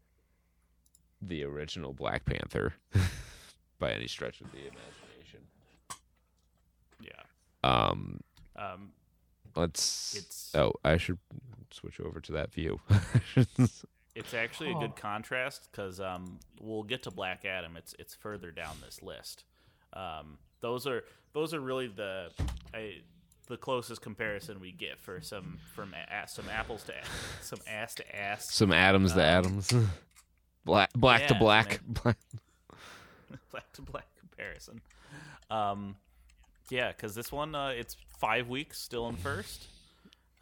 [1.21, 2.73] the original Black Panther
[3.79, 5.47] by any stretch of the imagination.
[7.01, 7.23] yeah.
[7.63, 8.19] Um,
[8.57, 8.91] Um,
[9.55, 10.15] let's.
[10.17, 11.19] It's- oh, I should
[11.71, 12.81] switch over to that view.
[14.15, 14.79] it's actually a Oh.
[14.81, 17.77] good contrast because um, we'll get to Black Adam.
[17.77, 19.45] It's it's further down this list.
[19.93, 22.31] Um, those are those are really the
[22.73, 23.01] I,
[23.47, 25.93] the closest comparison we get for some from
[26.27, 26.93] some apples to
[27.41, 29.89] some ass to ass Some Adams to atoms, Adams,
[30.65, 31.81] black black to yeah, black.
[33.51, 34.81] black to black comparison.
[35.49, 35.95] Um,
[36.69, 39.67] yeah, because this one uh, it's five weeks still in first,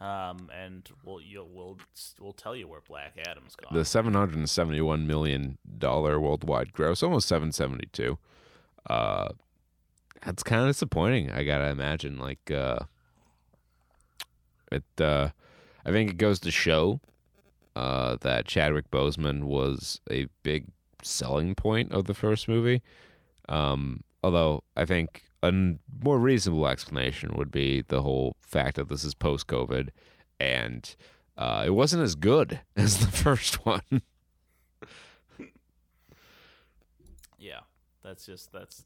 [0.02, 1.78] um, and we'll you'll, we'll
[2.20, 3.74] we'll tell you where Black Adam's gone.
[3.74, 8.18] the seven hundred and seventy-one million dollar worldwide gross, almost seven seventy-two.
[8.90, 9.30] Uh,
[10.26, 11.32] that's kind of disappointing.
[11.32, 12.18] I gotta imagine.
[12.18, 12.80] Like, uh,
[14.72, 14.84] it.
[15.00, 15.30] Uh,
[15.86, 17.00] I think it goes to show
[17.76, 20.66] uh, that Chadwick Boseman was a big
[21.02, 22.82] selling point of the first movie.
[23.48, 25.54] Um, although I think a
[26.04, 29.90] more reasonable explanation would be the whole fact that this is post-COVID,
[30.40, 30.96] and
[31.38, 34.02] uh, it wasn't as good as the first one.
[37.38, 37.60] yeah,
[38.08, 38.84] that's just that's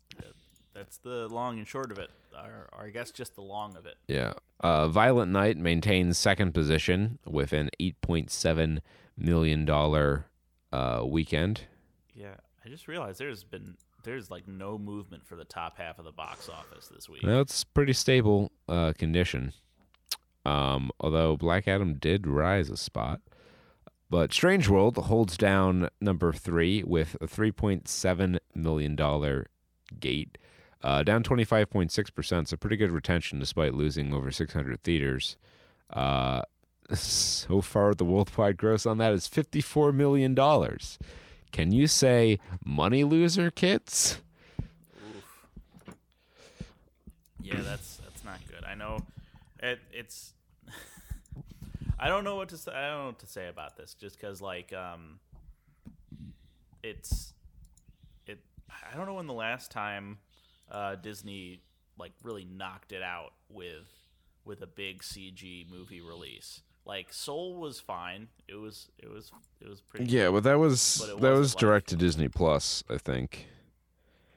[0.74, 3.86] that's the long and short of it, or, or I guess just the long of
[3.86, 3.96] it.
[4.08, 4.34] Yeah.
[4.62, 8.80] Uh, Violent Night maintains second position with an $8.7
[9.18, 9.70] million
[10.72, 11.62] uh, weekend.
[12.16, 16.06] Yeah, I just realized there's been there's like no movement for the top half of
[16.06, 17.22] the box office this week.
[17.24, 19.54] That's pretty stable uh, condition.
[20.46, 23.22] Um, although Black Adam did rise a spot.
[24.12, 29.46] But Strange World holds down number three with a $3.7 million
[30.02, 30.38] gate,
[30.84, 32.48] uh, down 25.6%.
[32.50, 35.38] So pretty good retention despite losing over 600 theaters.
[35.90, 36.42] Uh,
[36.94, 40.36] so far, the worldwide gross on that is $54 million.
[41.54, 44.22] Can you say money loser, kids?
[45.16, 45.96] Oof.
[47.42, 48.66] Yeah, that's that's not good.
[48.66, 49.00] I know
[49.60, 50.34] it, it's.
[52.02, 52.72] I don't know what to say.
[52.72, 55.20] I don't know what to say about this, just because like um,
[56.84, 57.34] it's
[58.26, 58.40] it.
[58.92, 60.18] I don't know when the last time
[60.72, 61.62] uh, Disney
[62.00, 63.88] like really knocked it out with
[64.46, 66.62] with a big CG movie release.
[66.86, 68.30] Like Soul was fine.
[68.48, 69.32] It was it was
[69.62, 73.46] it was pretty Yeah, but that was that was direct to Disney Plus, I think.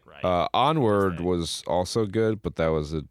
[0.04, 0.22] right.
[0.22, 1.24] Uh, Onward Okay.
[1.24, 3.04] was also good, but that was a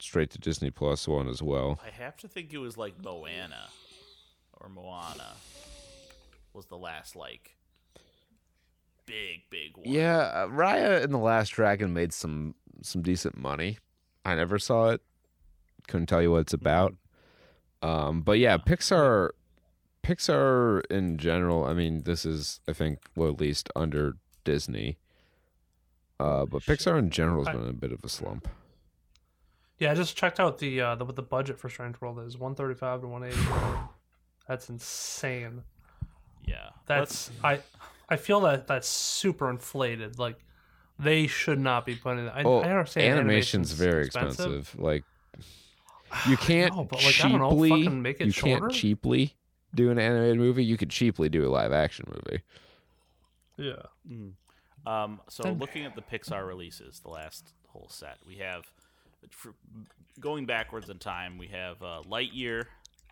[0.00, 1.78] straight to Disney Plus one as well.
[1.86, 3.68] I have to think it was like Moana
[4.62, 5.34] or Moana
[6.52, 7.56] was the last like
[9.06, 9.86] big big one.
[9.88, 13.78] Yeah, uh, Raya and the Last Dragon made some some decent money.
[14.24, 15.00] I never saw it.
[15.88, 16.94] Couldn't tell you what it's about.
[17.82, 19.30] Um, but yeah, Pixar
[20.02, 24.98] Pixar in general, I mean, this is I think well at least under Disney.
[26.20, 28.48] Uh, but Pixar in general has been in a bit of a slump.
[29.78, 32.38] Yeah, I just checked out the uh, the what the budget for Strange World is
[32.38, 33.40] one thirty five to one eighty.
[34.48, 35.62] That's insane.
[36.44, 36.70] Yeah.
[36.86, 37.60] That's I
[38.08, 40.18] I feel that that's super inflated.
[40.18, 40.36] Like
[40.98, 42.28] they should not be putting.
[42.28, 44.74] I, Oh, I understand animation's very expensive.
[44.78, 45.04] Like
[46.28, 48.60] you can't know, but, like, I don't know, cheaply make it you shorter?
[48.68, 49.34] can't cheaply
[49.74, 50.64] do an animated movie.
[50.64, 52.42] You could cheaply do a live action movie.
[53.56, 53.82] Yeah.
[54.10, 54.32] Mhm.
[54.84, 58.70] Um, so And- looking at the Pixar releases, the last whole set, we have
[59.30, 59.54] for,
[60.20, 61.38] going backwards in time.
[61.38, 62.64] We have uh, Lightyear,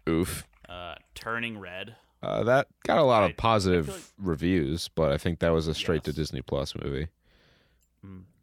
[0.09, 0.45] Oof.
[0.71, 1.97] Uh, Turning Red.
[2.23, 5.67] Uh, that got a lot I- of positive like- reviews, but I think that was
[5.69, 7.09] a straight to Disney Plus movie.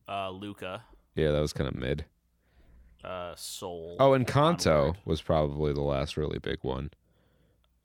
[0.10, 0.84] Uh, Luca,
[1.16, 2.06] Yeah, that was kind of mid.
[3.04, 3.98] uh, Soul.
[4.00, 4.98] Oh, and Kanto Onward.
[5.06, 6.92] was probably the last really big one.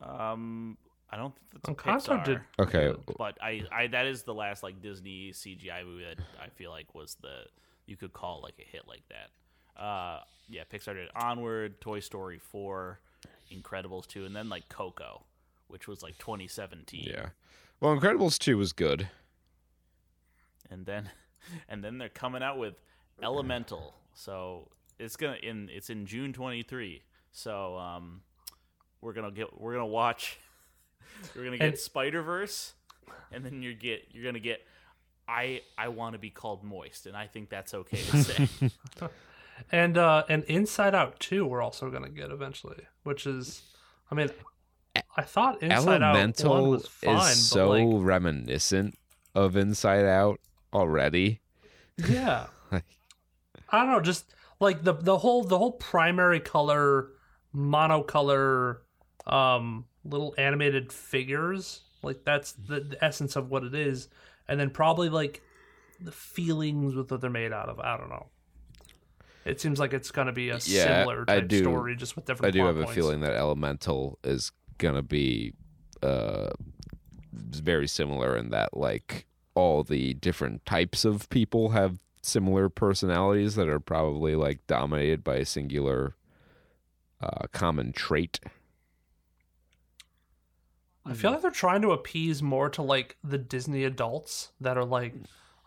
[0.00, 0.76] Um,
[1.10, 1.34] I don't
[1.64, 4.80] think that's Oh, a Pixar, did- Okay, but I, I that is the last like
[4.80, 7.44] Disney CGI movie that I feel like was the
[7.86, 9.80] you could call like a hit like that.
[9.82, 13.00] Uh, yeah, Pixar did Onward, Toy Story four,
[13.52, 15.24] Incredibles two, and then like Coco,
[15.68, 17.04] which was like 2017.
[17.06, 17.26] yeah.
[17.80, 19.08] Well, Incredibles 2 was good.
[20.70, 21.10] and then
[21.68, 22.74] and then they're coming out with
[23.22, 23.94] Elemental.
[24.14, 27.02] So it's gonna in it's in June 23.
[27.32, 28.22] So um,
[29.00, 30.38] we're gonna get we're gonna watch.
[31.36, 32.72] We're gonna get And- Spider Verse,
[33.30, 34.60] and then you get you're gonna get.
[35.28, 38.48] I I want to be called moist, and I think that's okay to say.
[39.70, 43.62] And uh and Inside Out 2 we're also going to get eventually, which is
[44.10, 44.30] I mean
[45.16, 48.98] I thought Inside Out 1 was fine, is but so like reminiscent
[49.34, 50.40] of Inside Out
[50.72, 51.40] already.
[52.08, 52.46] yeah.
[52.72, 52.84] Like-
[53.68, 54.24] I don't know, just
[54.60, 57.08] like the the whole the whole primary color
[57.54, 58.78] monocolor
[59.26, 64.08] um little animated figures, like that's the, the essence of what it is.
[64.48, 65.42] And then probably like
[66.00, 67.78] the feelings with what they're made out of.
[67.78, 68.26] I don't know.
[69.44, 72.14] It seems like it's going to be a Yeah, similar I type do- story, just
[72.16, 72.48] with different.
[72.48, 75.52] I do plot have a feeling that Elemental is gonna be
[76.02, 76.50] uh
[77.32, 83.68] very similar in that like all the different types of people have similar personalities that
[83.68, 86.14] are probably like dominated by a singular
[87.20, 88.40] uh common trait.
[91.04, 94.84] I feel like they're trying to appease more to like the Disney adults that are
[94.84, 95.14] like,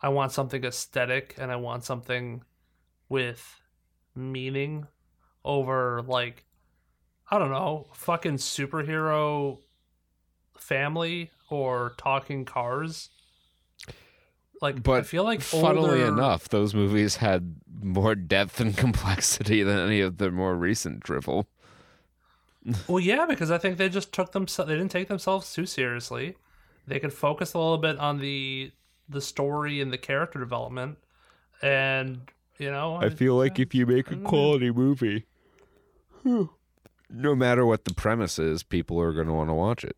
[0.02, 2.44] I want something aesthetic and I want something
[3.10, 3.62] with
[4.16, 4.88] meaning
[5.44, 6.46] over like,
[7.30, 9.60] I don't know, fucking superhero
[10.58, 13.10] family or talking cars.
[14.62, 19.64] Like, but I feel like Funnily older- enough, those movies had more depth and complexity
[19.64, 21.48] than any of the more recent drivel.
[22.88, 24.46] Well, yeah, because I think they just took them.
[24.46, 26.36] They didn't take themselves too seriously.
[26.88, 28.72] They could focus a little bit on the
[29.08, 30.98] the story and the character development,
[31.62, 32.22] and
[32.58, 34.24] you know, I feel like if you make a Mm.
[34.26, 35.26] quality movie,
[36.24, 39.96] no matter what the premise is, people are going to want to watch it.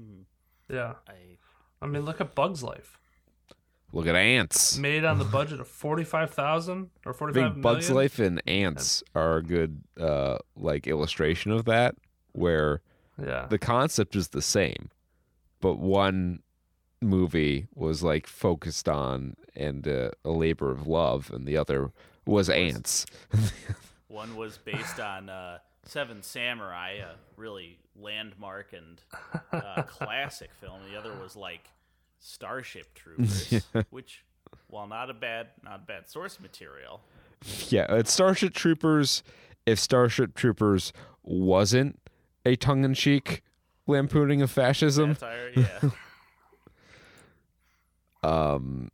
[0.00, 0.24] Mhm.
[0.68, 0.94] yeah.
[1.08, 1.38] I
[1.80, 2.98] I mean, look at Bugs Life,
[3.92, 4.78] Look at Antz.
[4.78, 7.76] made on the budget of forty five thousand or forty I five think million.
[7.78, 11.96] Bugs Life and Antz are a good uh, like illustration of that,
[12.32, 12.80] where
[13.22, 14.90] Yeah, the concept is the same,
[15.60, 16.42] but one
[17.02, 21.90] movie was like focused on and uh, a labor of love, and the other
[22.26, 23.06] was Antz.
[24.08, 29.00] one was based on uh, Seven Samurai, a really landmark and
[29.52, 30.80] uh, classic film.
[30.90, 31.68] The other was like
[32.18, 34.24] Starship Troopers, which,
[34.68, 37.00] while not a bad not bad source material,
[37.68, 39.22] yeah, it's Starship Troopers.
[39.66, 40.92] If Starship Troopers
[41.22, 41.98] wasn't
[42.44, 43.42] a tongue-in-cheek
[43.86, 45.80] lampooning of fascism, satire, yeah.
[48.22, 48.90] um,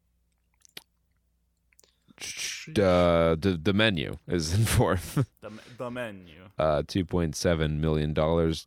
[2.70, 5.14] uh, the the menu is in fourth.
[5.40, 6.48] the the menu.
[6.58, 8.66] uh, two point seven million dollars,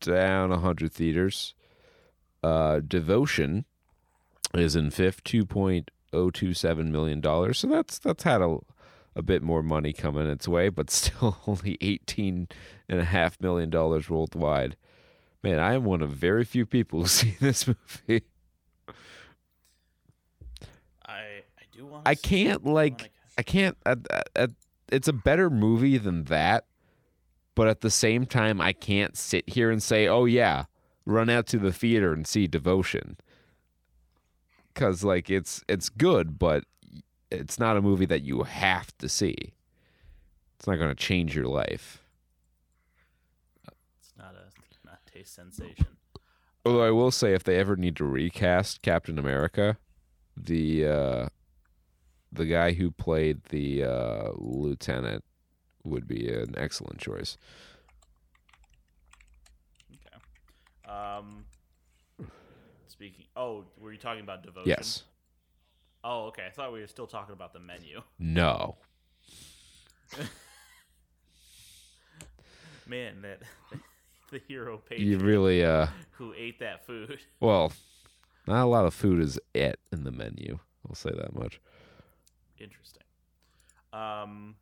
[0.00, 1.54] down a hundred theaters.
[2.42, 3.64] Uh, Devotion
[4.54, 7.58] is in fifth, two point oh two seven million dollars.
[7.58, 8.58] So that's that's had a
[9.16, 12.48] a bit more money coming its way, but still only eighteen
[12.88, 14.76] and a half million dollars worldwide.
[15.42, 18.22] Man, I am one of very few people who see this movie.
[22.04, 22.24] I I do want.
[22.24, 23.76] I can't like I can't.
[23.84, 23.96] I,
[24.36, 24.48] I,
[24.90, 26.64] it's a better movie than that,
[27.54, 30.64] but at the same time, I can't sit here and say, "Oh yeah,
[31.04, 33.16] run out to the theater and see Devotion,"
[34.72, 36.64] because like it's it's good, but
[37.30, 39.54] it's not a movie that you have to see.
[40.58, 42.02] It's not going to change your life.
[43.98, 45.86] It's not a not a taste sensation.
[46.64, 49.76] Although I um, will say, if they ever need to recast Captain America,
[50.36, 51.28] the uh,
[52.32, 55.24] the guy who played the uh, lieutenant
[55.84, 57.36] would be an excellent choice.
[59.92, 60.92] Okay.
[60.92, 61.44] Um.
[62.88, 63.26] Speaking.
[63.36, 64.68] Oh, were you talking about devotion?
[64.70, 65.04] Yes.
[66.02, 66.46] Oh, okay.
[66.46, 68.00] I thought we were still talking about the menu.
[68.18, 68.76] No.
[72.86, 73.42] Man, that
[74.30, 75.00] the hero page.
[75.00, 77.18] You really uh who ate that food.
[77.40, 77.72] well,
[78.46, 80.60] not a lot of food is it in the menu.
[80.88, 81.60] I'll say that much.
[82.58, 83.02] Interesting.
[83.92, 84.56] Um,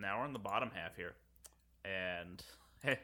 [0.00, 1.14] now we're in the bottom half here,
[1.84, 2.42] and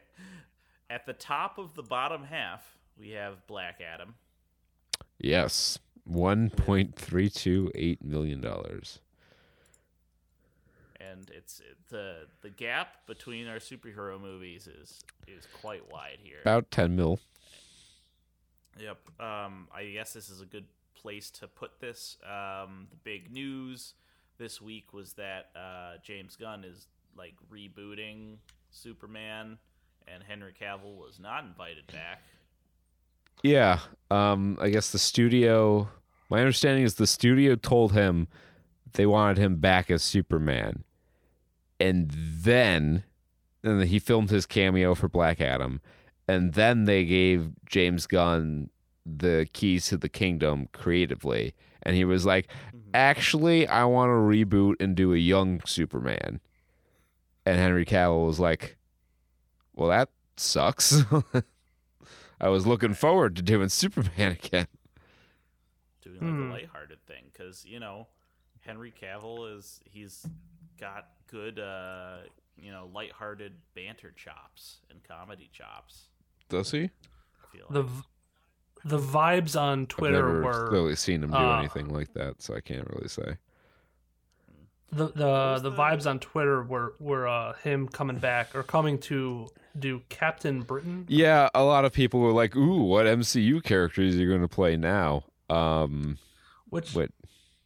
[0.89, 4.15] at the top of the bottom half we have Black Adam.
[5.19, 5.79] Yes.
[6.05, 8.99] One point three two eight million dollars.
[10.99, 16.37] and it's the the gap between our superhero movies is is quite wide here.
[16.41, 17.19] About ten mil.
[18.79, 18.97] Yep.
[19.19, 20.65] Um, I guess this is a good
[21.05, 22.17] place to put this.
[22.23, 23.93] Um, the big news
[24.39, 28.37] this week was that uh, James Gunn is like rebooting
[28.71, 29.59] Superman,
[30.07, 32.23] and Henry Cavill was not invited back.
[33.43, 33.81] Yeah.
[34.09, 35.89] Um, I guess the studio.
[36.31, 38.27] My understanding is the studio told him
[38.93, 40.85] they wanted him back as Superman,
[41.79, 43.03] and then,
[43.63, 45.81] and then he filmed his cameo for Black Adam,
[46.27, 48.71] and then they gave James Gunn
[49.05, 51.53] the keys to the kingdom creatively,
[51.83, 52.47] and he was like,
[52.93, 56.39] "Actually, I want to reboot and do a young Superman,"
[57.45, 58.77] and Henry Cavill was like,
[59.73, 61.03] "Well, that sucks."
[62.41, 64.67] I was looking forward to doing Superman again.
[66.01, 66.49] doing like Hmm.
[66.49, 68.07] a lighthearted thing because you know
[68.61, 70.25] Henry Cavill is he's
[70.79, 72.17] got good uh
[72.57, 76.09] you know lighthearted banter chops and comedy chops.
[76.49, 76.83] Does he?
[76.83, 77.89] I feel The like.
[77.89, 78.03] v-
[78.85, 82.41] the vibes on I've Twitter never were really seen him do uh, anything like that,
[82.41, 83.37] so I can't really say.
[84.91, 88.97] the the the the- vibes on Twitter were were uh, him coming back or coming
[88.99, 91.05] to do Captain Britain.
[91.09, 94.47] Yeah, a lot of people were like, "Ooh, what MCU characters are you going to
[94.47, 96.17] play now?" Um,
[96.69, 97.09] which Wait.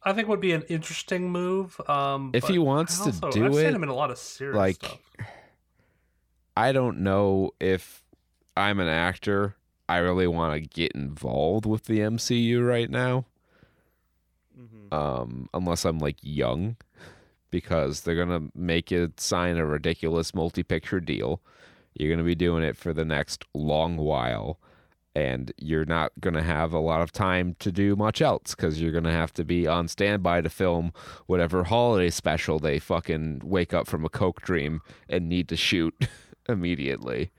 [0.02, 1.78] I think would be an interesting move.
[1.86, 4.10] Um, If he wants I to also- do I've it, seen him in a lot
[4.10, 4.98] of serious like, stuff.
[6.56, 8.02] I don't know if
[8.56, 9.56] I'm an actor.
[9.90, 13.24] I really want to get involved with the MCU right now.
[14.58, 14.92] Mhm.
[14.92, 16.76] um, unless I'm like young,
[17.50, 21.40] because they're gonna make you sign a ridiculous multi-picture deal.
[21.94, 24.58] You're gonna be doing it for the next long while,
[25.14, 28.92] and you're not gonna have a lot of time to do much else because you're
[28.92, 30.92] gonna have to be on standby to film
[31.26, 35.94] whatever holiday special they fucking wake up from a coke dream and need to shoot
[36.48, 37.30] immediately.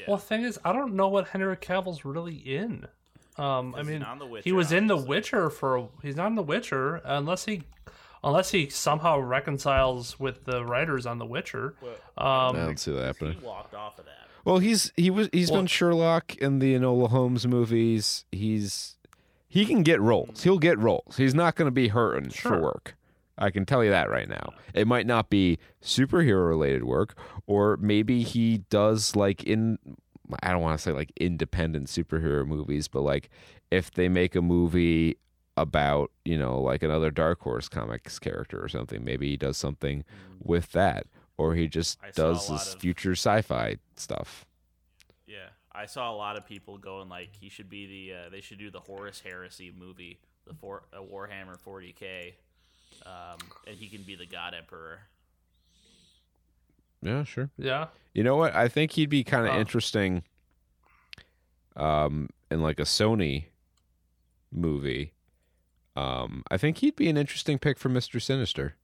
[0.00, 0.04] Yeah.
[0.08, 2.86] Well, the thing is, I don't know what Henry Cavill's really in.
[3.36, 4.96] Um, I 'Cause he's mean, not in he Witcher, was in The.
[4.96, 5.88] Witcher for.
[6.02, 7.62] He's not in The Witcher unless he,
[8.24, 11.74] unless he somehow reconciles with the writers on The Witcher.
[11.80, 13.38] Well, I Um, don't see that happening.
[13.40, 14.14] he walked off of that.
[14.44, 18.24] Well, he's he was he's Well- been Sherlock in the Enola Holmes movies.
[18.32, 18.96] He's
[19.48, 20.42] he can get roles.
[20.42, 21.16] He'll get roles.
[21.16, 22.94] He's not going to be hurting for work.
[23.40, 24.52] I can tell you that right now.
[24.74, 27.16] It might not be superhero related work,
[27.46, 29.78] or maybe he does like in
[30.42, 33.30] I don't want to say like independent superhero movies, but like
[33.70, 35.16] if they make a movie
[35.56, 40.04] about you know like another Dark Horse comics character or something, maybe he does something
[40.38, 44.46] with that, or he just I does this of- future sci-fi stuff.
[45.26, 48.14] Yeah, I saw a lot of people going like he should be the.
[48.14, 52.34] Uh, they should do the Horus Heresy movie, the for, uh, Warhammer 40k,
[53.06, 55.00] um, and he can be the God Emperor.
[57.02, 57.48] Yeah, sure.
[57.56, 58.54] yeah, You know what?
[58.54, 59.58] I think he'd be kind of Huh.
[59.60, 60.22] interesting
[61.76, 63.46] um in like a Sony
[64.52, 65.14] movie.
[65.96, 68.20] Um I think he'd be an interesting pick for Mr.
[68.20, 68.74] Sinister.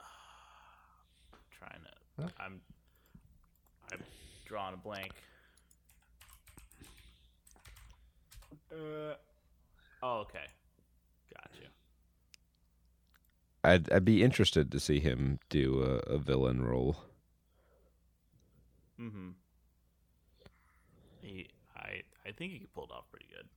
[1.50, 2.32] trying to.
[2.42, 2.60] I'm.
[3.92, 4.00] I'm
[4.46, 5.12] drawing a blank.
[8.72, 9.14] Uh.
[10.02, 10.46] Oh, okay.
[11.34, 11.68] Gotcha.
[13.64, 16.96] I'd I'd be interested to see him do a, a villain role.
[19.00, 19.30] Mm-hmm.
[21.22, 23.48] He, I, I think he could pull it off pretty good.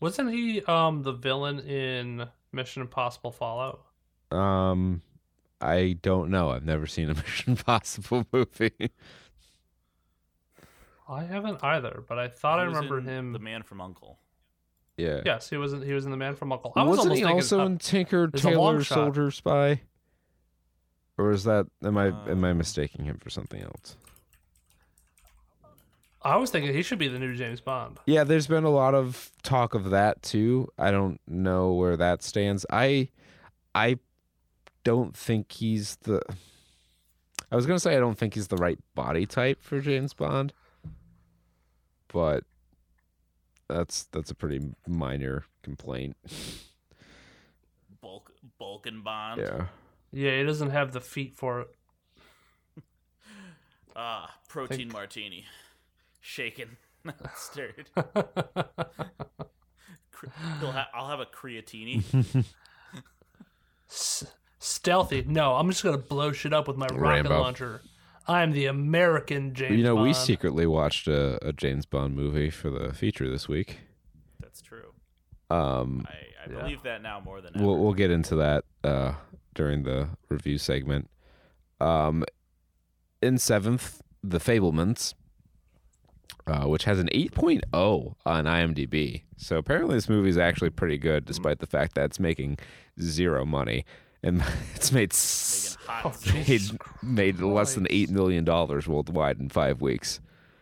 [0.00, 3.84] Wasn't he um the villain in Mission Impossible Fallout?
[4.30, 5.02] Um,
[5.60, 6.50] I don't know.
[6.50, 8.90] I've never seen a Mission Impossible movie.
[11.08, 13.32] I haven't either, but I thought I He was remember him.
[13.32, 14.18] The Man from Uncle.
[14.96, 15.20] Yeah.
[15.24, 15.72] Yes, he was.
[15.72, 16.72] In, he was in the Man from Uncle.
[16.76, 18.84] I was Wasn't almost he thinking, also uh, in Tinker there's a long Tailor.
[18.84, 19.80] Soldier Spy?
[21.18, 23.96] Or is that am I am I Uh, mistaking him for something else?
[26.22, 27.98] I was thinking he should be the new James Bond.
[28.06, 30.68] Yeah, there's been a lot of talk of that too.
[30.76, 32.66] I don't know where that stands.
[32.70, 33.08] I
[33.74, 33.98] I
[34.82, 36.20] don't think he's the
[37.50, 40.12] I was going to say I don't think he's the right body type for James
[40.14, 40.52] Bond.
[42.12, 42.44] But
[43.68, 46.16] that's that's a pretty minor complaint.
[48.00, 49.40] Bulk Bulkin Bond.
[49.40, 49.66] Yeah.
[50.12, 51.68] Yeah, he doesn't have the feet for it.
[53.98, 55.46] Ah, protein Think- martini.
[56.20, 57.88] Shaken, not stirred.
[60.62, 62.02] Ha- I'll have a creatini.
[63.90, 64.24] S-
[64.58, 65.22] stealthy.
[65.26, 67.40] No, I'm just gonna blow shit up with my rocket Rambo.
[67.40, 67.82] launcher.
[68.28, 69.76] I'm the American James.
[69.76, 73.78] you know, we secretly watched a, a James Bond movie for the feature this week.
[74.40, 74.92] That's true.
[75.50, 76.60] Um I, I Yeah.
[76.62, 77.64] believe that now more than ever.
[77.64, 79.14] we'll we'll get into that uh,
[79.54, 81.08] during the review segment.
[81.80, 82.24] Um,
[83.22, 85.14] in seventh, The Fabelmans,
[86.46, 89.22] uh, which has an 8.0 on IMDb.
[89.36, 92.58] So apparently, this movie is actually pretty good, despite the fact that it's making
[93.00, 93.84] zero money,
[94.26, 94.42] and
[94.74, 96.62] it's made s- hot Oh, made,
[97.02, 100.20] made less than eight million dollars worldwide in five weeks.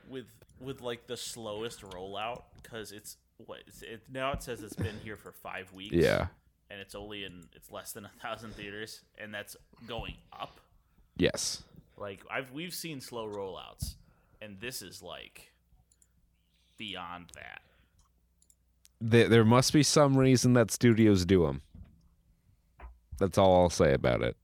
[0.09, 0.27] with
[0.61, 4.97] with like the slowest rollout because it's what it's, it now it says it's been
[5.03, 5.95] here for five weeks.
[5.95, 6.29] Yeah.
[6.71, 9.57] and it's only in it's less than a thousand theaters, and that's
[9.87, 10.61] going up.
[11.17, 11.63] Yes.
[11.97, 13.95] Like I've we've seen slow rollouts,
[14.43, 15.53] and this is like
[16.79, 17.61] beyond that.
[19.01, 21.63] There, there must be some reason that studios do them.
[23.19, 24.37] That's all I'll say about it.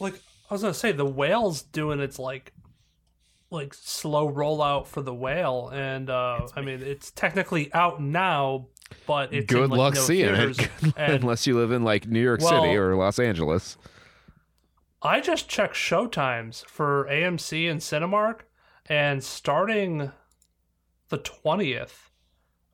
[0.00, 0.14] Like
[0.50, 2.52] I was gonna say, the whale's doing its like,
[3.50, 8.68] like slow rollout for the whale, and uh, I mean it's technically out now,
[9.06, 11.84] but it's Good in, like, luck no seeing theaters, it, and unless you live in
[11.84, 13.76] like New York City or Los Angeles.
[15.00, 18.40] I just checked showtimes for AMC and Cinemark,
[18.86, 20.10] and starting
[21.10, 22.07] the twentieth,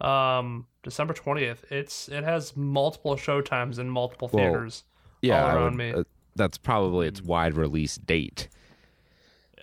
[0.00, 4.84] um, December twentieth, it's it has multiple showtimes in multiple Well, theaters.
[5.22, 5.92] Yeah, all around would- me.
[5.92, 6.04] uh,
[6.36, 8.48] that's probably its wide release date.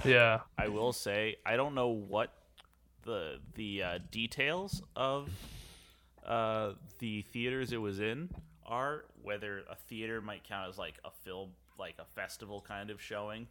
[0.06, 2.34] Yeah, I will say I don't know what
[3.04, 5.30] the the uh, details of
[6.26, 8.30] uh, the theaters it was in
[8.66, 9.06] are.
[9.22, 13.48] Whether a theater might count as like a film, like a festival kind of showing.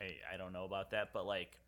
[0.00, 1.58] I I don't know about that, but like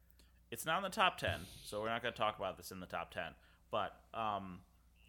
[0.50, 2.80] it's not in the top ten, so we're not going to talk about this in
[2.80, 3.32] the top ten.
[3.70, 4.58] But um,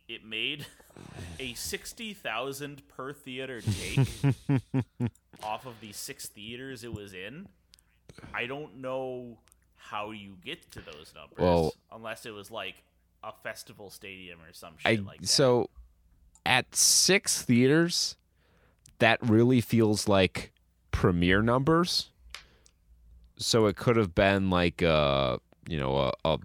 [0.08, 0.66] it made
[1.40, 4.00] a sixty thousand per theater take
[5.44, 7.48] off of the six theaters it was in.
[8.34, 9.38] I don't know
[9.78, 12.84] how you get to those numbers Well- unless it was like
[13.24, 15.28] a festival stadium or some I shit like that.
[15.28, 15.70] so
[16.46, 18.16] at six theaters,
[19.00, 20.52] that really feels like
[20.92, 22.10] premiere numbers.
[23.38, 26.40] So it could have been like a you know a, a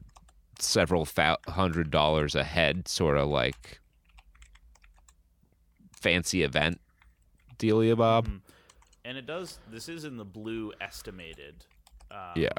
[0.59, 3.78] several fa- hundred dollars a head sort of like
[5.93, 6.81] fancy event
[7.59, 8.40] dealia bob Mhm.
[9.05, 9.59] and it does.
[9.70, 11.64] This is in the blue estimated.
[12.10, 12.51] Um, yeah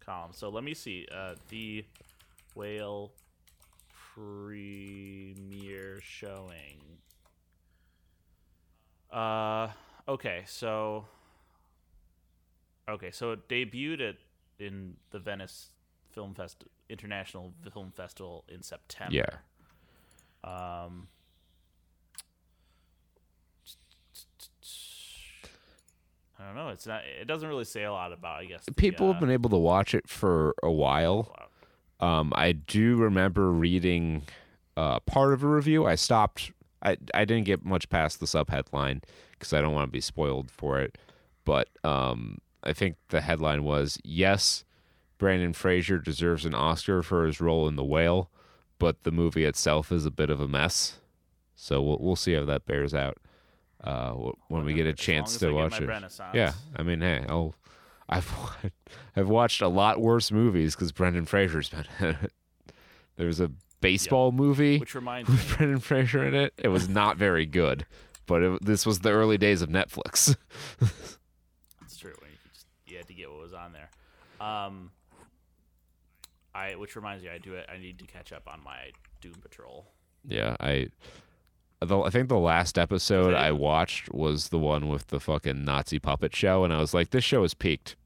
[0.00, 0.32] column.
[0.32, 1.06] So let me see.
[1.12, 1.84] Uh, the
[2.54, 3.12] whale
[4.14, 6.80] premiere showing.
[9.10, 9.68] Uh,
[10.08, 11.06] okay, so
[12.88, 14.16] okay, so it debuted at
[14.58, 15.70] in the Venice
[16.12, 19.14] Film Fest International Film Festival in September.
[19.14, 19.24] yeah
[20.44, 21.08] Um.
[26.38, 26.68] I don't know.
[26.70, 27.02] It's not.
[27.20, 28.40] It doesn't really say a lot about.
[28.40, 31.32] I guess the, people uh, have been able to watch it for a while
[32.00, 34.22] Um, I do remember reading
[34.76, 35.86] uh, part of a review.
[35.86, 36.50] I stopped.
[36.82, 39.02] I I didn't get much past the sub headline
[39.32, 40.98] because I don't want to be spoiled for it.
[41.44, 44.64] But um, I think the headline was yes,
[45.22, 48.28] Brendan Fraser deserves an Oscar for his role in The Whale,
[48.80, 50.98] but the movie itself is a bit of a mess.
[51.54, 53.18] So we'll we'll see how that bears out
[53.84, 54.14] uh,
[54.48, 55.86] when we get a chance to I watch it.
[55.86, 56.34] Renaissance.
[56.34, 57.54] Yeah, I mean, hey, I'll,
[58.08, 58.28] I've
[59.16, 62.16] I've watched a lot worse movies because Brendan Fraser's been.
[63.16, 66.52] There's a baseball movie Which reminds me, with Brendan Fraser in it.
[66.58, 67.86] It was not very good,
[68.26, 70.34] but it, this was the early days of Netflix.
[70.80, 72.10] That's true.
[72.10, 73.88] You, just, you had to get what was on there.
[74.44, 74.90] Um,
[76.54, 77.66] I which reminds me, I do it.
[77.72, 79.86] I need to catch up on my Doom Patrol.
[80.26, 80.88] Yeah, I.
[81.80, 85.98] The, I think the last episode I watched was the one with the fucking Nazi
[85.98, 87.96] puppet show, and I was like, "This show is peaked.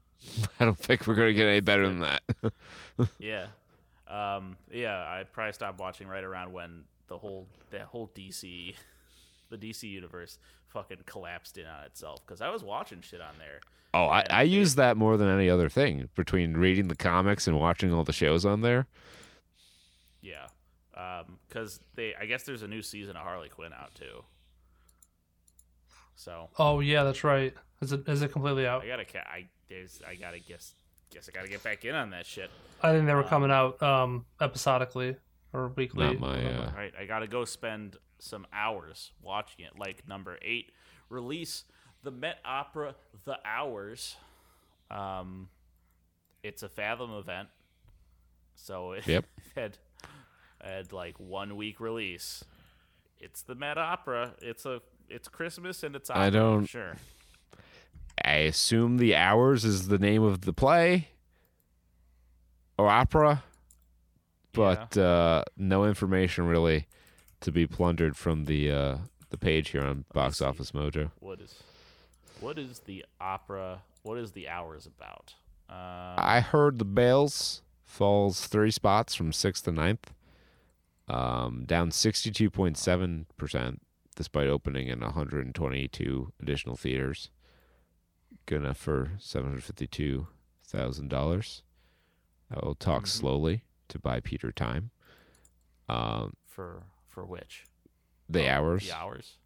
[0.60, 2.22] I don't think we're gonna get any better than that."
[3.18, 3.46] yeah,
[4.08, 4.98] um, yeah.
[4.98, 8.74] I probably stopped watching right around when the whole the whole DC,
[9.50, 10.38] the DC universe,
[10.72, 12.24] fucking collapsed in on itself.
[12.26, 13.60] Because I was watching shit on there.
[13.94, 17.58] oh, I, I use that more than any other thing between reading the comics and
[17.58, 18.86] watching all the shows on there.
[20.22, 20.46] Yeah,
[21.48, 22.14] because they.
[22.14, 24.24] I guess there's a new season of Harley Quinn out too.
[26.14, 27.54] So Oh yeah, that's right.
[27.80, 28.82] Is it is it completely out?
[28.82, 29.04] I gotta.
[29.28, 30.00] I there's.
[30.06, 30.74] I gotta guess.
[31.12, 32.50] Guess I gotta get back in on that shit.
[32.82, 35.16] I think they were coming out um episodically
[35.52, 36.04] or weekly.
[36.06, 36.44] Not my.
[36.44, 39.78] Uh, Right, I gotta go spend some hours watching it.
[39.78, 40.72] Like number eight,
[41.08, 41.64] release
[42.02, 42.94] the Met Opera
[43.24, 44.16] The Hours.
[44.90, 45.48] Um,
[46.42, 47.48] it's a Fathom event,
[48.54, 49.24] so it Yep.
[49.56, 49.78] had
[50.62, 52.44] had like one week release.
[53.18, 54.34] It's the Met Opera.
[54.40, 56.96] It's a it's Christmas and it's opera, I don't- sure.
[58.24, 61.08] I assume the hours is the name of the play
[62.76, 63.42] or opera,
[64.52, 66.86] but uh, no information really
[67.40, 68.96] to be plundered from the uh,
[69.30, 70.40] the page here on Box.
[70.42, 71.10] Office Mojo.
[71.20, 71.62] What is
[72.40, 73.82] what is the opera?
[74.02, 75.34] What is the hours about?
[75.68, 75.76] Um,
[76.18, 80.12] I heard the Bales falls three spots from sixth to ninth,
[81.08, 83.80] um, down sixty two point seven percent,
[84.16, 87.30] despite opening in one hundred and twenty two additional theaters.
[88.46, 90.26] Good enough for seven hundred fifty two
[90.66, 91.62] thousand dollars.
[92.52, 93.08] I will talk Mhm.
[93.08, 94.90] slowly to buy Peter time.
[95.88, 97.64] Um, for for which
[98.28, 98.86] the Oh, hours.
[98.86, 99.36] The hours.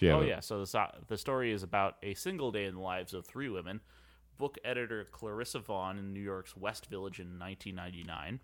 [0.00, 3.14] You Oh yeah, so the the story is about a single day in the lives
[3.14, 3.80] of three women.
[4.36, 8.40] Book editor Clarissa Vaughn in New York's West Village in 1999,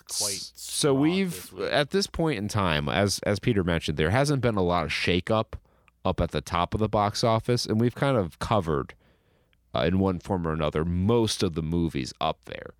[0.09, 0.51] Quite.
[0.55, 4.57] so we've this at this point in time, as as Peter mentioned, there hasn't been
[4.57, 5.55] a lot of shakeup
[6.05, 8.95] up at the top of the box office, and we've kind of covered
[9.75, 12.75] uh, in one form or another most of the movies up there.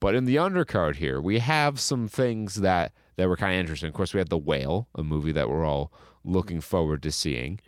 [0.00, 3.88] But in the undercard here, we have some things that that were kind of interesting.
[3.88, 5.92] Of course, we had The Whale, a movie that we're all
[6.24, 7.60] looking forward to seeing.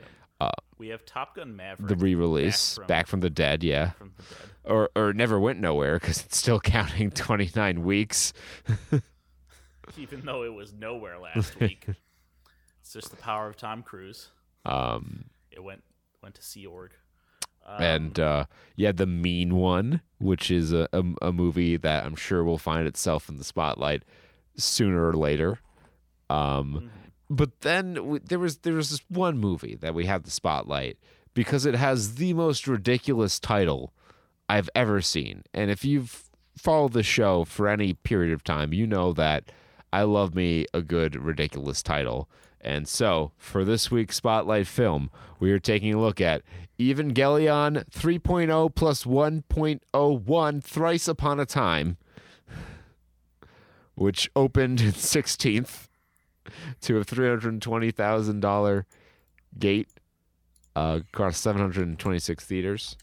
[0.81, 1.89] We have Top Gun Maverick.
[1.89, 3.90] The re-release, Back from- Back from the Dead, yeah.
[3.90, 4.51] from the dead.
[4.65, 8.32] or or never went nowhere because it's still counting 29 weeks.
[9.98, 11.86] Even though it was nowhere last week.
[12.82, 14.31] It's just the power of Tom Cruise.
[14.65, 15.85] Um, It went
[16.24, 16.90] went to Sea Org.
[17.65, 22.16] Um, and uh, yeah, the Mean One, which is a, a a movie that I'm
[22.16, 24.02] sure will find itself in the spotlight
[24.57, 25.61] sooner or later.
[26.31, 26.90] Um,
[27.31, 30.98] but then there was there was this one movie that we had the spotlight
[31.32, 33.93] because it has the most ridiculous title
[34.48, 35.44] I've ever seen.
[35.55, 36.24] And if you've
[36.59, 39.52] followed the show for any period of time, you know that
[39.93, 42.28] I love me a good ridiculous title.
[42.61, 45.09] And so, for this week's Spotlight film,
[45.39, 46.43] we are taking a look at
[46.78, 51.97] Evangelion 3.0 plus 1.01 Thrice Upon a Time,
[53.94, 55.86] which opened in 16th
[56.82, 58.85] to a $320,000
[59.59, 59.89] gate
[60.77, 62.97] uh, across 726 theaters.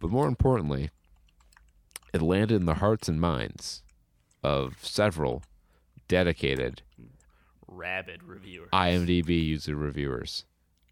[0.00, 0.90] But more importantly,
[2.12, 3.82] it landed in the hearts and minds
[4.42, 5.42] of several
[6.08, 6.82] dedicated
[7.66, 8.68] rabid reviewer.
[8.72, 10.44] IMDb user reviewers,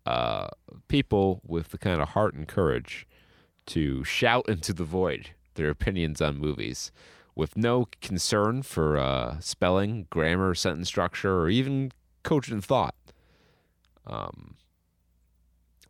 [0.06, 0.48] uh,
[0.88, 3.06] people with the kind of heart and courage
[3.66, 6.90] to shout into the void their opinions on movies
[7.34, 11.92] with no concern for uh, spelling, grammar, sentence structure, or even
[12.22, 12.94] cogent thought.
[14.06, 14.56] Um,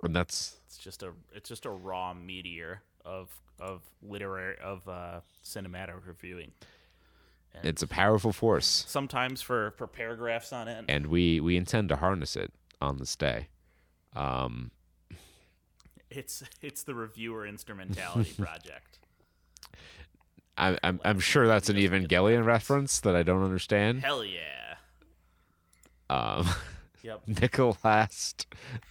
[0.02, 5.20] and that's It's just a it's just a raw meteor of of literary of uh,
[5.44, 6.52] cinematic reviewing.
[7.54, 10.90] And it's a powerful force, sometimes for for paragraphs on end.
[10.90, 13.48] and we we intend to harness it on this day.
[14.16, 14.70] Um,
[16.10, 18.98] It's it's the reviewer instrumentality project.
[20.58, 24.02] I, I'm I'm sure that's an Evangelion reference that I don't understand.
[24.02, 24.74] Hell yeah.
[26.10, 26.46] Um,
[27.02, 27.22] Yep.
[27.26, 28.34] Nicholas,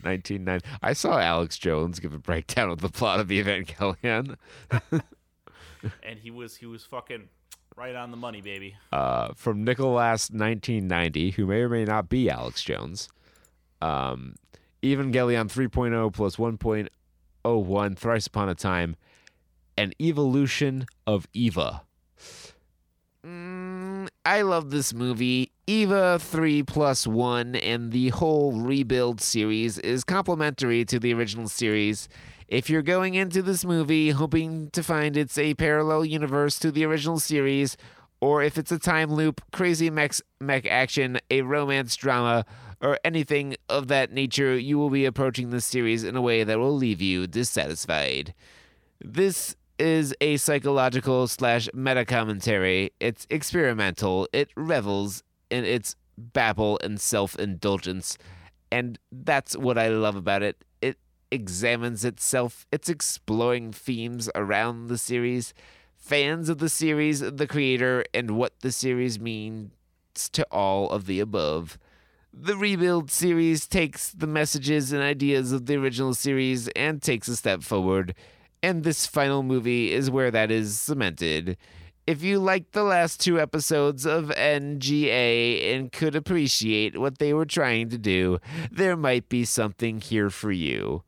[0.03, 0.59] nineteen nine.
[0.81, 4.35] I saw Alex Jones give a breakdown of the plot of Evangelion.
[6.03, 7.29] And he was he was fucking
[7.75, 8.75] right on the money, baby.
[8.91, 13.09] uh, from Nicholas 1990, who may or may not be Alex Jones.
[13.81, 14.35] Um,
[14.83, 18.95] Evangelion 3.0 plus 1.01 Thrice Upon a Time,
[19.81, 21.81] an evolution of Eva.
[23.25, 25.51] Mm, I love this movie.
[25.65, 32.07] Eva 3 plus 1 and the whole rebuild series is complementary to the original series.
[32.47, 36.85] If you're going into this movie hoping to find it's a parallel universe to the
[36.85, 37.75] original series,
[38.19, 42.45] or if it's a time loop, crazy mech, mech action, a romance drama,
[42.81, 46.59] or anything of that nature, you will be approaching this series in a way that
[46.59, 48.35] will leave you dissatisfied.
[49.03, 52.91] This is a psychological slash meta commentary.
[52.99, 54.27] It's experimental.
[54.31, 58.15] It revels in its babble and self indulgence.
[58.71, 60.63] And that's what I love about it.
[60.83, 60.97] It
[61.31, 65.51] examines itself, it's exploring themes around the series,
[65.97, 69.71] fans of the series, the creator, and what the series means
[70.33, 71.79] to all of the above.
[72.31, 77.35] The Rebuild series takes the messages and ideas of the original series and takes a
[77.35, 78.13] step forward,
[78.63, 81.57] and this final movie is where that is cemented.
[82.07, 87.45] If you liked the last two episodes of NGA and could appreciate what they were
[87.45, 88.39] trying to do,
[88.71, 91.03] there might be something here for you.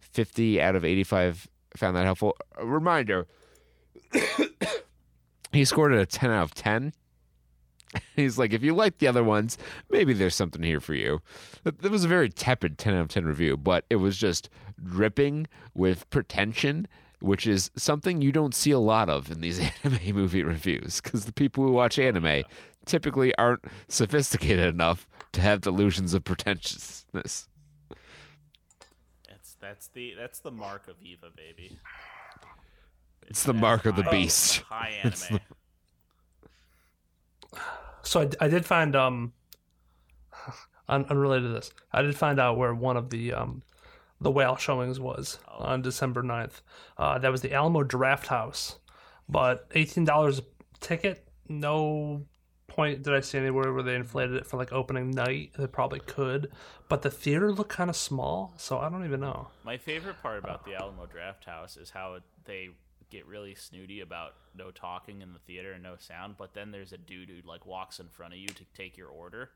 [0.00, 2.36] 50 out of 85 found that helpful.
[2.56, 3.26] A reminder
[5.52, 6.92] he scored a 10 out of 10.
[8.16, 9.58] He's like, if you like the other ones,
[9.90, 11.20] maybe there's something here for you.
[11.64, 14.48] That was a very tepid 10 out of 10 review, but it was just
[14.82, 16.88] dripping with pretension,
[17.20, 21.24] which is something you don't see a lot of in these anime movie reviews because
[21.24, 22.44] the people who watch anime
[22.86, 27.48] typically aren't sophisticated enough to have delusions of pretentiousness.
[29.28, 31.78] That's that's the that's the mark of Eva, baby.
[33.26, 34.58] It's the that mark of the beast.
[34.68, 35.40] High It's anime.
[38.04, 39.32] So I, I did find um
[40.88, 41.72] un, unrelated to this.
[41.92, 43.62] I did find out where one of the um
[44.20, 46.62] the whale showings was on December 9th.
[46.96, 48.76] Uh, that was the Alamo Drafthouse.
[49.28, 50.42] But $18 a
[50.80, 52.24] ticket, no
[52.66, 55.52] point did I see anywhere where they inflated it for like opening night.
[55.58, 56.50] They probably could,
[56.88, 59.48] but the theater looked kind of small, so I don't even know.
[59.64, 62.70] My favorite part about the Alamo Drafthouse is how they
[63.14, 66.92] get really snooty about no talking in the theater and no sound, but then there's
[66.92, 69.50] a dude who like walks in front of you to take your order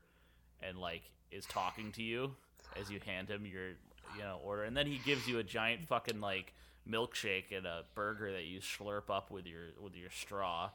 [0.61, 2.31] and like is talking to you
[2.79, 3.69] as you hand him your
[4.15, 6.53] you know order and then he gives you a giant fucking like
[6.89, 10.69] milkshake and a burger that you slurp up with your with your straw.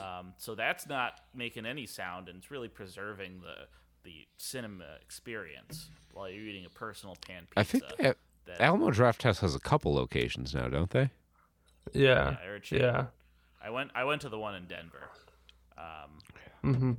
[0.00, 3.66] Um, so that's not making any sound and it's really preserving the
[4.02, 7.60] the cinema experience while you're eating a personal pan pizza.
[7.60, 11.10] I think that that- Alamo Draft House has a couple locations now, don't they?
[11.92, 13.06] Yeah, Yeah, or a yeah.
[13.62, 13.90] I went.
[13.94, 15.08] I went to the one in Denver.
[15.78, 16.92] Um, hmm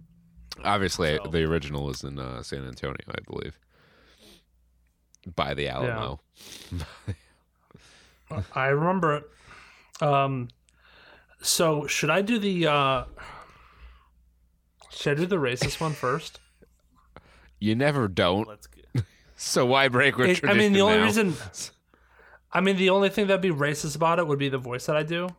[0.64, 3.58] Obviously, So- the original was in uh, San Antonio, I believe,
[5.36, 6.20] by the Alamo.
[8.54, 10.04] I remember it.
[10.04, 10.50] Um,
[11.42, 13.04] so should I do the uh,
[14.92, 16.40] should I do the racist one first?
[17.60, 18.68] You never don't, let's.
[18.68, 19.02] Go.
[19.38, 21.04] so why break with It- I mean, the only now?
[21.06, 21.34] reason,
[22.52, 24.96] I mean, the only thing that'd be racist about it would be the voice that
[24.96, 25.30] I do.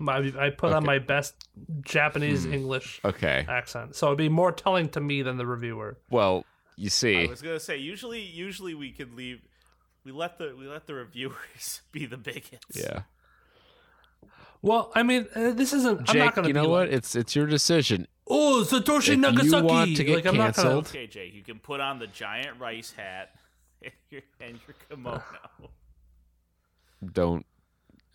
[0.00, 1.34] My, I put on my best
[1.82, 5.98] Japanese English Okay, accent, so it'd be more telling to me than the reviewer.
[6.10, 6.44] well,
[6.76, 7.78] you see, I was gonna say.
[7.78, 9.40] Usually, usually we could leave.
[10.04, 12.76] We let the we let the reviewers be the bigots.
[12.76, 13.02] yeah.
[14.62, 15.98] Well, I mean, uh, this isn't.
[16.00, 16.88] I'm Jake, not going to you know be what?
[16.88, 18.06] Like, It's it's your decision.
[18.28, 21.34] oh, Satoshi If you want to get like, I'm not gonna, canceled- Okay, Jake.
[21.34, 23.34] You can put on the giant rice hat
[23.82, 25.22] and your, and your kimono.
[27.04, 27.46] Don't.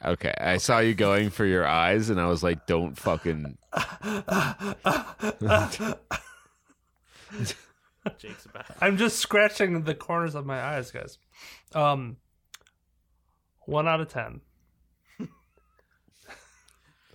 [0.03, 3.57] Okay, I saw you going for your eyes, and I was like, "Don't fucking."
[8.17, 8.65] Jake's about.
[8.81, 11.17] I'm just scratching the corners of my eyes, guys.
[11.73, 12.17] Um,
[13.65, 14.41] one out of ten.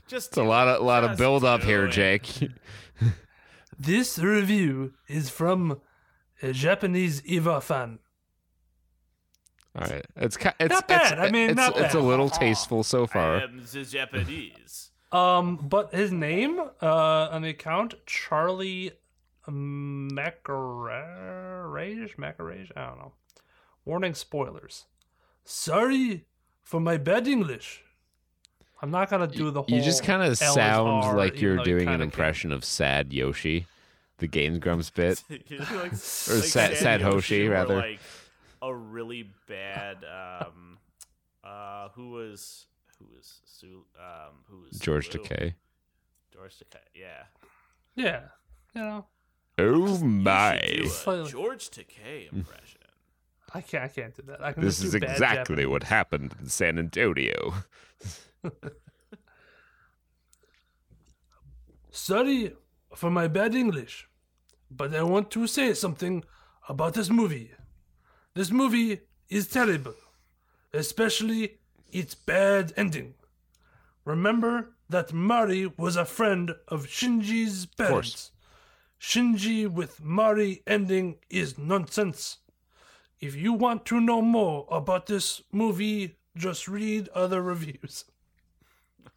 [0.08, 1.92] Just It's a lot of lot of Just build up here, it.
[1.92, 2.50] Jake.
[3.80, 5.80] This review is from
[6.42, 8.00] a Japanese Eva fan.
[9.78, 11.12] All right, it's it's Not bad.
[11.12, 13.36] It's, I mean, it's, not it's a little tasteful so I far.
[13.42, 14.90] am the Japanese.
[15.12, 18.92] Um, but his name uh, on the account Charlie
[20.48, 22.70] Macarage Macarage.
[22.76, 23.12] I don't know.
[23.84, 24.84] Warning spoilers.
[25.44, 26.26] Sorry
[26.62, 27.82] for my bad English.
[28.82, 29.76] I'm not gonna do the whole.
[29.76, 33.66] You just kind of sound R, like you're doing an kinda impression of sad Yoshi,
[34.18, 35.22] the Game Grumps bit.
[35.48, 37.76] You're like, or Sad- Sad Hoshi, rather.
[37.76, 37.98] Like
[38.62, 40.04] a really bad.
[40.04, 40.78] Um,
[41.44, 42.66] uh, who was
[42.98, 43.84] who was Su?
[43.98, 45.24] Um, who was George Sulu?
[45.24, 45.54] Takei.
[46.32, 46.78] George Takei.
[46.94, 47.24] Yeah.
[47.94, 48.20] Yeah,
[48.74, 49.06] you know,
[49.58, 50.60] Oh You my!
[50.76, 51.30] do a Slightly.
[51.30, 52.80] George Takei impression.
[53.52, 53.84] I can't.
[53.84, 54.44] I can't do that.
[54.44, 55.66] I can This is exactly Japanese.
[55.66, 57.54] what happened in San Antonio.
[61.90, 62.54] Sorry
[62.94, 64.08] for my bad English,
[64.70, 66.24] but I want to say something
[66.68, 67.50] about this movie.
[68.38, 69.96] This movie is terrible,
[70.72, 71.58] especially
[71.90, 73.14] its bad ending.
[74.04, 78.30] Remember that Mari was a friend of Shinji's parents.
[79.00, 82.36] Shinji with Mari ending is nonsense.
[83.20, 88.04] If you want to know more about this movie, just read other reviews.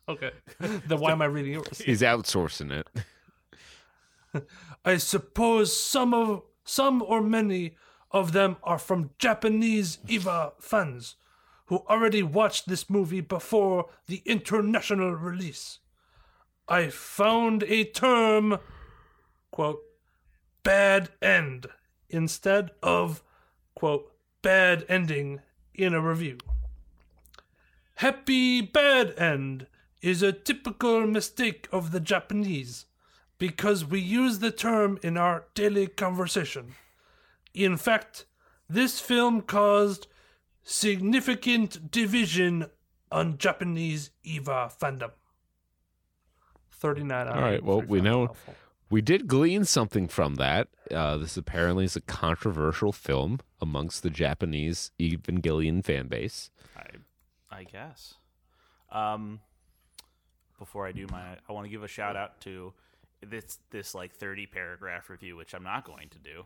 [0.10, 0.32] Okay.
[0.60, 1.78] then why am I reading yours?
[1.78, 4.48] He's outsourcing it.
[4.84, 7.76] I suppose some of some or many
[8.12, 11.16] of them are from Japanese Eva fans
[11.68, 15.80] who already watched this movie before the international release.
[16.68, 18.60] I found a term
[19.52, 19.82] quote
[20.64, 21.68] bad end
[22.10, 23.24] instead of
[23.74, 24.12] quote
[24.42, 25.42] bad ending
[25.74, 26.38] in a review.
[27.96, 29.68] Happy bad end
[30.02, 32.86] is a typical mistake of the Japanese
[33.38, 36.76] because we use the term in our daily conversation.
[37.54, 38.26] In fact,
[38.70, 40.08] this film caused
[40.64, 42.68] significant division
[43.12, 45.12] on Japanese Eva fandom.
[46.72, 48.56] 39 out All right, well, we know- helpful.
[48.90, 50.68] We did glean something from that.
[50.94, 56.50] Uh, this apparently is a controversial film amongst the Japanese Evangelion fan base.
[56.76, 56.88] I,
[57.50, 58.16] I guess.
[58.92, 59.40] Um,
[60.60, 62.74] before I do my, I want to give a shout out to
[63.26, 66.44] this this like thirty paragraph review, which I'm not going to do.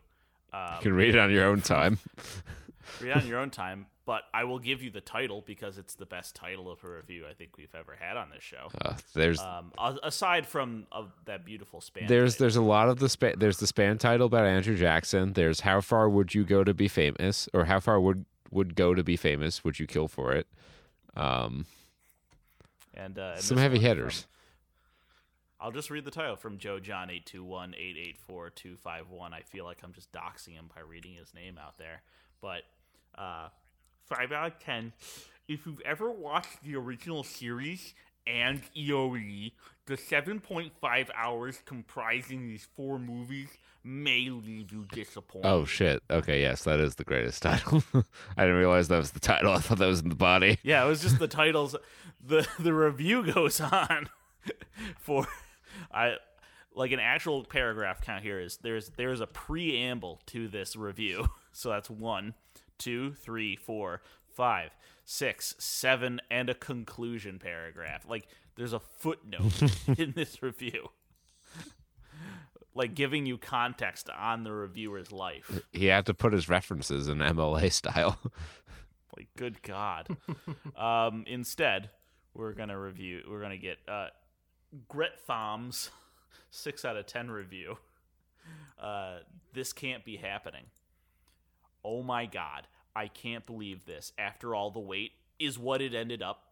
[0.53, 1.99] Um, You can read it on your own time.
[3.01, 5.95] read it on your own time, but I will give you the title because it's
[5.95, 8.69] the best title of a review I think we've ever had on this show.
[8.81, 9.71] Uh, there's Um,
[10.03, 12.07] aside from of that beautiful span.
[12.07, 12.43] there's title.
[12.43, 13.35] there's a lot of the span.
[13.37, 15.33] There's the span title about Andrew Jackson.
[15.33, 18.93] There's how far would you go to be famous, or how far would would go
[18.93, 19.63] to be famous?
[19.63, 20.47] Would you kill for it?
[21.17, 21.65] Um,
[22.93, 24.27] and, uh, and some heavy hitters.
[25.65, 28.75] I'll just read the title from Joe John eight two one eight eight four two
[28.75, 29.33] five one.
[29.33, 32.03] I feel like I'm just doxing him by reading his name out there,
[32.39, 32.61] but
[33.17, 33.47] uh,
[34.07, 34.93] five out of ten.
[35.47, 37.95] If you've ever watched the original series
[38.27, 39.53] and EOE,
[39.87, 43.49] the seven point five hours comprising these four movies
[43.83, 45.47] may leave you disappointed.
[45.47, 46.03] Oh shit.
[46.11, 47.83] Okay, yes, that is the greatest title.
[48.37, 49.51] I didn't realize that was the title.
[49.53, 50.59] I thought that was in the body.
[50.61, 51.75] Yeah, it was just the titles.
[52.23, 54.09] the The review goes on
[54.99, 55.25] for
[55.93, 56.15] I
[56.73, 61.27] like an actual paragraph count here is there's there's a preamble to this review.
[61.57, 62.33] So that's one,
[62.77, 64.71] two, three, four, five,
[65.05, 68.05] six, seven, and a conclusion paragraph.
[68.05, 68.27] Like
[68.57, 69.53] there's a footnote
[69.97, 70.89] in this review.
[72.73, 75.61] Like giving you context on the reviewer's life.
[75.71, 78.19] He had to put his references in MLA style.
[79.15, 80.09] Like, good God.
[80.75, 81.89] um, instead,
[82.33, 83.21] we're gonna review.
[83.29, 84.07] We're gonna get uh,
[84.87, 85.89] Gret Thom's
[86.51, 87.77] six out of ten review.
[88.81, 89.19] Uh,
[89.53, 90.65] this can't be happening.
[91.83, 92.67] Oh my God!
[92.95, 94.11] I can't believe this.
[94.17, 96.43] After all the wait, is what it ended up.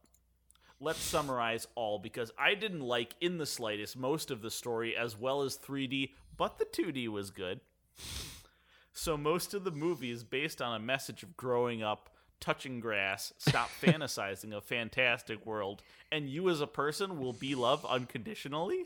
[0.80, 5.18] Let's summarize all because I didn't like in the slightest most of the story as
[5.18, 7.62] well as 3D, but the 2D was good.
[8.92, 12.10] So most of the movie is based on a message of growing up,
[12.44, 17.86] touching grass, stop fantasizing a fantastic world, and you as a person will be loved
[17.86, 18.86] unconditionally?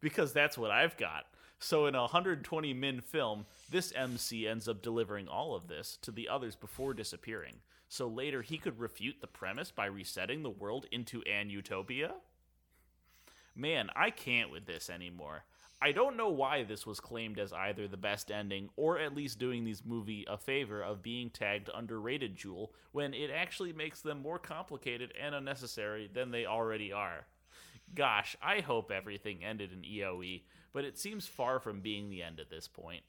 [0.00, 1.24] Because that's what I've got.
[1.58, 6.12] So in a 120 min film, this MC ends up delivering all of this to
[6.12, 7.56] the others before disappearing.
[7.88, 12.12] So later he could refute the premise by resetting the world into an utopia?
[13.56, 15.44] Man, I can't with this anymore.
[15.84, 19.38] I don't know why this was claimed as either the best ending or at least
[19.38, 24.22] doing these movie a favor of being tagged underrated Jewel when it actually makes them
[24.22, 27.26] more complicated and unnecessary than they already are.
[27.94, 32.40] gosh, I hope everything ended in EOE, but it seems far from being the end
[32.40, 33.02] at this point.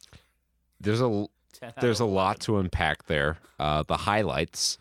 [0.81, 1.27] There's a
[1.79, 3.37] there's a lot to unpack there.
[3.57, 4.79] Uh, the highlights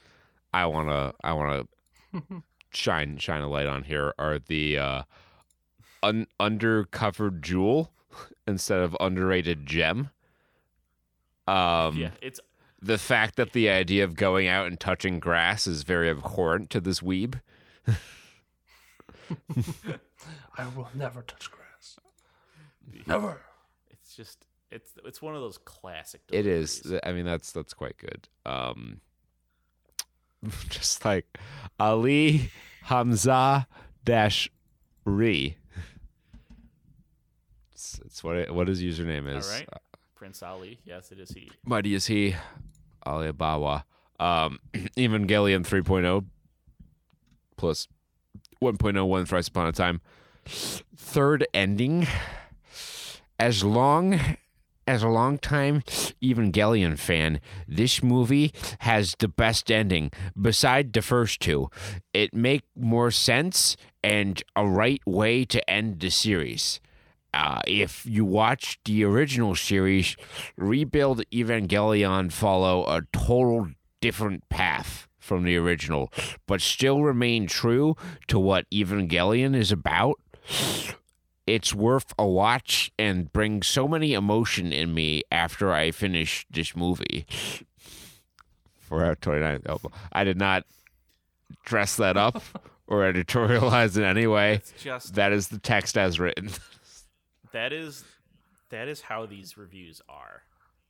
[0.53, 1.69] I wanna I wanna
[2.71, 5.03] shine shine a light on here are the uh,
[6.05, 7.93] un- undercovered jewel
[8.47, 10.11] instead of underrated gem.
[11.47, 12.41] Um, yeah, it's
[12.81, 16.81] the fact that the idea of going out and touching grass is very abhorrent to
[16.81, 17.41] this weeb.
[20.57, 21.97] I will never touch grass.
[23.07, 23.41] Never.
[23.91, 26.21] it's just it's it's one of those classic.
[26.31, 26.95] It is.
[27.05, 28.29] I mean, that's that's quite good.
[28.45, 29.01] Um,
[30.69, 31.39] just like
[31.79, 32.51] Ali
[32.85, 33.67] Hamza
[34.05, 34.51] dash
[35.05, 35.57] Re.
[38.05, 39.47] It's, what it, what his username is.
[39.47, 39.69] All right.
[40.15, 40.79] Prince Ali.
[40.85, 41.51] Yes, it is he.
[41.65, 42.35] Mighty is he,
[43.07, 43.85] Alibaba.
[44.19, 44.59] Um,
[44.97, 46.25] Evangelion 3.0
[47.57, 47.89] plus
[48.63, 50.01] 1.01 Thrice Upon a Time.
[50.47, 52.07] Third ending.
[53.39, 54.21] As long
[54.87, 55.83] as a long time
[56.23, 61.69] Evangelion fan, this movie has the best ending beside the first two.
[62.13, 66.81] It make more sense and a right way to end the series.
[67.35, 70.17] Uh, if you watch the original series,
[70.57, 73.71] Rebuild Evangelion follow a total
[74.01, 76.13] different path from the original,
[76.47, 77.97] but still remain true
[78.29, 80.21] to what Evangelion is about.
[81.45, 86.77] It's worth a watch and brings so many emotion in me after I finish this
[86.77, 87.27] movie.
[88.79, 89.93] For our 29th album.
[90.13, 90.67] I did not
[91.65, 92.41] dress that up
[92.87, 94.61] or editorialize in any way.
[94.79, 96.51] Just That is the text as written.
[97.55, 98.05] that is
[98.71, 100.43] that is how these reviews are.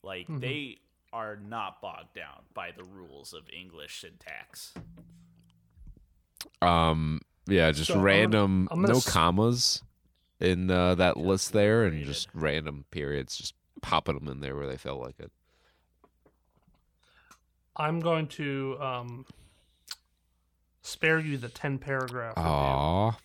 [0.02, 0.78] Like they
[1.12, 4.74] are not bogged down by the rules of English syntax.
[6.60, 9.82] Um, yeah, just So I'm random, I'm no s- commas
[10.40, 12.06] in uh, that list there, and rated.
[12.06, 15.30] just random periods, just popping them in there where they felt like it.
[17.76, 19.26] I'm going to um,
[20.82, 22.36] spare you the 10 paragraph.
[22.36, 22.50] review.
[22.50, 23.16] Aw,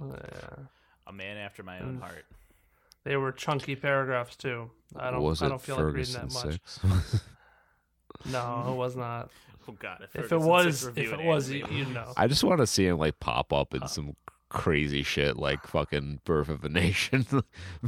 [0.00, 0.64] Yeah.
[1.08, 2.24] A man after my own heart.
[3.04, 4.70] They were chunky paragraphs too.
[4.94, 5.22] I don't.
[5.22, 6.60] was I don't feel Ferguson like reading that much.
[7.02, 7.20] six?
[8.30, 9.30] No, it was not.
[9.70, 10.00] Oh God!
[10.02, 12.10] If, If it was, if it was, anime, you, you know.
[12.16, 13.80] I just want to see him like pop up Uh.
[13.82, 14.16] in some
[14.48, 17.26] crazy shit, like fucking Birth of a Nation.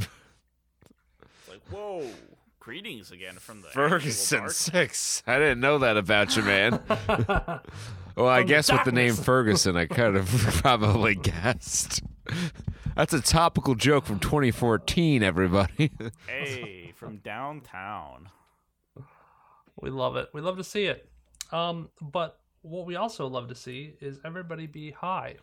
[1.47, 2.07] like whoa!
[2.59, 5.23] Greetings again from the Ferguson six.
[5.25, 6.79] I didn't know that about you, man.
[6.87, 9.15] well, I From the guess with the name.
[9.15, 10.27] Ferguson, I kind of
[10.61, 12.03] probably guessed.
[12.95, 15.91] That's a topical joke from 2014, everybody.
[16.27, 18.29] Hey, from downtown.
[19.79, 20.29] We love it.
[20.33, 21.09] We love to see it.
[21.51, 25.35] Um, but what we also love to see is everybody be high.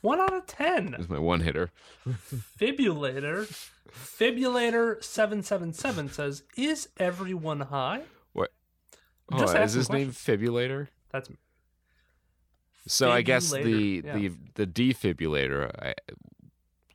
[0.00, 0.90] One out of ten.
[0.90, 1.70] That's my one hitter.
[2.56, 3.46] Fibulator.
[3.88, 8.50] Fibulator seven seven seven says, "Is everyone high?" What?
[9.30, 10.88] Oh, is asking his name Fibulator?
[11.10, 11.30] That's
[12.86, 14.28] So I guess the Fibulator, yeah.
[14.54, 15.94] the the defibrillator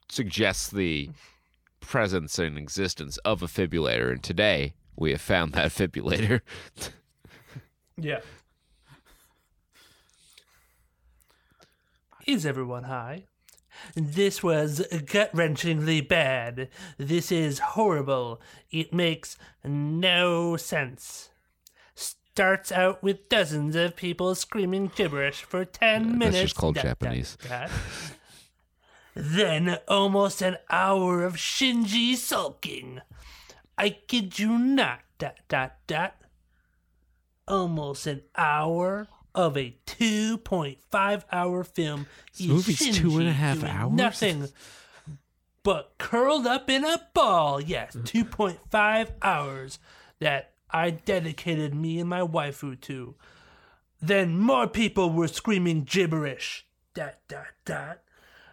[0.09, 1.09] suggests the
[1.79, 6.41] presence and existence of a fibrillator, and today we have found that fibrillator.
[7.97, 8.19] yeah.
[12.25, 13.23] Is everyone high?
[13.95, 16.69] This was gut wrenchingly bad.
[16.97, 18.41] This is horrible.
[18.69, 21.29] It makes no sense.
[22.37, 26.39] Starts out with dozens of people screaming gibberish for 10 minutes.
[26.39, 27.35] just called dot, Japanese.
[27.49, 27.71] dot.
[29.15, 33.01] Then almost an hour of Shinji sulking.
[33.75, 34.99] I kid you not.
[35.17, 36.15] Dot dot dot.
[37.47, 42.05] Almost an hour of a 2.5 hour film.
[42.37, 43.93] Is movie's two and a Shinji half hours?
[43.93, 44.49] Nothing
[45.63, 47.59] but curled up in a ball.
[47.59, 48.03] Yes, mm.
[48.03, 49.79] 2.5 hours
[50.19, 53.15] that I dedicated me and my waifu to.
[54.01, 56.65] Then more people were screaming gibberish.
[56.93, 57.99] Dot dot dot.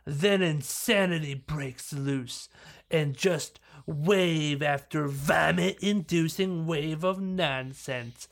[0.04, 2.48] Then insanity breaks loose,
[2.90, 8.28] and just wave after vomit inducing wave of nonsense.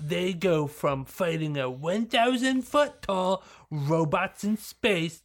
[0.00, 5.22] They go from fighting a 1,000 foot tall robots in space,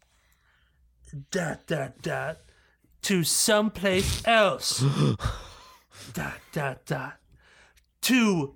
[1.31, 2.37] dot dot dot,
[3.03, 4.79] to someplace else,
[6.13, 7.17] dot dot dot,
[8.09, 8.55] to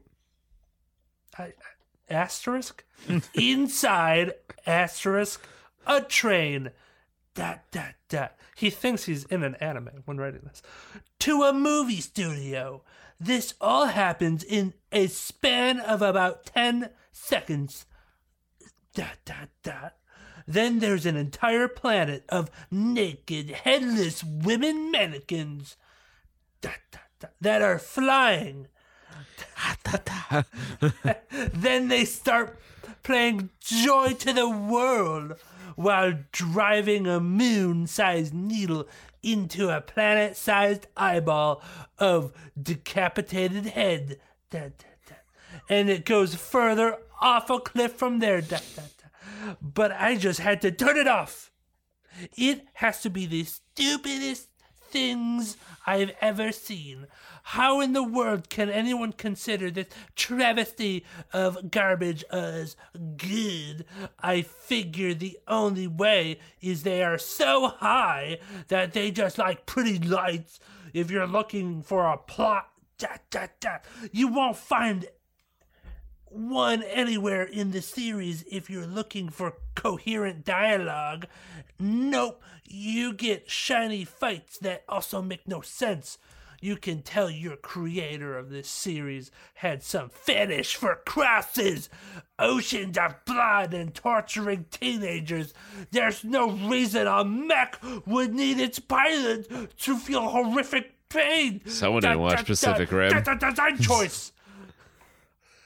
[1.38, 1.54] I-
[2.10, 2.84] asterisk?
[3.34, 4.34] Inside
[4.66, 5.46] asterisk
[5.86, 6.72] a train.
[7.36, 8.36] Dot dot dot.
[8.56, 10.62] He thinks he's in an anime when writing this.
[11.20, 12.84] To a movie studio.
[13.20, 17.86] This all happens in a span of about 10 seconds.
[18.94, 19.96] Dot dot dot.
[20.46, 25.78] Then there's an entire planet of naked, headless women mannequins.
[26.62, 28.68] Da, da, da, that are flying.
[31.54, 32.60] then they start
[33.04, 35.36] playing Joy to the World
[35.76, 38.88] while driving a moon sized needle
[39.22, 41.62] into a planet sized eyeball
[41.98, 44.20] of decapitated head.
[45.70, 48.42] And it goes further off a cliff from there.
[49.62, 51.52] But I just had to turn it off.
[52.38, 54.50] It has to be the stupidest
[54.90, 55.58] things
[55.88, 57.08] I've ever seen.
[57.48, 62.78] How in the world can anyone consider this travesty of garbage as
[63.18, 63.86] good?
[64.20, 68.40] I figure the only way is they are so high
[68.70, 70.60] that they just like pretty lights.
[70.94, 73.78] If you're looking for a plot, da, da, da,
[74.12, 75.06] you won't find
[76.26, 81.28] one anywhere in the series if you're looking for coherent dialogue.
[81.78, 86.18] Nope, you get shiny fights that also make no sense.
[86.64, 91.90] You can tell your creator of this series had some fetish for crosses,
[92.40, 95.54] oceans of blood, and torturing teenagers.
[95.92, 101.60] There's no reason a mech would need its pilot to feel horrific pain.
[101.66, 103.12] Someone didn't watch Pacific Rim.
[103.12, 104.32] That's design choice.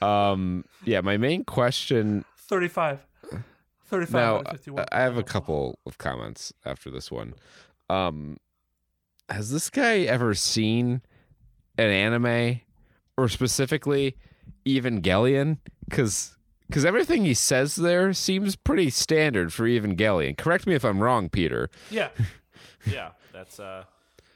[0.00, 3.04] Um, yeah, my main question 35.
[3.86, 4.84] 35 now out of 51.
[4.92, 7.34] I have a couple of comments after this one.
[7.90, 8.36] Um,
[9.28, 11.02] has this guy ever seen
[11.76, 12.60] an anime
[13.16, 14.16] or specifically
[14.66, 15.58] Evangelion?
[15.88, 16.36] Because
[16.68, 20.36] because everything he says there seems pretty standard for Evangelion.
[20.36, 21.70] Correct me if I'm wrong, Peter.
[21.90, 22.10] Yeah.
[22.86, 23.84] yeah, that's uh,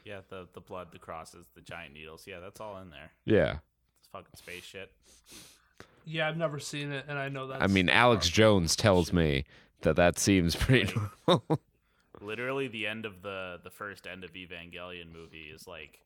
[0.03, 2.25] yeah, the the blood, the crosses, the giant needles.
[2.27, 3.11] Yeah, that's all in there.
[3.25, 3.57] Yeah,
[3.99, 4.91] It's fucking space shit.
[6.05, 7.61] Yeah, I've never seen it, and I know that.
[7.61, 9.45] I mean Alex Jones tells me
[9.81, 10.93] that that seems pretty
[11.27, 11.59] normal.
[12.21, 15.99] Literally, the end of the the first end of Evangelion movie is like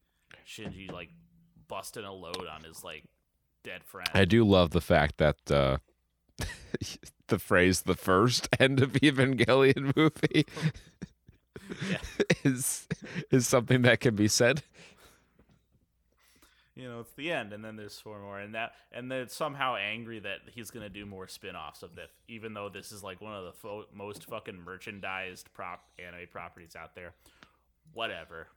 [0.47, 1.09] Shinji like
[1.67, 3.03] busting a load on his like
[3.63, 4.09] dead friend.
[4.13, 5.77] I do love the fact that uh,
[7.27, 10.45] the phrase "the first end of Evangelion movie"
[11.89, 11.97] Yeah.
[12.43, 12.87] is
[13.31, 14.63] is something that can be said.
[16.77, 19.75] You know, it's the end, and then there's four more, and that, and then somehow
[19.75, 23.33] angry that he's gonna do more spin-offs of this, even though this is like one
[23.33, 27.13] of the fo- most fucking merchandised prop anime properties out there.
[27.93, 28.47] Whatever,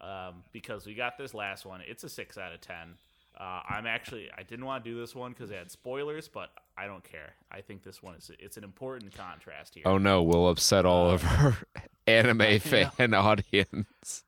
[0.00, 1.80] um, because we got this last one.
[1.86, 2.94] It's a six out of ten.
[3.38, 6.50] Uh, I'm actually I didn't want to do this one because it had spoilers, but
[6.78, 7.34] I don't care.
[7.50, 9.82] I think this one is it's an important contrast here.
[9.86, 11.56] Oh no, we'll upset all of our
[12.06, 14.24] anime fan audience.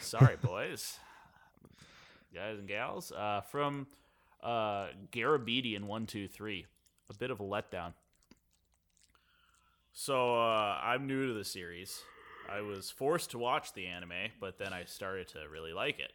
[0.00, 0.98] Sorry, boys,
[2.34, 3.12] guys and gals.
[3.12, 3.86] Uh, from
[4.42, 6.66] uh, Garabedian one two three,
[7.10, 7.92] a bit of a letdown.
[9.92, 12.02] So uh, I'm new to the series.
[12.50, 16.12] I was forced to watch the anime, but then I started to really like it.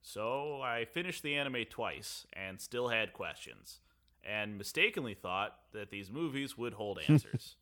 [0.00, 3.80] So I finished the anime twice and still had questions,
[4.24, 7.56] and mistakenly thought that these movies would hold answers.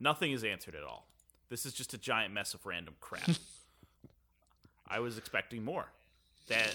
[0.00, 1.06] Nothing is answered at all.
[1.50, 3.28] This is just a giant mess of random crap.
[4.88, 5.86] I was expecting more.
[6.48, 6.74] That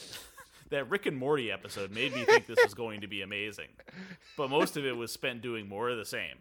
[0.73, 3.69] that Rick and Morty episode made me think this was going to be amazing,
[4.35, 6.37] but most of it was spent doing more of the same.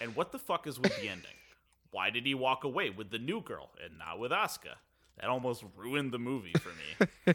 [0.00, 1.30] And what the fuck is with the ending?
[1.90, 4.76] Why did he walk away with the new girl and not with Asuka?
[5.20, 7.34] That almost ruined the movie for me.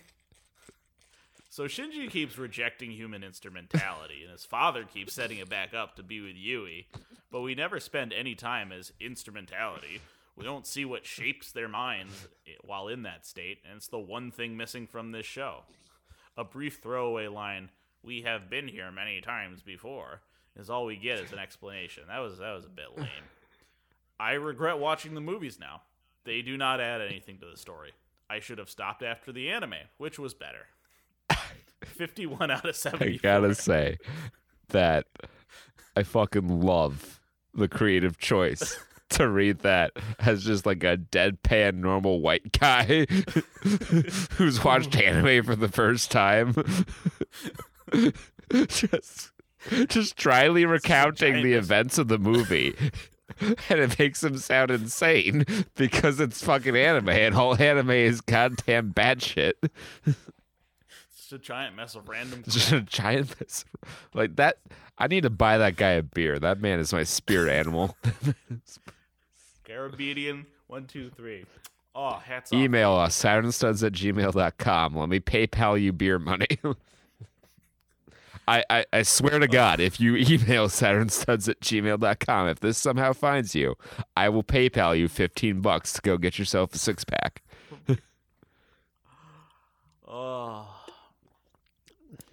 [1.52, 6.04] so Shinji keeps rejecting human instrumentality, and his father keeps setting it back up to
[6.04, 6.88] be with Yui,
[7.32, 10.02] but we never spend any time as instrumentality.
[10.36, 12.28] We don't see what shapes their minds
[12.64, 15.62] while in that state, and it's the one thing missing from this show.
[16.38, 17.70] A brief throwaway line,
[18.04, 20.22] "We have been here many times before,"
[20.56, 22.04] is all we get as an explanation.
[22.08, 23.08] That was that was a bit lame.
[24.20, 25.82] I regret watching the movies now.
[26.24, 27.92] They do not add anything to the story.
[28.30, 30.68] I should have stopped after the anime, which was better.
[31.86, 33.98] 51 out of I gotta say
[34.70, 35.06] that
[35.96, 37.20] I fucking love
[37.54, 38.78] the creative choice
[39.10, 43.06] to read that as just like a deadpan normal white guy
[44.34, 46.56] who's watched anime for the first time.
[48.68, 49.32] just
[49.88, 52.76] just dryly recounting the events of the movie.
[53.42, 55.46] And it makes him sound insane
[55.76, 59.58] because it's fucking anime and all anime is goddamn bad shit.
[60.06, 63.66] It's a giant mess of random Just a giant mess.
[64.14, 64.58] Like that.
[64.98, 66.38] I need to buy that guy a beer.
[66.40, 67.98] That man is my spirit animal.
[69.68, 71.46] Garabedian 123.
[71.96, 72.60] Oh, hats off.
[72.60, 74.96] Email us, saturnstuds at gmail.com.
[74.96, 76.48] Let me PayPal you beer money.
[78.48, 83.14] I, I, I swear to God, if you email SaturnStuds at gmail.com, if this somehow
[83.14, 83.76] finds you,
[84.16, 87.44] I will PayPal you 15 bucks to go get yourself a six pack.
[90.18, 90.66] Oh,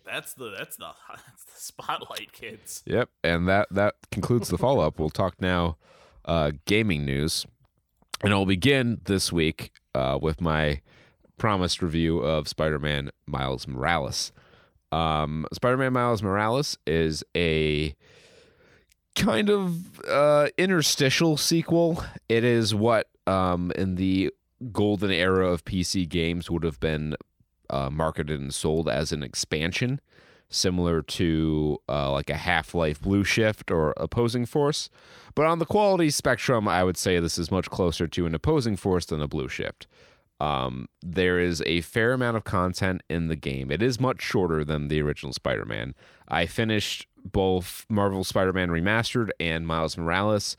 [0.05, 2.85] that's the that's the that's the spotlight, kids.
[2.87, 3.09] Yep.
[3.25, 5.01] And that, that concludes the follow up.
[5.01, 5.79] We'll talk now
[6.25, 7.47] uh, gaming news.
[8.23, 10.81] And I'll begin this week uh, with my
[11.39, 14.33] promised review of Spider Man Miles Morales.
[14.93, 17.95] Um, Spider Man Miles Morales is a
[19.17, 22.05] kind of uh, interstitial sequel.
[22.29, 24.33] It is what um, in the
[24.71, 27.17] golden era of PC games would have been
[27.71, 30.01] uh, marketed and sold as an expansion,
[30.53, 34.91] similar to uh, like a Half Life Blue Shift or Opposing Force.
[35.35, 38.77] But on the quality spectrum, I would say this is much closer to an Opposing
[38.77, 39.87] Force than a Blue Shift.
[40.41, 43.71] Um, there is a fair amount of content in the game.
[43.71, 45.95] It is much shorter than the original Spider Man.
[46.29, 50.57] I finished both Marvel Spider Man Remastered and Miles Morales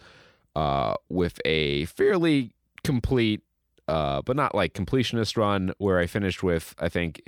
[0.56, 2.54] uh, with a fairly
[2.84, 3.42] complete,
[3.88, 7.22] uh, but not like completionist run, where I finished with, I think,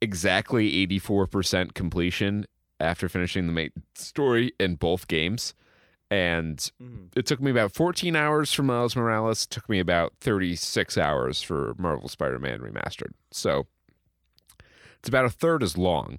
[0.00, 2.46] exactly 84% completion
[2.80, 5.54] after finishing the main story in both games.
[6.10, 7.08] And Mhm.
[7.16, 9.44] it took me about 14 hours for Miles Morales.
[9.44, 13.12] It took me about 36 hours for Marvel Spider-Man Remastered.
[13.30, 13.66] So
[14.98, 16.18] it's about a third as long.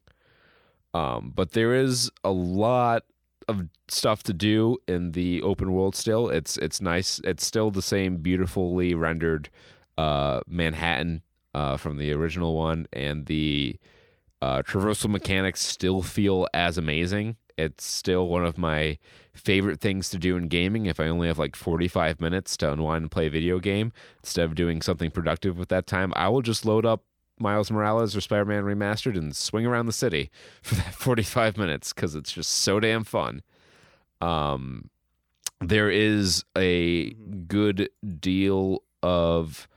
[0.94, 3.04] Um, but there is a lot
[3.48, 6.30] of stuff to do in the open world still.
[6.30, 7.20] It's it's nice.
[7.24, 9.50] It's still the same beautifully rendered
[9.98, 11.24] uh, Manhattan
[11.54, 13.78] uh, from the original one, and the
[14.42, 17.38] uh, traversal mechanics still feel as amazing.
[17.58, 18.98] It's still one of my
[19.34, 20.86] favorite things to do in gaming.
[20.86, 23.92] If I only have like 45 minutes to unwind and play a video game,
[24.24, 27.04] instead of doing something productive with that time, I will just load up
[27.38, 30.30] Miles Morales or Spider Man Remastered and swing around the city
[30.62, 33.42] for that 45 minutes because it's just so damn fun.
[34.22, 34.90] Um,
[35.62, 37.12] there is a
[37.48, 37.90] good
[38.20, 39.68] deal of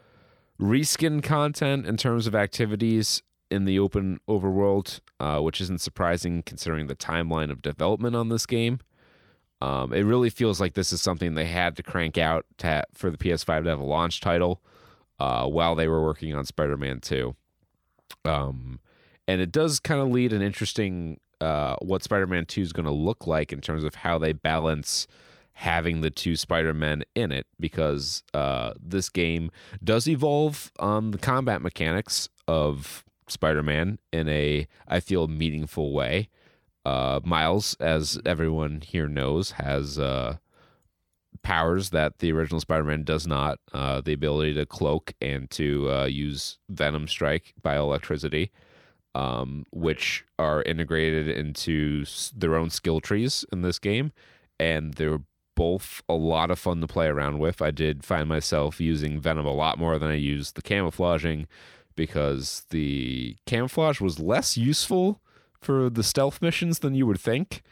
[0.60, 6.86] reskin content in terms of activities in the open overworld, uh, which isn't surprising considering
[6.86, 8.80] the timeline of development on this game.
[9.60, 13.10] Um, it really feels like this is something they had to crank out to for
[13.10, 14.60] the PS5 to have a launch title
[15.20, 17.36] uh, while they were working on Spider Man 2.
[18.24, 18.80] Um,
[19.28, 22.86] and it does kind of lead an interesting uh, what Spider Man 2 is going
[22.86, 25.06] to look like in terms of how they balance
[25.54, 29.50] having the two Spider Men in it because uh, this game
[29.82, 36.28] does evolve on the combat mechanics of Spider Man in a, I feel, meaningful way.
[36.84, 40.38] Uh, Miles, as everyone here knows, has uh,
[41.42, 45.90] powers that the original Spider Man does not uh, the ability to cloak and to
[45.90, 48.50] uh, use Venom Strike bioelectricity,
[49.14, 52.04] um, which are integrated into
[52.34, 54.12] their own skill trees in this game.
[54.58, 55.20] And they're
[55.62, 57.62] both a lot of fun to play around with.
[57.62, 61.47] I did find myself using Venom a lot more than I used the camouflaging
[61.94, 65.20] because the camouflage was less useful
[65.60, 67.62] for the stealth missions than you would think.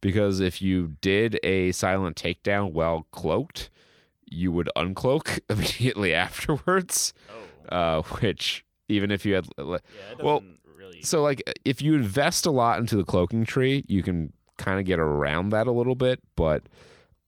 [0.00, 3.68] Because if you did a silent takedown while cloaked,
[4.30, 7.12] you would uncloak immediately afterwards.
[7.70, 10.42] Oh, Uh, which even if you had, yeah, it well,
[10.78, 11.02] really.
[11.02, 14.84] so like if you invest a lot into the cloaking tree, you can kind of
[14.86, 16.62] get around that a little bit, but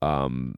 [0.02, 0.54] um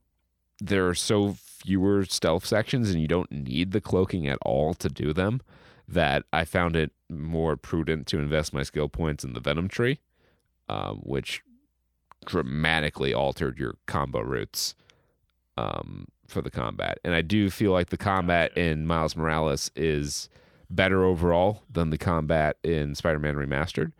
[0.61, 4.89] there are so fewer stealth sections and you don't need the cloaking at all to
[4.89, 5.41] do them
[5.87, 10.01] that I found it more prudent to invest my skill points in the venom tree,
[10.69, 11.43] um, which
[12.25, 14.75] dramatically altered your combo routes
[15.59, 16.99] um, for the combat.
[17.05, 18.61] And I do feel like the combat Gotcha.
[18.63, 20.29] in Miles Morales is
[20.71, 23.93] better overall than the combat in Spider-Man Remastered.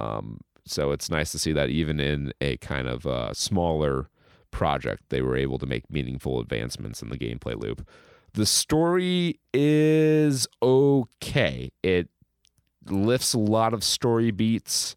[0.00, 4.10] Um, so it's nice to see that even in a kind of uh, smaller
[4.50, 7.86] project, they were able to make meaningful advancements in the gameplay loop.
[8.34, 11.72] The story is okay.
[11.82, 12.08] It
[12.86, 14.96] lifts a lot of story beats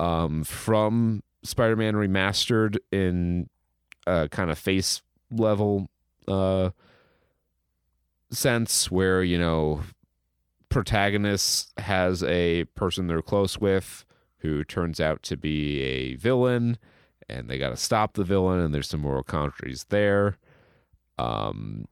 [0.00, 3.48] um, from Spider-Man Remastered in
[4.06, 5.88] a kind of face level
[6.28, 6.70] uh,
[8.30, 9.82] sense, where you know
[10.68, 14.04] protagonist has a person they're close with
[14.38, 16.78] who turns out to be a villain
[17.28, 20.36] and they got to stop the villain and there's some moral commentaries there.
[21.18, 21.86] Um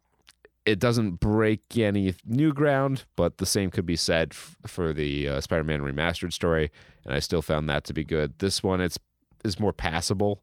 [0.66, 5.27] it doesn't break any new ground but the same could be said f- for the
[5.27, 6.70] uh, spider-man remastered story
[7.05, 8.39] and i still found that to be good.
[8.39, 8.98] This one it's
[9.44, 10.43] is more passable.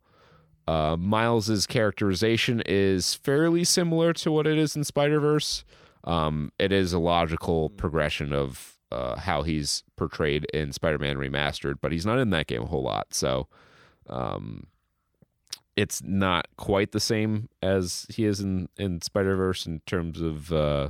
[0.68, 5.64] Uh miles's characterization is fairly similar to what it is in spider-verse.
[6.04, 11.92] Um, it is a logical progression of uh, how he's portrayed in Spider-Man Remastered, but
[11.92, 13.48] he's not in that game a whole lot, so
[14.08, 14.68] um,
[15.78, 20.52] it's not quite the same as he is in in Spider Verse in terms of.
[20.52, 20.90] Uh,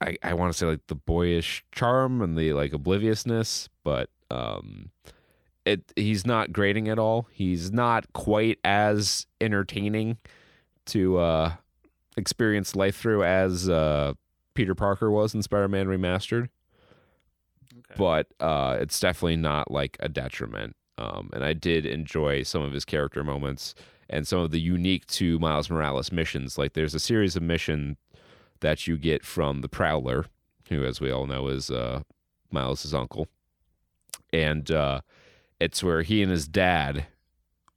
[0.00, 4.90] I, I want to say like the boyish charm and the like obliviousness, but um,
[5.66, 7.26] it he's not grating at all.
[7.32, 10.18] He's not quite as entertaining
[10.86, 11.52] to uh,
[12.16, 14.12] experience life through as uh,
[14.54, 16.48] Peter Parker was in Spider-Man Remastered,
[17.76, 17.94] Okay.
[17.96, 20.76] but uh, it's definitely not like a detriment.
[20.98, 23.74] Um, and I did enjoy some of his character moments
[24.10, 26.58] and some of the unique to Miles Morales missions.
[26.58, 27.96] Like there's a series of mission
[28.60, 30.26] that you get from the Prowler,
[30.68, 32.02] who, as we all know, is uh,
[32.50, 33.28] Miles' uncle,
[34.32, 35.00] and uh,
[35.60, 37.06] it's where he and his dad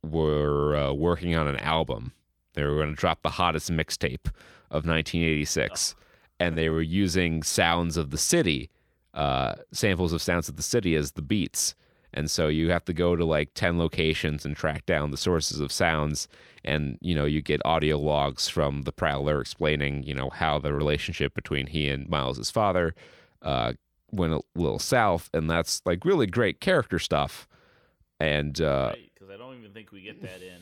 [0.03, 2.13] were uh, working on an album.
[2.53, 4.27] They were going to drop the hottest mixtape
[4.69, 5.95] of 1986,
[6.39, 8.69] and they were using sounds of the city,
[9.13, 11.75] uh, samples of sounds of the city as the beats.
[12.13, 15.59] And so you have to go to like 10 locations and track down the sources
[15.59, 16.27] of sounds.
[16.63, 20.73] And, you know, you get audio logs from the Prowler explaining, you know, how the
[20.73, 22.93] relationship between he and Miles's father
[23.41, 23.73] uh,
[24.11, 25.29] went a little south.
[25.33, 27.47] And that's like really great character stuff.
[28.19, 30.61] And, uh, because I don't even think we get that in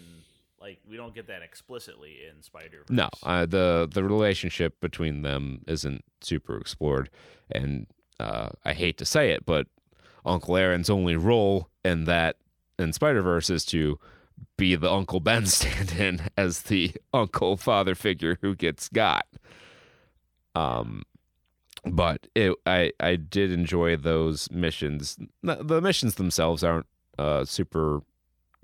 [0.62, 2.84] like we don't get that explicitly in Spider.
[2.90, 7.10] No, uh, the the relationship between them isn't super explored,
[7.52, 7.88] and
[8.20, 9.68] uh, I hate to say it, but
[10.26, 12.38] Uncle Aaron's only role in that
[12.78, 14.00] in Spider Verse is to
[14.58, 19.28] be the Uncle Ben stand-in as the uncle father figure who gets got.
[20.56, 21.04] Um,
[21.86, 25.18] but it I I did enjoy those missions.
[25.44, 26.88] The the missions themselves aren't
[27.18, 28.02] uh super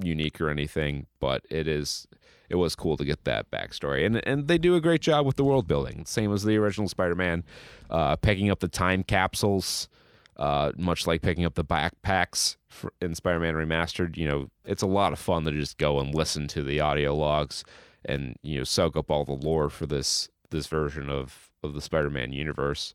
[0.01, 2.07] unique or anything, but it is
[2.49, 5.35] it was cool to get that backstory, and and they do a great job with
[5.35, 7.43] the world building, same as the original Spider-Man,
[7.89, 9.87] uh, picking up the time capsules,
[10.37, 12.57] uh, much like picking up the backpacks
[13.01, 14.17] in Spider-Man Remastered.
[14.17, 17.15] You know, it's a lot of fun to just go and listen to the audio
[17.15, 17.63] logs,
[18.03, 21.81] and you know, soak up all the lore for this this version of of the
[21.81, 22.93] Spider-Man universe.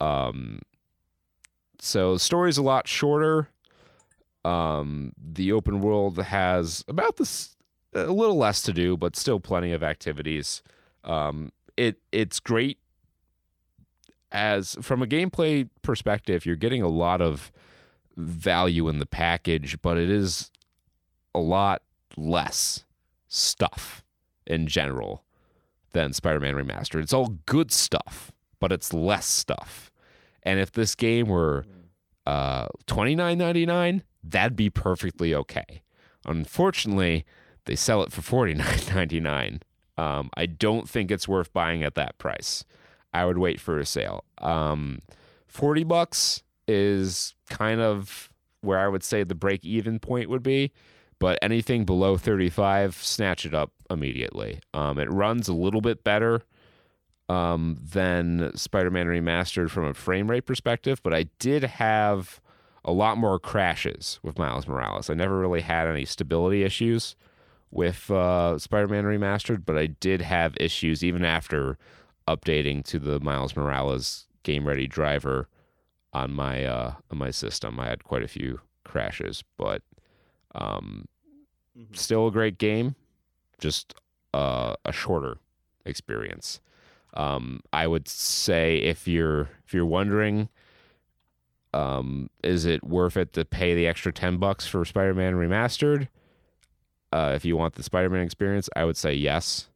[0.00, 0.60] Um,
[1.78, 3.48] so the story's a lot shorter.
[4.44, 7.56] Um, the open world has about this
[7.94, 10.62] a little less to do, but still plenty of activities.
[11.04, 12.78] Um, it it's great
[14.34, 16.44] as from a gameplay perspective.
[16.44, 17.50] You're getting a lot of
[18.16, 20.50] value in the package, but it is
[21.34, 21.82] a lot
[22.16, 22.84] less
[23.28, 24.04] stuff
[24.46, 25.24] in general
[25.92, 27.02] than Spider-Man Remastered.
[27.02, 29.90] It's all good stuff, but it's less stuff.
[30.42, 31.64] And if this game were
[32.26, 35.82] uh, twenty nine ninety nine, that'd be perfectly okay.
[36.26, 37.24] Unfortunately,
[37.64, 39.62] they sell it for forty nine ninety nine.
[39.96, 42.64] Um, I don't think it's worth buying at that price.
[43.14, 44.24] I would wait for a sale.
[44.38, 45.00] Um,
[45.46, 48.28] Forty bucks is kind of
[48.60, 50.72] where I would say the break even point would be,
[51.20, 54.58] but anything below thirty five, snatch it up immediately.
[54.72, 56.42] Um, it runs a little bit better
[57.28, 62.40] um, than Spider Man Remastered from a frame rate perspective, but I did have
[62.84, 65.08] a lot more crashes with Miles Morales.
[65.08, 67.14] I never really had any stability issues
[67.70, 71.78] with uh, Spider Man Remastered, but I did have issues even after
[72.28, 75.48] updating to the Miles Morales game ready driver
[76.12, 77.78] on my uh, on my system.
[77.80, 79.82] I had quite a few crashes, but
[80.54, 81.06] um,
[81.76, 81.96] Mhm.
[81.96, 82.94] still a great game,
[83.58, 83.94] just
[84.32, 85.38] uh, a shorter
[85.84, 86.60] experience.
[87.14, 90.48] Um, I would say if you're if you're wondering,
[91.72, 96.08] um, is it worth it to pay the extra ten bucks for Spider-Man Remastered?
[97.12, 99.68] Uh, if you want the Spider-Man experience, I would say yes.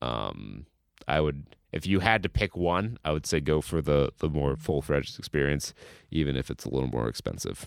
[0.00, 0.66] Um,
[1.08, 4.28] I would if you had to pick one, I would say go for the the
[4.28, 5.74] more full-fledged experience,
[6.10, 7.66] even if it's a little more expensive.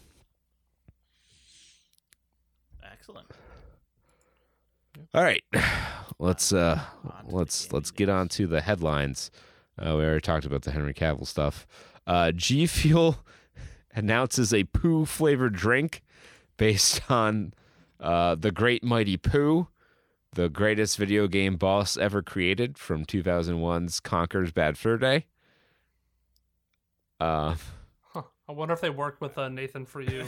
[2.83, 3.27] Excellent.
[5.13, 5.43] All right,
[6.19, 9.31] let's uh, On to the let's let's get on to the headlines.
[9.77, 11.67] Uh, we already talked about the Henry Cavill stuff.
[12.07, 13.17] Uh, G Fuel
[13.95, 16.01] announces a poo flavored drink
[16.57, 17.53] based on
[17.99, 19.67] uh, the Great Mighty Poo,
[20.35, 25.25] the greatest video game boss ever created from 2001's Conker's Bad Fur Day.
[27.19, 27.55] Uh,
[28.01, 28.21] Huh.
[28.47, 30.25] I wonder if they worked with uh, Nathan for you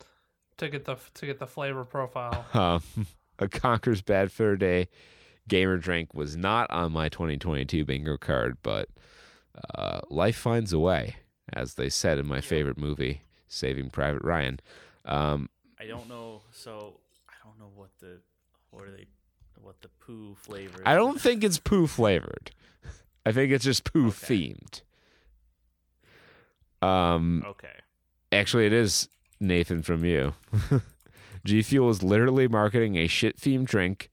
[0.58, 2.44] to get the to get the flavor profile.
[2.54, 3.06] um,
[3.38, 4.88] a Conker's Bad Fur Day
[5.48, 8.88] gamer drink was not on my 2022 bingo card, but
[9.74, 11.16] uh, life finds a way,
[11.52, 14.60] as they said in my favorite movie, Saving Private Ryan.
[15.04, 15.48] Um,
[15.80, 16.42] I don't know.
[16.52, 18.20] So I don't know what the
[18.70, 19.06] what are they
[19.64, 20.82] what the poo flavor.
[20.84, 22.50] I don't think it's poo flavored.
[23.26, 24.54] I think it's just poo Okay.
[24.54, 24.82] themed.
[26.86, 27.72] Um, Okay.
[28.32, 29.08] actually, it is
[29.40, 30.34] Nathan from you.
[31.44, 34.10] G Fuel is literally marketing a shit themed drink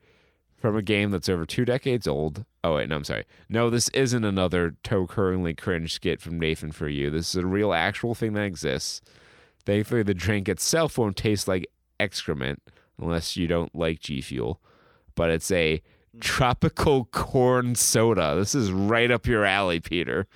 [0.57, 2.45] from a game that's over two decades old.
[2.63, 3.25] Oh wait, no, I'm sorry.
[3.49, 7.09] No, this isn't another toe curlingly cringe skit from Nathan for you.
[7.09, 9.01] This is a real, actual thing that exists.
[9.65, 11.67] Thankfully, the drink itself won't taste like
[11.99, 12.61] excrement
[12.99, 14.61] unless you don't like G Fuel,
[15.15, 15.81] but it's a
[16.19, 18.35] tropical corn soda.
[18.35, 20.27] This is right up your alley, Peter.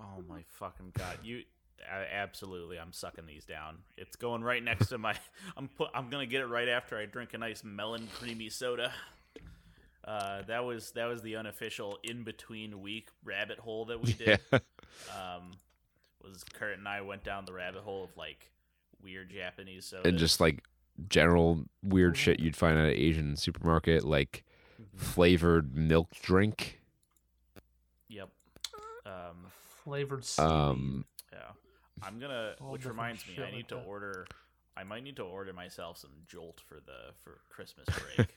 [0.00, 1.18] Oh my fucking god!
[1.22, 1.42] You
[1.90, 2.78] absolutely.
[2.78, 3.78] I'm sucking these down.
[3.96, 5.14] It's going right next to my.
[5.56, 5.88] I'm put.
[5.94, 8.92] I'm gonna get it right after I drink a nice melon creamy soda.
[10.04, 14.40] Uh, that was that was the unofficial in between week rabbit hole that we did.
[14.52, 15.36] Yeah.
[15.36, 15.52] Um,
[16.22, 18.50] was Kurt and I went down the rabbit hole of like
[19.02, 20.06] weird Japanese sodas.
[20.08, 20.64] and just like
[21.08, 24.44] general weird shit you'd find at an Asian supermarket, like
[24.96, 26.80] flavored milk drink.
[28.08, 28.28] yep.
[29.06, 29.46] Um,
[29.84, 30.50] Flavored seaweed.
[30.50, 31.38] Um, yeah.
[32.02, 32.54] I'm gonna.
[32.60, 33.86] All which reminds me, shit I like need to that.
[33.86, 34.26] order.
[34.76, 37.86] I might need to order myself some Jolt for the for Christmas
[38.16, 38.28] break.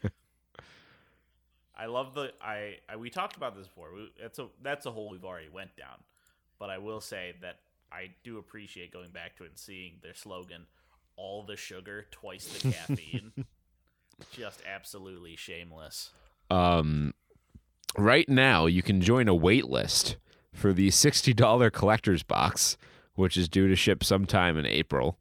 [1.75, 3.93] I love the I, I we talked about this before.
[3.93, 5.97] We, that's a that's a hole we've already went down.
[6.59, 7.59] But I will say that
[7.91, 10.65] I do appreciate going back to it and seeing their slogan,
[11.15, 13.31] "All the sugar, twice the caffeine."
[14.31, 16.11] Just absolutely shameless.
[16.49, 17.13] um,
[17.97, 20.17] right now, you can join a wait list
[20.53, 22.77] for the $60 collector's box,
[23.15, 25.17] which is due to ship sometime in April.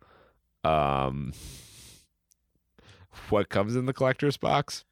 [0.63, 1.33] Um,
[3.31, 4.85] what comes in the collector's box?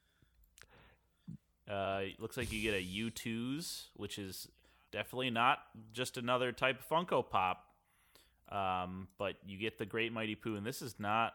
[1.71, 4.49] Uh, looks like you get a Youtooz, which is
[4.91, 5.59] definitely not
[5.93, 7.67] just another type of Funko Pop.
[8.51, 11.35] Um, but you get the Great Mighty Poo, and this is not.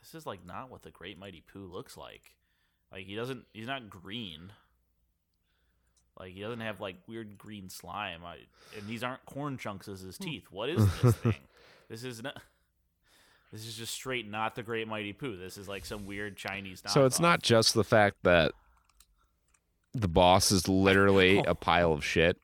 [0.00, 2.34] This is like not what the Great Mighty Poo looks like.
[2.92, 3.44] Like he doesn't.
[3.52, 4.52] He's not green.
[6.18, 8.20] Like he doesn't have like weird green slime.
[8.24, 8.36] I,
[8.78, 10.44] and these aren't corn chunks as his teeth.
[10.50, 11.34] What is this thing?
[11.88, 12.40] This is not.
[13.52, 15.36] This is just straight not the Great Mighty Poo.
[15.36, 16.82] This is like some weird Chinese.
[16.86, 18.52] So it's not just the fact that
[19.92, 22.38] the boss is literally a pile of shit.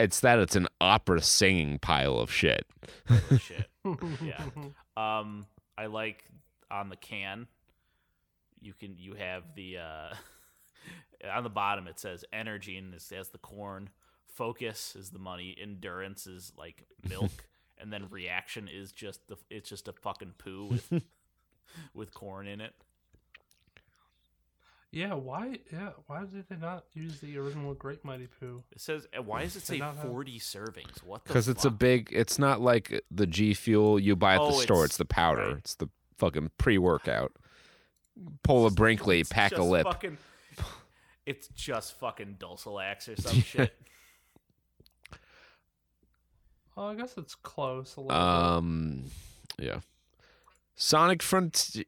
[0.00, 2.64] It's that it's an opera singing pile of shit.
[3.38, 3.68] shit.
[4.22, 4.42] yeah.
[4.96, 5.46] Um,
[5.76, 6.24] I like
[6.70, 7.46] on the can.
[8.62, 10.14] You can you have the uh,
[11.34, 13.90] on the bottom it says energy and it says the corn.
[14.26, 15.54] Focus is the money.
[15.60, 17.44] Endurance is like milk,
[17.78, 21.02] and then reaction is just the it's just a fucking poo with
[21.92, 22.72] with corn in it.
[24.92, 25.58] Yeah, why?
[25.72, 28.64] Yeah, why did they not use the original Great Mighty Poo?
[28.72, 31.02] It says uh, why does it say not have- forty servings?
[31.04, 31.24] What?
[31.24, 32.08] the Because it's a big.
[32.10, 34.78] It's not like the G Fuel you buy at Oh, the store.
[34.78, 35.46] it's- It's the powder.
[35.48, 35.56] right.
[35.58, 35.88] It's the
[36.18, 37.32] fucking pre workout.
[38.42, 39.84] Pull a Brinkley, It's pack a lip.
[39.86, 40.18] Fucking,
[41.26, 43.72] it's just fucking Dulcolax or some shit.
[46.76, 49.04] Oh, I guess it's close a little Um,
[49.58, 49.80] yeah.
[50.76, 51.58] Sonic Front bit.
[51.64, 51.86] His teeth-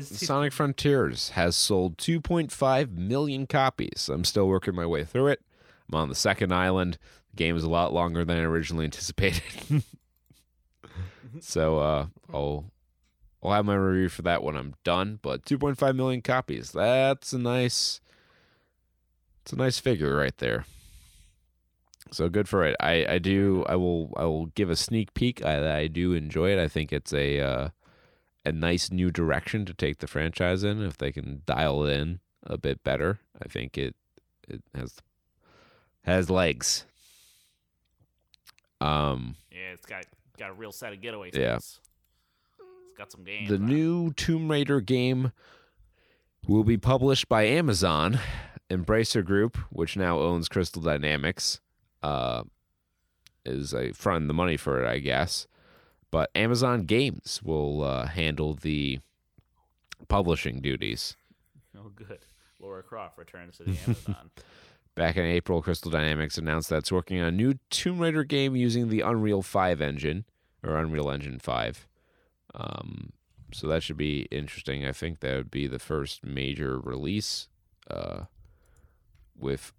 [0.00, 4.08] Sonic Frontiers has sold 2.5 million copies.
[4.12, 5.42] I'm still working my way through it.
[5.88, 6.98] I'm on the second island.
[7.30, 9.82] The game is a lot longer than I originally anticipated.
[11.40, 12.70] so uh, I'll
[13.42, 15.18] I'll have my review for that when I'm done.
[15.20, 16.72] But 2.5 million copies.
[16.72, 18.00] That's a nice
[19.42, 20.64] it's a nice figure right there.
[22.10, 22.76] So good for it.
[22.80, 25.44] I, I do I will I will give a sneak peek.
[25.44, 26.58] I I do enjoy it.
[26.58, 27.68] I think it's a uh,
[28.44, 32.20] a nice new direction to take the franchise in if they can dial it in
[32.44, 33.20] a bit better.
[33.42, 33.94] I think it
[34.48, 34.96] it has
[36.02, 36.84] has legs.
[38.80, 40.04] Um Yeah, it's got
[40.38, 41.56] got a real set of getaway Yeah.
[41.56, 41.80] It's
[42.98, 43.48] got some games.
[43.48, 45.32] the new Tomb Raider game
[46.46, 48.18] will be published by Amazon.
[48.70, 51.60] Embracer Group, which now owns Crystal Dynamics,
[52.02, 52.44] uh,
[53.44, 55.46] is a front the money for it, I guess.
[56.14, 59.00] But Amazon Games will uh, handle the
[60.06, 61.16] publishing duties.
[61.76, 62.20] Oh, good.
[62.60, 64.30] Lara Croft returns to the Amazon.
[64.94, 68.54] Back in April, Crystal Dynamics announced that it's working on a new Tomb Raider game
[68.54, 70.24] using the Unreal 5 engine,
[70.62, 71.88] or Unreal Engine 5.
[72.54, 73.12] Um,
[73.52, 74.86] so that should be interesting.
[74.86, 77.48] I think that would be the first major release
[77.90, 78.26] uh,
[79.36, 79.72] with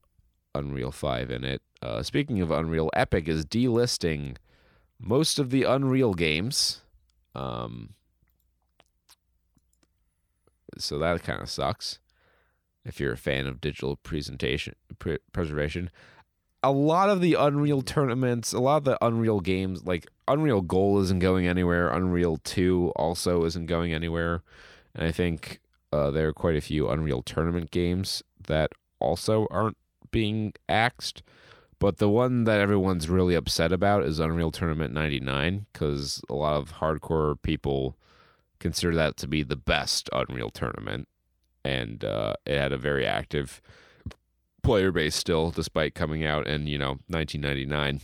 [0.53, 1.61] Unreal 5 in it.
[1.81, 4.35] Uh, speaking of Unreal, Epic is delisting
[4.99, 6.81] most of the Unreal games.
[7.33, 7.93] Um,
[10.77, 11.99] so that kind of sucks
[12.85, 15.89] if you're a fan of digital presentation pre- preservation.
[16.63, 21.03] A lot of the Unreal tournaments, a lot of the Unreal games, like Unreal Gold
[21.03, 21.89] isn't going anywhere.
[21.89, 24.41] Unreal 2 also isn't going anywhere.
[24.93, 25.59] And I think
[25.91, 29.77] uh, there are quite a few Unreal tournament games that also aren't
[30.11, 31.21] being axed.
[31.85, 36.55] But the one that everyone's really upset about is Unreal Tournament 99 because a lot
[36.55, 37.95] of hardcore people
[38.57, 41.07] consider that to be the best Unreal Tournament.
[41.63, 43.61] And uh, it had a very active
[44.63, 48.01] player base still, despite coming out in, you know, 1999.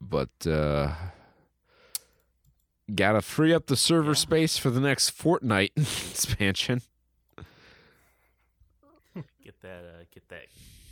[0.00, 0.94] But uh,
[2.92, 5.76] gotta free up the server space for the next Fortnite
[6.10, 6.82] expansion.
[9.44, 10.46] Get that, uh, get that,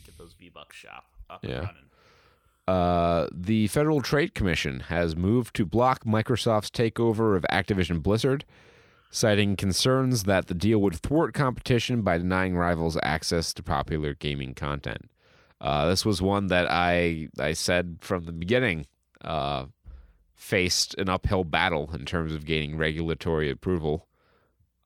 [0.07, 1.51] get those V Bucks shop up Yeah.
[1.59, 1.81] and running.
[2.67, 8.45] Uh, the Federal Trade Commission has moved to block Microsoft's takeover of Activision Blizzard,
[9.11, 14.55] citing concerns that the deal would thwart competition by denying rivals access to popular gaming
[14.55, 15.11] content.
[15.61, 18.87] Uh, this was one that I I said from the beginning
[19.23, 19.67] uh,
[20.35, 24.07] faced an uphill battle in terms of gaining regulatory approval.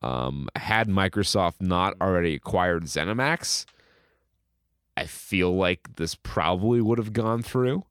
[0.01, 3.65] Um, had Microsoft not already acquired ZeniMax,
[4.97, 7.85] I feel like this probably would have gone through,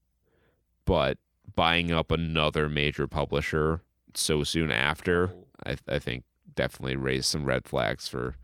[0.84, 1.18] but
[1.54, 3.80] buying up another major publisher
[4.14, 5.30] so soon after,
[5.64, 8.36] I, I think definitely raised some red flags for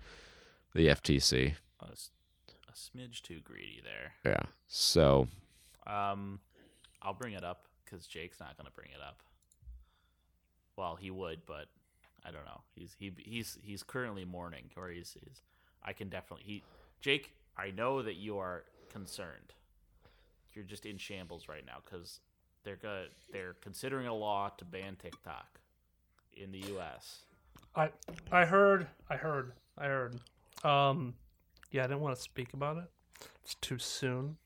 [0.75, 1.55] the FTC.
[1.81, 4.13] A, a smidge too greedy there.
[4.25, 4.43] Yeah.
[4.67, 5.29] So,
[5.87, 6.41] Um,
[7.03, 9.23] I'll bring it up because Jake's not going to bring it up.
[10.77, 11.67] Well, he would, but
[12.25, 12.63] I don't know.
[12.75, 15.43] He's he he's he's currently mourning, or he's, he's
[15.85, 16.63] I can definitely he
[17.01, 17.33] Jake.
[17.57, 19.53] I know that you are concerned.
[20.53, 22.21] You're just in shambles right now because
[22.65, 25.61] they're go they're considering a law to ban TikTok
[26.33, 27.25] in the U.S.
[27.75, 27.91] I
[28.31, 30.21] I heard I heard I heard.
[30.63, 31.15] Um,
[31.71, 32.85] yeah, I didn't want to speak about it.
[33.43, 34.37] It's too soon.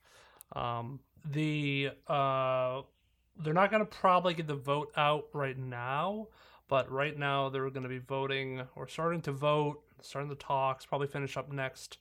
[0.54, 2.82] Um, the uh,
[3.38, 6.28] they're not going to probably get the vote out right now,
[6.68, 10.86] but right now they're going to be voting or starting to vote, starting the talks.
[10.86, 11.98] Probably finish up next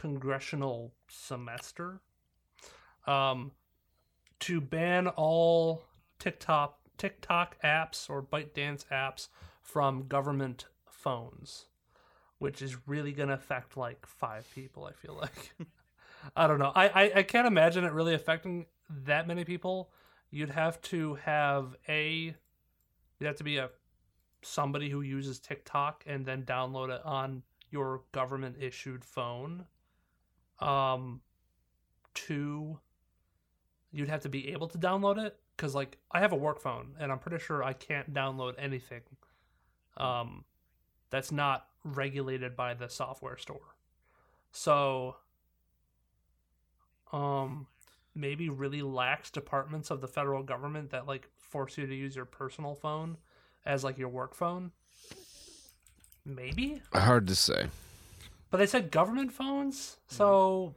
[0.00, 2.00] congressional semester.
[3.06, 3.52] Um,
[4.40, 5.82] to ban all
[6.18, 9.28] TikTok TikTok apps or ByteDance apps
[9.62, 11.66] from government phones,
[12.38, 14.84] which is really going to affect like five people.
[14.84, 15.54] I feel like.
[16.36, 16.72] I don't know.
[16.74, 18.66] I, I I can't imagine it really affecting
[19.04, 19.90] that many people.
[20.30, 22.34] You'd have to have a
[23.18, 23.70] you'd have to be a
[24.42, 29.66] somebody who uses TikTok and then download it on your government issued phone.
[30.60, 31.20] Um,
[32.12, 32.78] to
[33.92, 36.94] you'd have to be able to download it because like I have a work phone
[36.98, 39.02] and I'm pretty sure I can't download anything
[39.96, 40.44] um,
[41.10, 43.74] that's not regulated by the software store.
[44.52, 45.16] So,
[47.12, 47.66] um,
[48.14, 52.24] maybe really lax departments of the federal government that like force you to use your
[52.24, 53.16] personal phone
[53.66, 54.72] as like your work phone.
[56.24, 57.66] Maybe, hard to say.
[58.50, 60.74] But they said government phones, so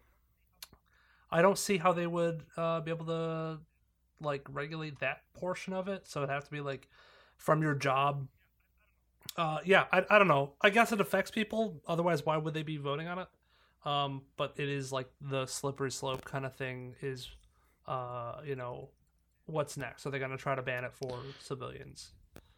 [1.32, 3.60] I don't see how they would uh, be able to
[4.22, 6.08] like regulate that portion of it.
[6.08, 6.88] So it'd have to be like
[7.38, 8.28] from your job.
[9.36, 10.54] Uh, yeah, I, I don't know.
[10.62, 11.82] I guess it affects people.
[11.88, 13.28] Otherwise, why would they be voting on it?
[13.86, 16.96] Um, but it is like the slippery slope kind of thing.
[17.02, 17.30] Is
[17.88, 18.90] uh, you know,
[19.46, 20.06] what's next?
[20.06, 22.12] Are they going to try to ban it for civilians?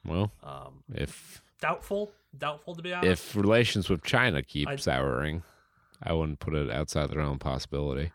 [0.06, 2.11] Well, Um, if doubtful.
[2.38, 3.11] Doubtful to be honest.
[3.30, 5.44] if relations with China keep I- souring,
[6.03, 8.11] I wouldn't put it outside the realm of possibility.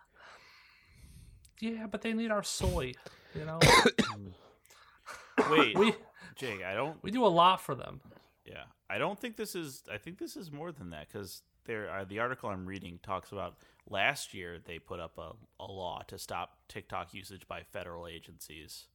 [1.61, 2.93] yeah, but they need our soy.
[3.35, 3.59] You know,
[5.51, 5.95] Wait, we
[6.37, 8.01] Jake, I don't we do a lot for them.
[8.45, 9.83] Yeah, I don't think this is.
[9.93, 11.91] I think this is more than that because there.
[11.91, 13.57] Uh, the article I'm reading talks about
[13.89, 18.87] last year they put up a, a law to stop TikTok usage by federal agencies.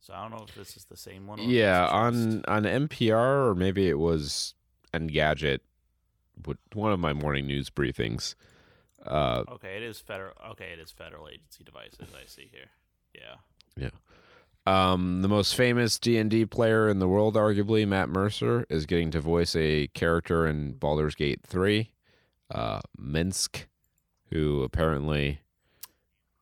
[0.00, 1.40] So I don't know if this is the same one.
[1.40, 4.54] or Yeah, on on NPR or maybe it was
[4.94, 5.60] Engadget,
[6.74, 8.34] one of my morning news briefings.
[9.04, 10.32] Uh, Okay, it is federal.
[10.52, 12.08] Okay, it is federal agency devices.
[12.14, 12.70] I see here.
[13.14, 13.36] Yeah.
[13.76, 13.90] Yeah.
[14.66, 18.86] um, the most famous D and D player in the world, arguably Matt Mercer, is
[18.86, 21.92] getting to voice a character in Baldur's Gate three,
[22.50, 23.64] uh, Minsc,
[24.30, 25.40] who apparently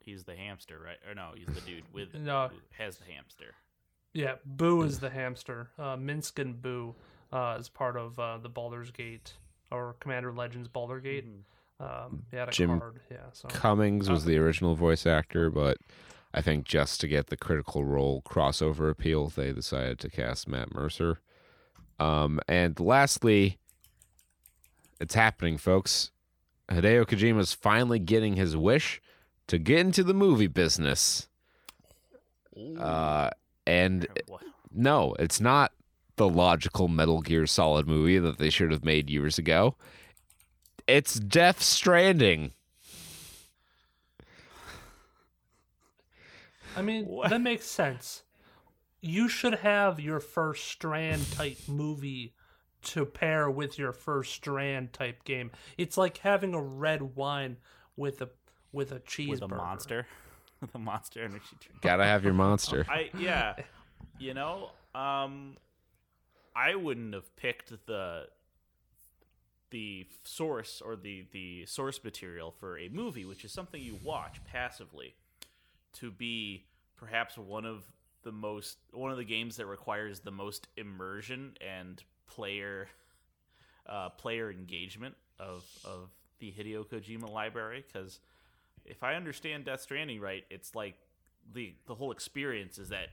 [0.08, 0.96] He's the hamster, right?
[1.06, 2.48] Or no, he's the dude with No.
[2.50, 3.54] who has the hamster.
[4.14, 5.68] Yeah, Boo is the hamster.
[5.78, 6.94] Uh, Minsc and Boo
[7.30, 9.34] uh, is part of uh, the Baldur's Gate
[9.70, 11.26] or Commander Legends Baldur Gate.
[11.78, 13.00] Um, he had a Jim card.
[13.10, 15.76] Yeah, so Cummings was the original voice actor, but
[16.32, 20.72] I think just to get the critical role crossover appeal, they decided to cast Matt
[20.72, 21.20] Mercer.
[22.00, 23.58] Um, and lastly,
[25.00, 26.12] it's happening, folks.
[26.70, 29.02] Hideo Kojima's finally getting his wish
[29.48, 31.28] to get into the movie business.
[32.78, 33.30] Uh,
[33.66, 34.06] and
[34.72, 35.72] no, it's not
[36.16, 39.76] the logical Metal Gear Solid movie that they should have made years ago.
[40.86, 42.52] It's Death Stranding.
[46.76, 47.30] I mean, What?
[47.30, 48.22] that makes sense.
[49.00, 52.34] You should have your first strand type movie
[52.82, 55.50] to pair with your first strand type game.
[55.76, 57.58] It's like having a red wine
[57.96, 58.28] with a
[58.72, 59.30] with a cheeseburger.
[59.40, 60.06] with a monster,
[60.60, 61.80] with a monster energy drink.
[61.80, 62.86] Gotta have your monster.
[62.88, 63.54] I yeah,
[64.18, 65.56] you know, um,
[66.54, 68.26] I wouldn't have picked the
[69.70, 74.40] the source or the the source material for a movie, which is something you watch
[74.44, 75.14] passively,
[75.94, 76.64] to be
[76.96, 77.84] perhaps one of
[78.22, 82.88] the most one of the games that requires the most immersion and player
[83.86, 88.20] uh, player engagement of of the Hideo Kojima library because
[88.88, 90.94] if I understand Death Stranding right, it's like
[91.52, 93.08] the the whole experience is that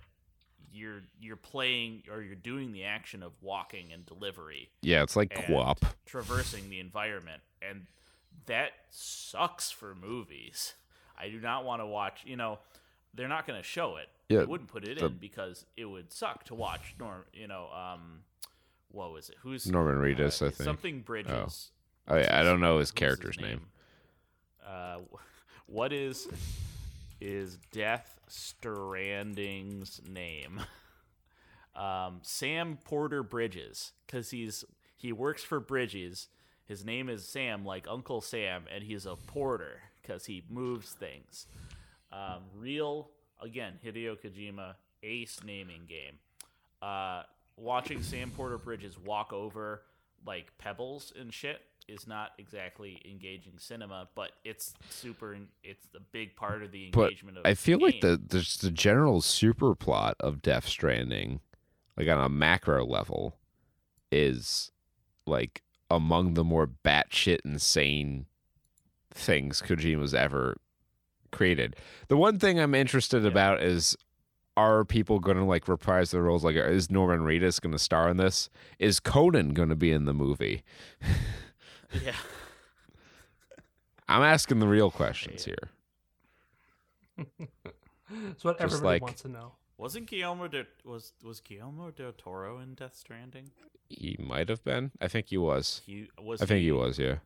[0.73, 5.33] you're you're playing or you're doing the action of walking and delivery Yeah, it's like
[5.33, 5.77] QWOP.
[6.05, 7.85] traversing the environment and
[8.47, 10.73] that sucks for movies.
[11.17, 12.59] I do not want to watch, you know,
[13.13, 14.07] they're not going to show it.
[14.27, 17.47] Yeah, they wouldn't put it the- in because it would suck to watch norm, you
[17.47, 18.19] know, um
[18.91, 19.35] what was it?
[19.43, 20.63] Who's Norman Reedus, I think.
[20.65, 21.71] Something Bridges.
[22.07, 23.67] Oh yeah, I don't know his character's name.
[24.65, 24.99] Uh,
[25.67, 26.27] what is
[27.21, 30.61] is Death Stranding's name?
[31.75, 34.63] Um, Sam Porter Bridges, because he's
[34.95, 36.29] he works for Bridges.
[36.65, 41.47] His name is Sam, like Uncle Sam, and he's a porter because he moves things.
[42.13, 43.09] Um, real
[43.41, 46.17] again, Hideo Kojima, ace naming game.
[46.81, 47.23] Uh,
[47.57, 49.81] watching Sam Porter Bridges walk over
[50.25, 55.37] like pebbles and shit is not exactly engaging cinema, but it's super.
[55.63, 57.45] It's a big part of the But engagement of.
[57.45, 61.41] I feel the like the there's the general super plot of Death Stranding,
[61.97, 63.37] like on a macro level,
[64.11, 64.71] is
[65.25, 68.25] like among the more batshit insane
[69.11, 70.57] things Kojima's ever
[71.31, 71.75] created.
[72.07, 73.29] The one thing I'm interested Yeah.
[73.29, 73.95] about is
[74.57, 76.43] are people going to like reprise their roles?
[76.45, 78.49] Like, is Norman Reedus going to star in this?
[78.79, 80.63] Is Conan going to be in the movie?
[82.03, 82.15] yeah.
[84.07, 85.55] I'm asking the real questions Yeah.
[87.17, 87.25] here.
[88.31, 89.53] It's what Just everybody like- wants to know.
[89.77, 93.49] Wasn't Guillermo de, was was Guillermo del Toro in Death Stranding?
[93.89, 94.91] He might have been.
[95.01, 95.81] I think he was.
[95.85, 96.41] He was.
[96.41, 96.97] I think he the- was.
[96.97, 97.17] Yeah.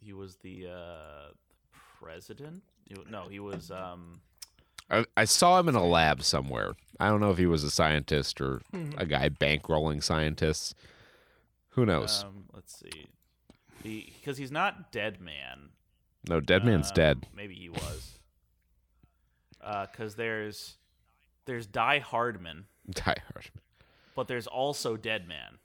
[0.00, 1.32] He was the uh,
[2.00, 2.62] president.
[2.84, 3.70] He- No, he was.
[3.72, 4.20] Um,
[4.90, 6.74] I, I saw him in a lab somewhere.
[7.00, 8.94] I don't know if he was a scientist or Mhm.
[9.00, 10.74] a guy bankrolling scientists.
[11.70, 12.22] Who knows?
[12.22, 13.08] um let's see.
[13.84, 15.68] Because he's not Dead Man.
[16.28, 17.26] no, Dead Man's Um, dead.
[17.36, 18.18] Maybe he was.
[19.60, 20.76] Because there's
[21.46, 23.50] there's Die Hardman, Die Hard.
[24.16, 25.58] but there's also Dead Man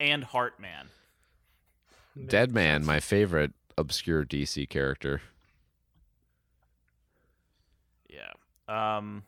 [0.00, 0.86] and Heartman.
[2.26, 5.20] Dead Man, my favorite obscure DC character.
[8.08, 8.32] Yeah.
[8.68, 9.24] Um,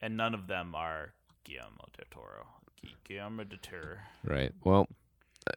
[0.00, 1.12] and none of them are
[1.44, 2.46] Guillermo del Toro.
[3.04, 3.96] Guillermo del Toro.
[4.24, 4.52] Right.
[4.64, 4.88] Well,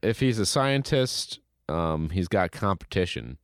[0.02, 1.40] if he's a scientist,
[1.70, 3.38] um, he's got competition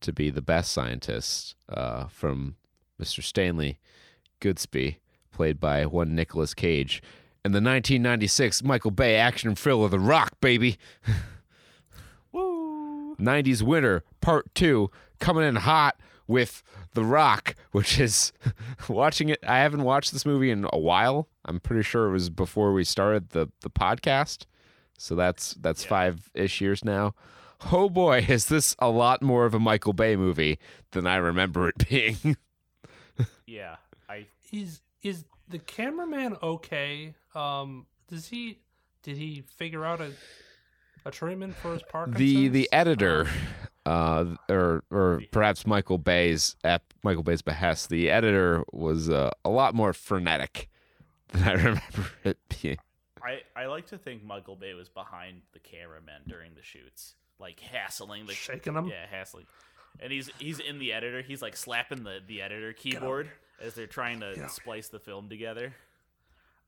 [0.00, 2.56] to be the best scientist uh, from
[3.00, 3.22] Mr.
[3.22, 3.78] Stanley
[4.40, 4.96] Goodsby,
[5.32, 7.02] played by one Nicolas Cage,
[7.44, 10.78] and the 1996 Michael Bay action thriller The Rock, baby.
[12.32, 13.14] Woo!
[13.16, 16.62] 90s winter part two coming in hot with
[16.94, 18.32] the rock which is
[18.88, 22.30] watching it i haven't watched this movie in a while i'm pretty sure it was
[22.30, 24.46] before we started the the podcast
[24.96, 25.88] so that's that's Yeah.
[25.90, 27.14] five-ish years now
[27.70, 30.58] oh boy is this a lot more of a michael bay movie
[30.92, 32.36] than i remember it being
[33.46, 33.76] Yeah.
[34.08, 37.14] I Is is the cameraman okay?
[37.34, 38.60] Um, does he
[39.02, 40.12] did he figure out a
[41.04, 42.18] a treatment for his Parkinson's?
[42.18, 43.28] the the editor
[43.84, 49.30] Um, uh or or perhaps michael bay's at michael bay's behest the editor was uh,
[49.44, 50.68] a lot more frenetic
[51.32, 52.78] than i remember it being
[53.24, 57.60] I, I like to think Michael Bay was behind the cameraman during the shoots, like
[57.60, 58.86] hassling the shaking them.
[58.88, 59.46] Yeah, hassling.
[60.00, 61.22] And he's he's in the editor.
[61.22, 63.28] He's like slapping the the editor keyboard
[63.60, 65.74] as they're trying to splice the film together.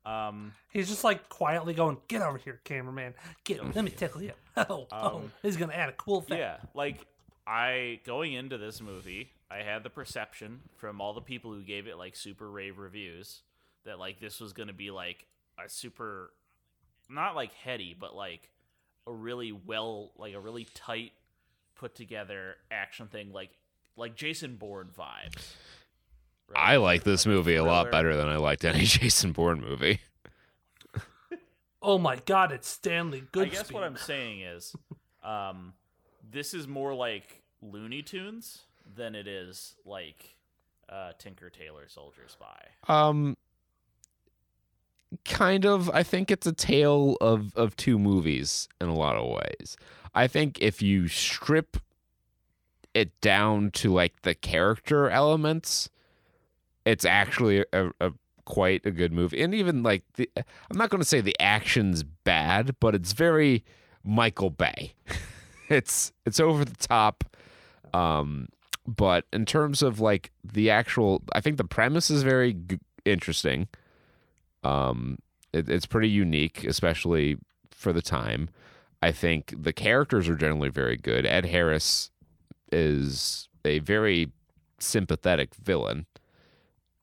[0.05, 3.15] Um, He's just like quietly going, "Get over here, cameraman.
[3.43, 3.71] Get him.
[3.73, 6.37] let me tickle you." Oh, oh, Um, he's gonna add a cool thing.
[6.37, 7.05] yeah, like
[7.45, 11.87] I going into this movie, I had the perception from all the people who gave
[11.87, 13.41] it like super rave reviews
[13.83, 15.25] that like this was going to be like
[15.63, 16.31] a super
[17.09, 18.49] not like heady, but like
[19.07, 21.11] a really well like a really tight
[21.75, 23.49] put together action thing like
[23.97, 25.53] like Jason Bourne vibes.
[26.47, 26.55] right?
[26.73, 29.99] I like this movie a lot better than I liked any Jason Bourne movie.
[31.81, 33.41] Oh my God, it's Stanley Goodspeed.
[33.41, 33.51] I Goodspeed.
[33.51, 34.75] guess what I'm saying is,
[35.23, 35.73] um,
[36.31, 38.63] this is more like Looney Tunes
[38.95, 40.35] than it is like
[40.89, 42.59] uh, Tinker Tailor Soldier Spy.
[42.87, 43.37] Um,
[45.23, 45.89] kind of.
[45.89, 49.77] I think it's a tale of of two movies in a lot of ways.
[50.13, 51.77] I think if you strip
[52.93, 55.89] it down to like the character elements,
[56.85, 58.13] it's actually a, a
[58.45, 59.41] quite a good movie.
[59.41, 63.65] And even like the, I'm not going to say the action's bad, but it's very
[64.03, 64.93] Michael Bay.
[65.69, 67.23] it's it's over the top.
[67.93, 68.47] Um,
[68.87, 73.67] but in terms of like the actual, I think the premise is very g- interesting.
[74.65, 75.17] Um,
[75.53, 77.37] it, it's pretty unique, especially
[77.71, 78.49] for the time.
[79.01, 81.25] I think the characters are generally very good.
[81.25, 82.09] Ed Harris
[82.71, 84.31] is a very
[84.79, 86.05] sympathetic villain.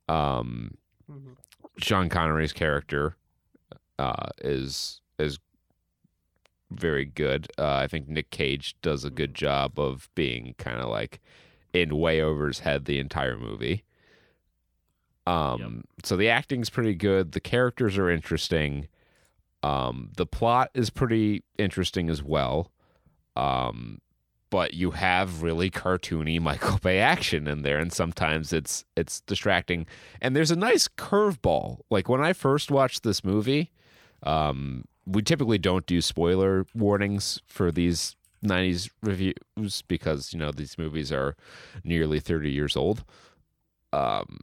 [0.08, 0.76] Um,
[1.10, 1.36] Mhm.
[1.78, 3.16] Sean Connery's character
[3.98, 5.38] uh, is is
[6.70, 7.48] very good.
[7.58, 11.20] Uh, I think Nick Cage does a good job of being kind of like
[11.72, 13.84] in way over his head the entire movie.
[15.26, 17.32] Um, so the acting's pretty good.
[17.32, 18.88] The characters are interesting.
[19.62, 22.72] Um, the plot is pretty interesting as well.
[23.36, 24.00] Um,
[24.50, 29.86] but you have really cartoony Michael Bay action in there, and sometimes it's it's distracting.
[30.20, 31.80] And there's a nice curveball.
[31.90, 33.70] Like when I first watched this movie,
[34.22, 40.76] um, we typically don't do spoiler warnings for these 90s reviews because you know these
[40.76, 41.36] movies are
[41.84, 43.04] nearly 30 years old.
[43.92, 44.40] Um,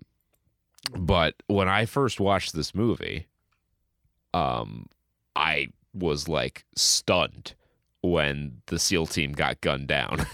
[0.98, 3.28] but when I first watched this movie,
[4.34, 4.88] um,
[5.36, 7.54] I was like stunned
[8.02, 10.26] when the SEAL team got gunned down.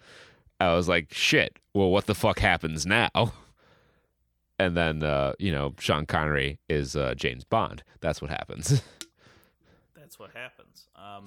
[0.60, 3.10] I was like, shit, well, what the fuck happens now?
[4.60, 7.84] And then, uh, you know, Sean Connery is uh, James Bond.
[8.00, 8.82] That's what happens.
[9.94, 10.88] That's what happens.
[10.96, 11.26] Um,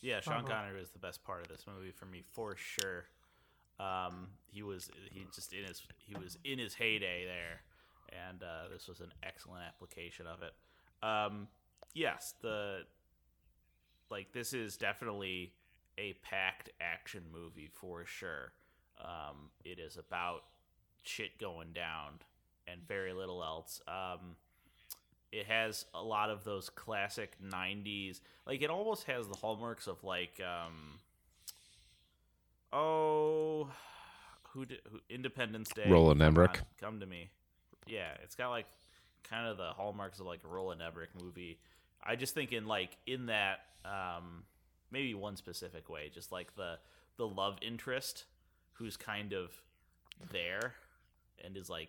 [0.00, 0.46] yeah, Sean Uh-huh.
[0.48, 3.04] Connery was the best part of this movie for me for sure.
[3.78, 7.60] Um, he was he just in his he was in his heyday there,
[8.10, 10.54] and uh, this was an excellent application of it.
[11.06, 11.48] Um,
[11.94, 12.80] yes, the
[14.10, 15.52] like this is definitely
[15.98, 18.52] a packed action movie for sure.
[19.00, 20.42] Um, it is about
[21.02, 22.20] shit going down
[22.66, 23.80] and very little else.
[23.88, 24.36] Um,
[25.32, 30.04] it has a lot of those classic 90s like it almost has the hallmarks of
[30.04, 31.00] like um
[32.72, 33.68] oh
[34.50, 36.50] who did who, independence day Roland Come Emmerich.
[36.58, 37.30] on, come to me
[37.86, 38.66] yeah it's got like
[39.28, 41.58] kind of the hallmarks of like a roland emmerich movie
[42.04, 44.42] i just think in like in that um
[44.90, 46.78] maybe one specific way just like the
[47.16, 48.24] the love interest
[48.74, 49.50] who's kind of
[50.30, 50.74] there
[51.44, 51.88] and is like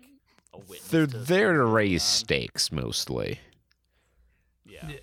[0.54, 2.08] a witness They're to there to raise on.
[2.08, 3.40] stakes mostly.
[4.66, 4.98] yeah Yeah.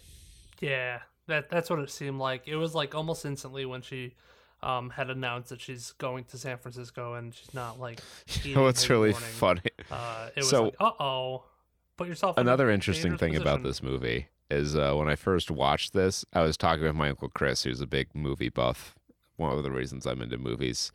[0.61, 2.47] Yeah, that that's what it seemed like.
[2.47, 4.15] It was like almost instantly when she
[4.63, 8.01] um, had announced that she's going to San Francisco and she's not like.
[8.43, 9.29] You know what's in really morning.
[9.31, 9.61] funny?
[9.91, 11.45] Uh, it was So- like, uh oh,
[11.97, 12.37] put yourself.
[12.39, 16.43] Another a interesting thing about this movie is uh, when I first watched this, I
[16.43, 18.95] was talking with my uncle Chris, who's a big movie buff.
[19.37, 20.93] One of the reasons I'm into movies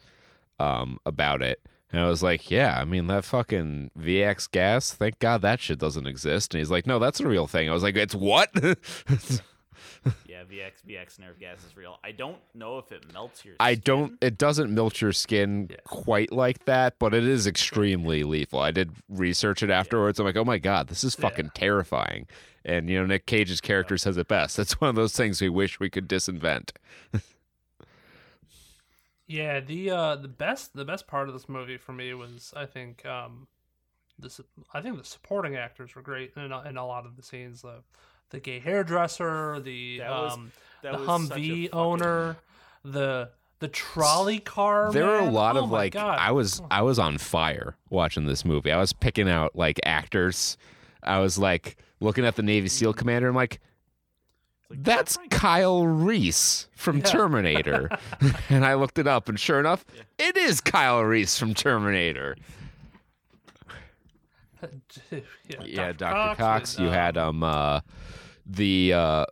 [0.60, 1.60] um, about it.
[1.91, 5.80] And I was like, yeah, I mean, that fucking VX gas, thank God that shit
[5.80, 6.53] doesn't exist.
[6.53, 7.69] And he's like, no, that's a real thing.
[7.69, 8.49] I was like, it's what?
[10.28, 11.98] Yeah, VX VX nerve gas is real.
[12.04, 13.56] I don't know if it melts your.
[13.60, 13.82] I skin.
[13.86, 15.78] don't, it doesn't melt your skin Yeah.
[15.86, 18.60] quite like that, but it is extremely lethal.
[18.60, 20.20] I did research it afterwards.
[20.20, 22.28] I'm like, oh my God, this is fucking terrifying.
[22.64, 24.58] And, you know, Nick Cage's character says it best.
[24.58, 26.72] That's one of those things we wish we could disinvent.
[29.26, 32.66] Yeah, the uh, the best the best part of this movie for me was I
[32.66, 33.48] think um,
[34.18, 37.18] the su- I think the supporting actors were great in a, in a lot of
[37.18, 37.62] the scenes.
[37.62, 37.84] The
[38.30, 40.52] the gay hairdresser, the That was- um,
[40.84, 42.38] That the was such Humvee fucking- owner,
[42.84, 43.30] the
[43.60, 44.91] the trolley car.
[44.91, 46.20] there are a lot Oh of like God.
[46.20, 48.72] I was I was on fire watching this movie.
[48.72, 50.58] I was picking out like actors.
[51.02, 53.28] I was like looking at the Navy SEAL commander.
[53.30, 53.60] I'm like,
[54.70, 57.90] like, that's oh Kyle Reese from Terminator.
[58.49, 59.84] and I looked it up, and sure enough,
[60.20, 62.36] it is Kyle Reese from Terminator.
[65.12, 65.20] yeah,
[65.66, 66.36] yeah, Dr.
[66.36, 66.78] Cox.
[66.80, 67.82] You had um uh
[68.46, 69.26] the uh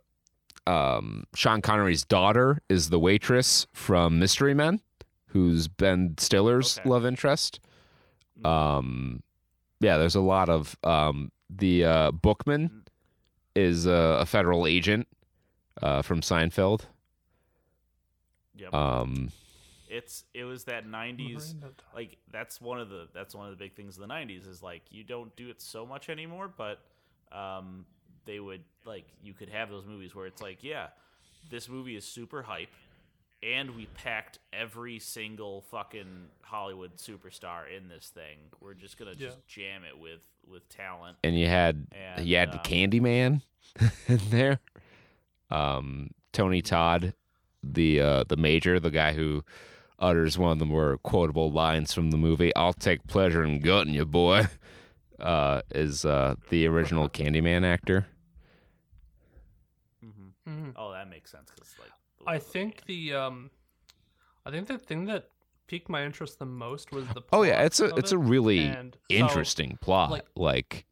[0.66, 4.80] um Sean Connery's daughter is the waitress from Mystery Men,
[5.26, 6.88] who's Ben Stiller's Okay.
[6.88, 7.60] love interest.
[8.40, 8.46] Mm.
[8.48, 9.22] Um
[9.80, 12.82] yeah, there's a lot of um the uh Bookman
[13.54, 15.06] is a, a federal agent
[15.82, 16.82] uh from Seinfeld.
[18.56, 18.74] Yep.
[18.74, 19.30] Um
[19.88, 21.54] it's it was that '90s.
[21.94, 24.62] Like that's one of the that's one of the big things of the '90s is
[24.62, 26.80] like you don't do it so much anymore, but
[27.32, 27.84] um,
[28.24, 30.88] they would like you could have those movies where it's like, yeah,
[31.50, 32.72] this movie is super hype,
[33.42, 38.38] and we packed every single fucking Hollywood superstar in this thing.
[38.60, 41.16] We're just gonna just jam it with with talent.
[41.24, 43.42] and you had And, you had um, Candyman
[44.08, 44.60] in there.
[45.50, 47.14] Um, Tony Todd,
[47.62, 49.44] the uh, the major, the guy who
[49.98, 52.54] utters one of the more quotable lines from the movie.
[52.54, 54.46] "I'll take pleasure in gutting you, boy."
[55.18, 58.06] Uh, is uh, the original Candyman actor.
[60.46, 60.74] Mhm.
[60.76, 61.90] Oh, that makes sense because like
[62.26, 63.50] I think the um,
[64.44, 65.30] I think the thing that
[65.68, 67.22] piqued my interest the most was the.
[67.32, 70.10] Oh yeah, it's a it's it, a really and so- interesting plot.
[70.10, 70.86] like- like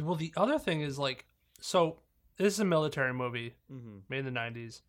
[0.00, 1.24] well, the other thing is like,
[1.60, 1.98] so
[2.36, 4.00] this is a military movie Mhm.
[4.08, 4.80] made in the '90s.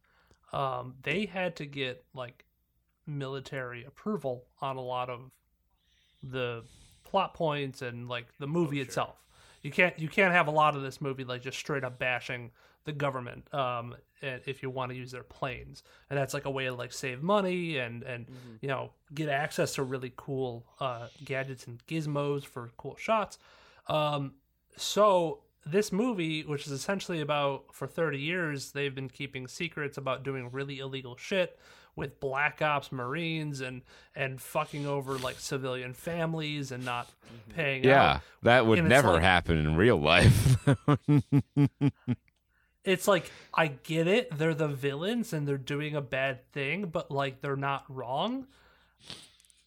[0.54, 2.46] Um, they had to get like
[3.08, 5.32] military approval on a lot of
[6.24, 6.64] the
[7.04, 8.86] plot points and like the movie sure.
[8.86, 9.26] itself.
[9.62, 12.52] You can't you can't have a lot of this movie like just straight up bashing
[12.86, 16.52] the government um, and if you want to use their planes, and that's like a
[16.52, 18.28] way to like save money and and
[18.62, 23.38] you know get access to really cool uh, gadgets and gizmos for cool shots.
[23.88, 24.34] Um,
[24.78, 30.24] so this movie, which is essentially about for 30 years, they've been keeping secrets about
[30.24, 31.60] doing really illegal shit
[31.96, 33.82] with black ops marines and
[34.16, 37.56] and fucking over like civilian families and not mm-hmm.
[37.56, 38.22] paying yeah, out.
[38.44, 40.58] that would And never like- happen in real life.
[42.86, 47.10] It's like I get it, they're the villains and they're doing a bad thing, but
[47.10, 48.46] like they're not wrong.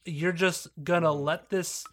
[0.04, 1.84] You're just gonna let this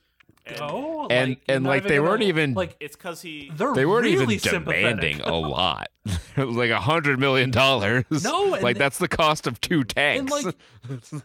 [0.47, 3.85] And go, And- Like, and, like, they weren't even- like it's because he they're they
[3.85, 5.89] weren't really even demanding a lot.
[6.05, 8.05] it was like a hundred million dollars.
[8.23, 10.31] No, like they- that's the cost of two tanks.
[10.31, 10.55] like,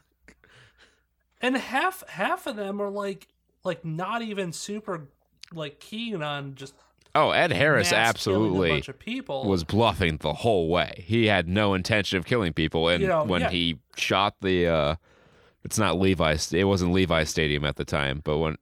[1.40, 3.28] and half half of them are like
[3.64, 5.08] like not even super
[5.52, 6.74] like keen on just
[7.14, 11.04] oh, Ed Harris mass killing a absolutely bunch of people was bluffing the whole way.
[11.06, 13.50] He had no intention of killing people, and You know, when yeah.
[13.50, 14.94] he shot the, uh,
[15.64, 16.36] it's not Levi.
[16.52, 18.56] It wasn't Levi Stadium at the time, but when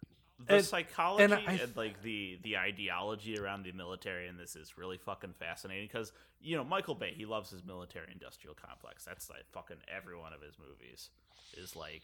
[0.49, 4.77] the And- psychology and and, like the the ideology around the military and this is
[4.79, 9.05] really fucking fascinating because you know Michael Bay he loves his military industrial complex.
[9.05, 11.11] That's like fucking every one of his movies
[11.57, 12.03] is like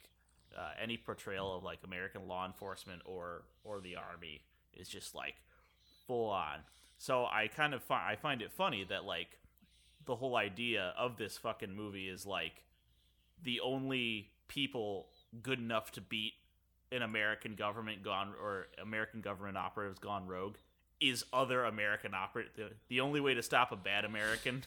[0.56, 4.42] uh, any portrayal of like American law enforcement or or the army
[4.74, 5.34] is just like
[6.06, 6.58] full on.
[6.98, 9.38] So I kind of fi- I find it funny that like
[10.04, 12.62] the whole idea of this fucking movie is like
[13.42, 15.08] the only people
[15.42, 16.34] good enough to beat
[16.94, 20.54] an American government gone or American government operatives gone rogue
[21.00, 22.54] is other American operate.
[22.56, 24.62] The, the only way to stop a bad American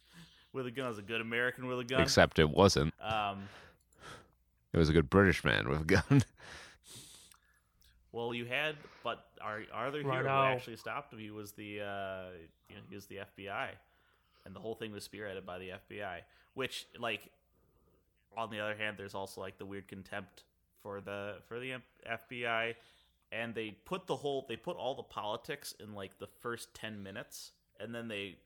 [0.52, 2.00] with a gun is a good American with a gun.
[2.00, 2.94] except it wasn't.
[3.00, 3.48] um,
[4.72, 6.22] It was a good British man with a gun.
[8.12, 10.46] well, you had, but our our other Right hero now.
[10.50, 12.22] who actually stopped him, he was the uh,
[12.68, 13.68] you know, he was the FBI,
[14.44, 16.20] and the whole thing was spearheaded by the FBI.
[16.54, 17.28] Which, like,
[18.36, 20.44] on the other hand, there's also like the weird contempt
[20.86, 21.74] for the for the
[22.08, 22.74] FBI,
[23.32, 27.02] and they put the whole they put all the politics in like the first ten
[27.02, 27.50] minutes,
[27.80, 28.36] and then they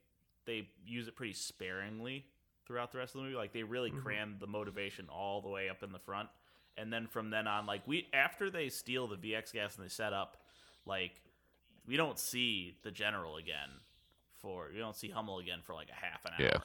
[0.45, 2.25] they use it pretty sparingly
[2.65, 3.37] throughout the rest of the movie.
[3.37, 6.29] Like they really crammed the motivation all the way up in the front,
[6.77, 9.89] and then from then on, like we after they steal the VX gas and they
[9.89, 10.37] set up,
[10.87, 11.21] like
[11.87, 13.69] we don't see the general again
[14.39, 16.63] for we don't see Hummel again for like a half an hour.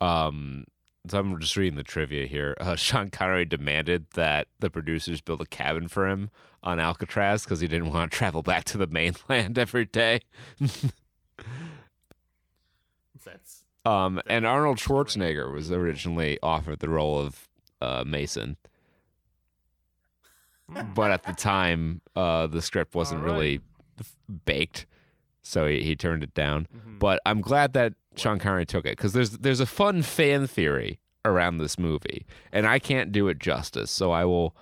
[0.00, 0.26] Yeah.
[0.26, 0.64] Um,
[1.10, 2.56] so I'm just reading the trivia here.
[2.60, 6.30] Uh, Sean Connery demanded that the producers build a cabin for him
[6.62, 10.20] on Alcatraz because he didn't want to travel back to the mainland every day.
[13.24, 14.78] That's Um, and Arnold.
[14.78, 17.48] Schwarzenegger was originally offered the role of
[17.80, 18.56] uh, Mason,
[20.94, 23.32] but at the time, uh, the script wasn't right.
[23.32, 23.60] really
[24.44, 24.86] baked,
[25.42, 26.66] so he, he turned it down.
[26.76, 26.98] Mhm.
[26.98, 31.00] But I'm glad that Sean Connery took it because there's there's a fun fan theory
[31.24, 33.90] around this movie, and I can't do it justice.
[33.90, 34.56] So I will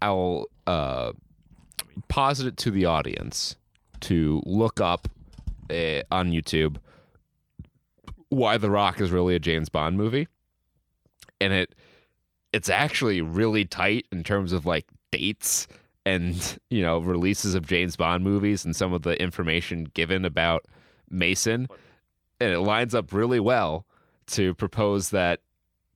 [0.00, 1.12] I will uh,
[2.08, 3.56] posit it to the audience
[4.00, 5.08] to look up
[5.70, 6.76] uh, on YouTube
[8.28, 10.28] why The Rock is really a James Bond movie,
[11.40, 11.74] and it
[12.52, 15.66] it's actually really tight in terms of like dates
[16.04, 20.66] and you know releases of James Bond movies and some of the information given about
[21.10, 21.68] Mason,
[22.40, 23.86] and it lines up really well
[24.28, 25.40] to propose that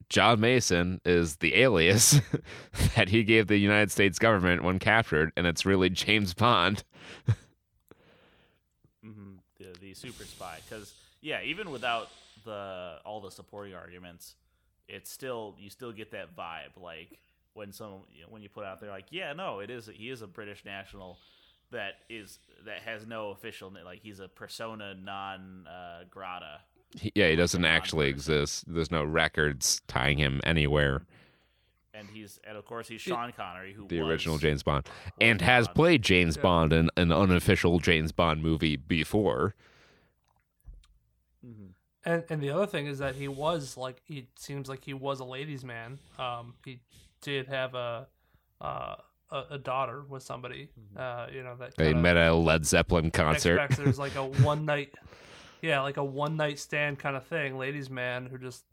[0.09, 2.21] John Mason is the alias
[2.97, 6.85] that he gave the United States government when captured, and it's really James Bond.
[9.03, 10.59] hmm the, the super spy.
[10.69, 12.09] Because yeah even without
[12.45, 14.35] the all the supporting arguments
[14.89, 16.81] it's still you still get that vibe.
[16.81, 17.19] Like
[17.55, 20.09] when some you know, when you put out there like yeah no it is he
[20.11, 21.19] is a british national
[21.73, 26.61] that is that has no official na- like he's a persona non uh, grata
[27.15, 28.65] yeah, he doesn't actually exist.
[28.67, 31.03] There's no records tying him anywhere.
[31.95, 34.89] and he's and of course he's Sean Connery, who The was- original James Bond,
[35.21, 35.75] and has Bond.
[35.77, 39.55] played James Bond in an unofficial James Bond movie before.
[41.47, 41.75] Mhm.
[42.05, 45.21] And and the other thing is that he was like he seems like he was
[45.21, 45.99] a ladies' man.
[46.19, 46.81] Um, he
[47.21, 48.09] did have a
[48.61, 48.97] uh,
[49.31, 50.69] a, a daughter with somebody.
[50.97, 53.57] Uh, you know that They met at a Led Zeppelin concert.
[53.57, 54.95] expects there's like a one night,
[55.63, 57.59] yeah, like a one night stand kind of thing.
[57.59, 58.65] Ladies' man who just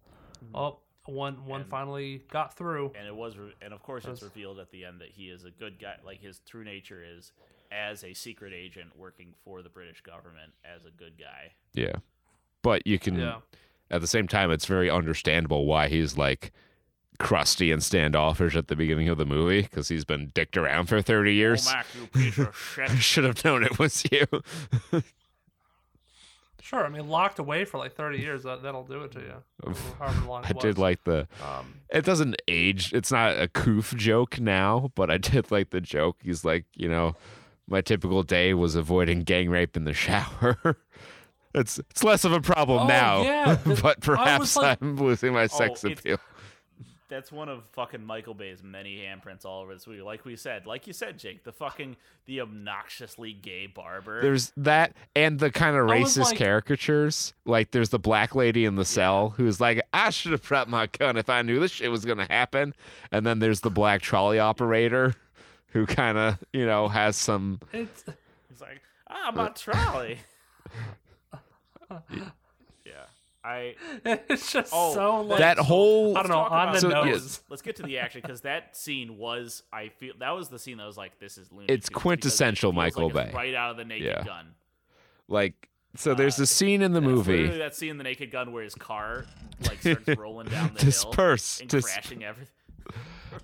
[0.53, 2.91] oh one one And- finally got through.
[2.97, 5.45] and it was re- and of course it's revealed at the end that he is
[5.45, 5.95] a good guy.
[6.05, 7.31] Like his true nature is
[7.71, 11.51] as a secret agent working for the British government as a good guy.
[11.73, 11.95] Yeah,
[12.61, 13.37] but you can Yeah.
[13.91, 16.51] at the same time, it's very understandable why he's like
[17.19, 21.01] crusty and standoffish at the beginning of the movie because he's been dicked around for
[21.01, 21.67] 30 years.
[21.67, 22.89] Oh, Mac, you piece of shit.
[22.91, 24.25] I should have known it was you.
[26.61, 28.43] Sure, I mean locked away for like thirty years.
[28.43, 29.33] That that'll do it to you.
[29.63, 30.43] or However long.
[30.45, 31.25] I it did like the.
[31.41, 32.91] Um, It doesn't age.
[32.91, 36.17] It's not a coof joke now, but I did like the joke.
[36.21, 37.15] He's like, you know,
[37.69, 40.77] my typical day was avoiding gang rape in the shower.
[41.55, 45.31] it's it's less of a problem Oh, now, yeah, the- but perhaps like- I'm losing
[45.31, 46.17] my sex it's- appeal.
[47.09, 50.01] That's one of fucking Michael Bay's many handprints all over this movie.
[50.01, 54.21] Like we said, like you said, Jake, the fucking the obnoxiously gay barber.
[54.21, 57.33] There's that and the kind of racist like- caricatures.
[57.45, 60.87] Like there's the black lady in the cell who's like, I should have brought my
[60.87, 62.73] gun if I knew this shit was gonna happen.
[63.11, 65.15] And then there's the black trolley operator
[65.67, 67.61] who kind of, you know, has some.
[67.71, 68.03] it's
[68.49, 70.19] He's like, ah, my trolley.
[73.47, 73.75] yeah,
[74.05, 74.19] I.
[74.29, 77.05] it's just Oh, so like That whole I don't know on the So, that.
[77.05, 77.11] yeah.
[77.11, 77.41] nose.
[77.49, 79.63] Let's get to the action because that scene was.
[79.71, 81.99] I feel that was the scene that was like, this is Looney It's Tunes, because
[81.99, 83.31] it quintessential Michael like Bay.
[83.33, 84.23] right out of the Naked Yeah.
[84.23, 84.47] Gun.
[85.27, 85.69] like.
[85.95, 87.37] So there's Uh, a scene in the movie.
[87.37, 89.25] literally that scene in the Naked Gun where his car
[89.67, 91.57] like starts rolling down the Disperse.
[91.57, 92.53] hill and Dis- crashing everything.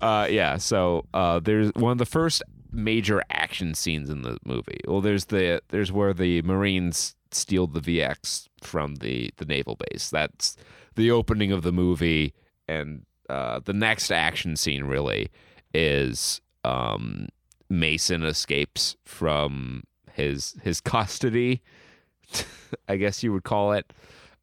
[0.00, 0.56] Uh, yeah.
[0.58, 4.78] So uh, there's one of the first major action scenes in the movie.
[4.86, 10.10] Well, there's the there's where the Marines steal the VX from the the naval base.
[10.10, 10.56] That's
[10.94, 12.34] the opening of the movie,
[12.68, 15.30] and uh, the next action scene really
[15.72, 17.28] is um,
[17.68, 21.62] Mason escapes from his his custody.
[22.88, 23.92] I guess you would call it.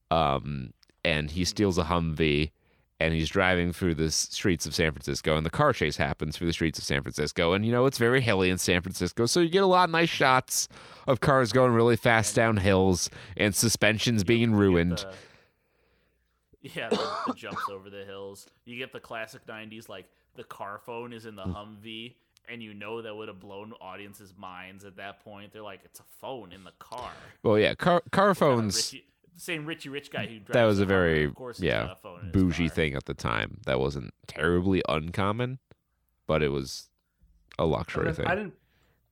[0.10, 0.73] Um,
[1.03, 2.52] and he steals a Humvee
[3.02, 6.48] and he's driving through the streets of San Francisco, and the car chase happens through
[6.48, 7.53] the streets of San Francisco.
[7.53, 9.91] And you know, it's very hilly in San Francisco, so you get a lot of
[9.91, 10.68] nice shots
[11.07, 14.99] of cars going really fast down hills and suspensions being ruined.
[14.99, 15.14] The-
[16.61, 18.45] yeah, the, the jumps over the hills.
[18.65, 20.06] You get the classic '90s, like
[20.36, 22.14] the car phone is in the Humvee,
[22.48, 25.52] and you know that would have blown audiences' minds at that point.
[25.53, 27.11] They're like, "It's a phone in the car."
[27.41, 28.94] Well, yeah, car car phones.
[29.38, 31.95] Same Richie Rich guy who drives That was a very of course yeah got a
[31.95, 33.60] phone in his bougie thing at the time.
[33.66, 35.60] That wasn't terribly uncommon,
[36.28, 36.90] but it was
[37.58, 38.28] a luxury didn't, thing.
[38.28, 38.53] I didn't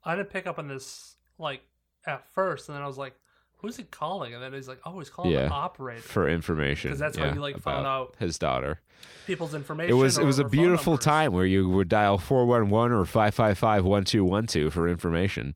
[0.03, 1.61] I didn't pick up on this like
[2.05, 3.13] at first, and then I was like,
[3.57, 5.47] "Who's he calling?" And then he's like, "Oh, he's calling Yeah.
[5.47, 8.81] the operator." for information." Because that's how yeah, you, like, found out his daughter.
[9.27, 9.91] People's information.
[9.91, 14.87] It was it was a beautiful time where you would dial 411 or 555-1212 for
[14.87, 15.55] information.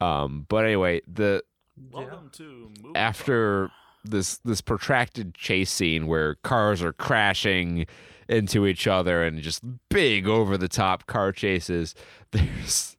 [0.00, 1.42] Um but anyway, the
[1.90, 3.70] Welcome to movie after
[4.04, 7.86] this this protracted chase scene where cars are crashing
[8.28, 11.94] into each other and just big over the top car chases,
[12.30, 12.96] there's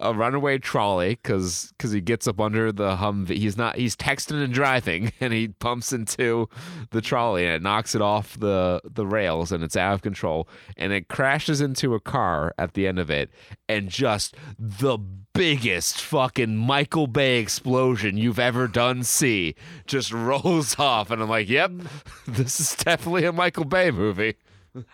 [0.00, 3.36] a runaway trolley because he gets up under the Humvee.
[3.36, 3.76] He's not.
[3.76, 6.48] He's texting and driving, and he bumps into
[6.90, 10.48] the trolley, and it knocks it off the the rails, and it's out of control,
[10.76, 13.30] and it crashes into a car at the end of it,
[13.68, 14.98] and just the
[15.34, 19.54] biggest fucking Michael Bay explosion you've ever done see
[19.86, 21.72] just rolls off, and I'm like, yep,
[22.26, 24.36] this is definitely a Michael Bay movie.
[24.74, 24.84] Yes.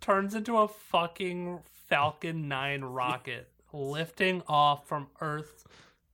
[0.00, 5.64] turns into a fucking Falcon 9 rocket lifting off from Earth's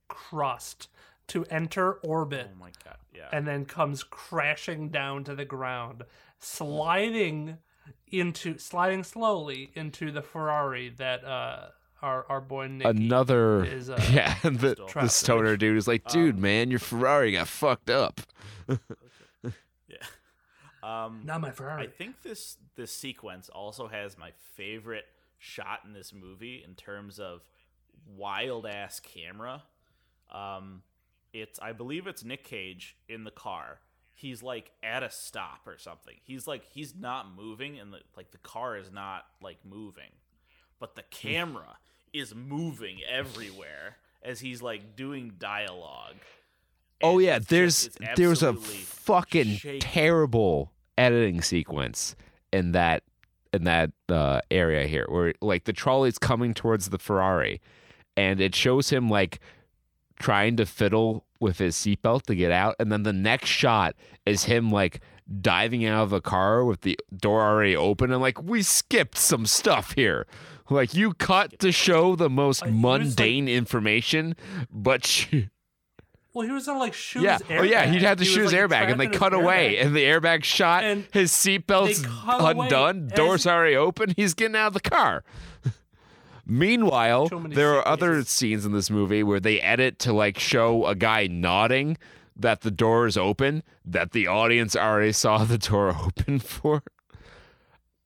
[0.07, 0.89] crust
[1.27, 2.97] to enter orbit Oh my god.
[3.15, 3.29] Yeah.
[3.31, 6.03] and then comes crashing down to the ground,
[6.39, 7.57] sliding
[8.11, 11.67] into sliding slowly into the Ferrari that uh
[12.01, 15.11] our our boy Nicky Another, is, uh, yeah, the, the trapped.
[15.11, 18.19] stoner dude is like, dude, man, your Ferrari got fucked up.
[18.67, 19.97] yeah.
[20.83, 21.83] Um not my Ferrari.
[21.83, 25.05] I think this this sequence also has my favorite
[25.37, 27.41] shot in this movie in terms of
[28.07, 29.63] wild ass camera.
[30.31, 30.81] Um,
[31.33, 33.79] it's I believe it's Nick Cage in the car.
[34.15, 36.15] He's like at a stop or something.
[36.23, 40.11] He's like he's not moving, and the, like the car is not like moving,
[40.79, 41.77] but the camera
[42.13, 46.15] is moving everywhere as he's like doing dialogue.
[47.01, 49.79] Oh yeah, there's just- there's a fucking shaky.
[49.79, 52.15] terrible editing sequence
[52.51, 53.03] in that
[53.51, 57.61] in that uh, area here where like the trolley's coming towards the Ferrari
[58.17, 59.39] and it shows him like
[60.19, 63.95] trying to fiddle with his seatbelt to get out and then the next shot
[64.25, 65.01] is him like
[65.41, 69.45] diving out of the car with the door already open and like we skipped some
[69.45, 70.25] stuff here
[70.69, 74.35] like you cut to show the most Uh, was, like- mundane information
[74.71, 75.47] but you,
[76.33, 77.37] Well, he was gonna like shoot yeah.
[77.49, 77.85] Oh, yeah.
[77.85, 79.85] He had to He shoot was, his like, airbag, and they cut away, airbag.
[79.85, 80.83] and the airbag shot.
[80.83, 83.07] And his seatbelt's they cut away undone.
[83.13, 84.13] Doors already open.
[84.17, 85.23] He's getting out of the car.
[86.45, 90.95] Meanwhile, there are other scenes in this movie where they edit to like show a
[90.95, 91.97] guy nodding
[92.35, 96.83] that the door is open, that the audience already saw the door open for.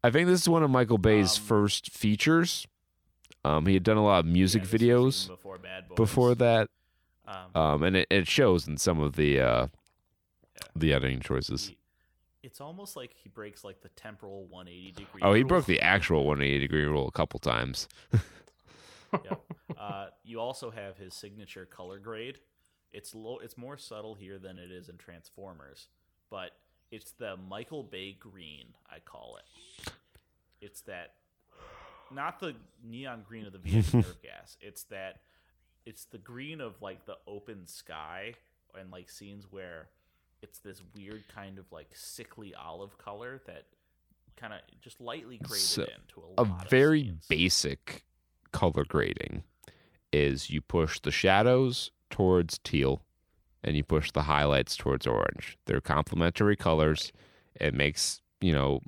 [0.03, 2.67] I think this is one of Michael Bay's Um, first features.
[3.43, 5.59] Um, he had done a lot of music Yeah, videos before
[5.95, 6.69] before that,
[7.27, 9.67] Um, um, and it, it shows in some of the uh,
[10.75, 11.69] the editing choices.
[11.69, 11.77] he-
[12.47, 15.21] it's almost like he breaks like the temporal 180 degree.
[15.21, 15.49] Oh, he rule.
[15.49, 17.87] broke the actual 180 degree rule a couple times.
[19.13, 19.41] Yep.
[19.79, 22.39] Uh, you also have his signature color grade.
[22.91, 23.37] It's low.
[23.37, 25.87] It's more subtle here than it is in Transformers,
[26.29, 26.51] but
[26.91, 28.73] it's the Michael Bay green.
[28.89, 29.91] I call it.
[30.59, 31.13] It's that,
[32.11, 34.57] not the neon green of the VX nerve gas.
[34.59, 35.21] It's that.
[35.85, 38.33] It's the green of like the open sky
[38.77, 39.87] and like scenes where
[40.41, 43.65] it's this weird kind of like sickly olive color that
[44.35, 47.25] kind of just lightly graded So, into A a, of very scenes.
[47.27, 48.03] basic
[48.51, 49.43] color grading
[50.13, 53.01] is you push the shadows towards teal
[53.63, 55.57] and you push the highlights towards orange.
[55.65, 57.11] They're complementary colors.
[57.55, 58.81] It makes, you know,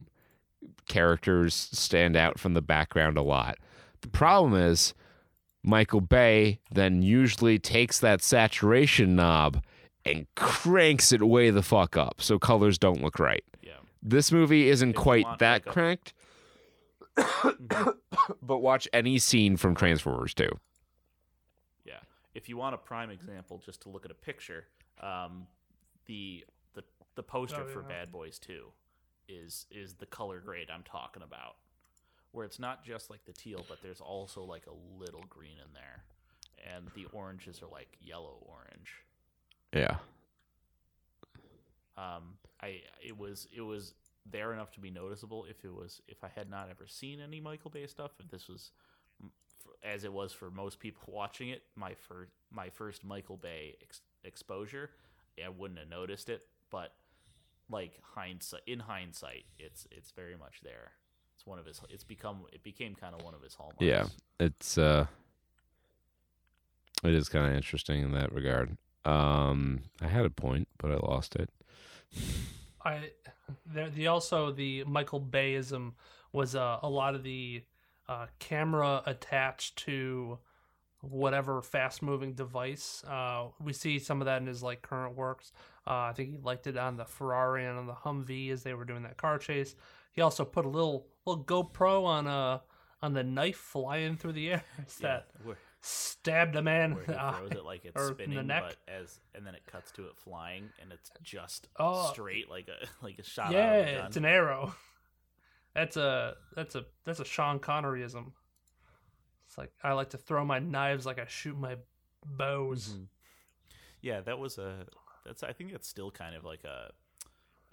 [0.88, 3.58] characters stand out from the background a lot.
[4.02, 4.94] The problem is
[5.64, 9.62] Michael Bay then usually takes that saturation knob
[10.06, 13.44] and cranks it way the fuck up so colors don't look right.
[13.62, 13.74] Yeah.
[14.02, 16.14] This movie isn't If you quite want, that like, cranked,
[18.42, 20.50] but watch any scene from Transformers 2.
[21.86, 21.94] Yeah.
[22.34, 24.66] If you want a prime example, just to look at a picture,
[25.02, 25.48] um,
[26.06, 26.84] the the
[27.16, 27.82] the poster Oh, for.
[27.82, 28.68] Bad Boys Two
[29.28, 31.56] is is the color grade I'm talking about,
[32.32, 35.74] where it's not just like the teal, but there's also like a little green in
[35.74, 36.04] there,
[36.74, 38.94] and the oranges are like yellow orange.
[39.74, 39.98] Yeah.
[41.98, 43.94] Um, I it was it was
[44.30, 45.46] there enough to be noticeable.
[45.50, 48.48] If it was if I had not ever seen any Michael Bay stuff, if this
[48.48, 48.72] was
[49.84, 54.02] as it was for most people watching it, my first my first Michael Bay ex-
[54.24, 54.92] exposure,
[55.44, 56.44] I wouldn't have noticed it.
[56.70, 56.94] But
[57.70, 60.92] like hindsight, in hindsight, it's it's very much there.
[61.36, 61.80] It's one of his.
[61.90, 63.82] It's become it became kind of one of his hallmarks.
[63.82, 64.06] Yeah.
[64.40, 65.08] It's uh
[67.04, 68.78] it is kind of interesting in that regard.
[69.10, 71.50] Um I had a point, but I lost it.
[72.84, 73.12] I
[73.66, 75.94] there the also the Michael Bayism
[76.32, 77.64] was uh, a lot of the
[78.08, 80.40] uh, camera attached to
[81.02, 83.04] whatever fast moving device.
[83.08, 85.52] Uh, we see some of that in his like current works.
[85.88, 88.74] Uh, I think he liked it on the Ferrari and on the Humvee as they
[88.74, 89.76] were doing that car chase.
[90.12, 92.60] He also put a little little GoPro on uh
[93.02, 96.96] on the knife flying through the air It's Yeah, that where, stabbed a man.
[96.96, 98.64] where he throws it like it's or in the spinning, neck.
[98.68, 102.10] but as and then it cuts to it flying, and it's just Oh.
[102.12, 104.06] straight like a like a shot yeah, out of a gun.
[104.08, 104.76] it's an arrow.
[105.76, 108.32] That's a that's a that's a Sean Conneryism.
[109.48, 111.76] It's like I like to throw my knives like I shoot my
[112.26, 112.90] bows.
[112.98, 113.06] Mhm.
[114.02, 114.88] Yeah, that was a.
[115.26, 115.44] That's.
[115.44, 116.92] I think it's still kind of like a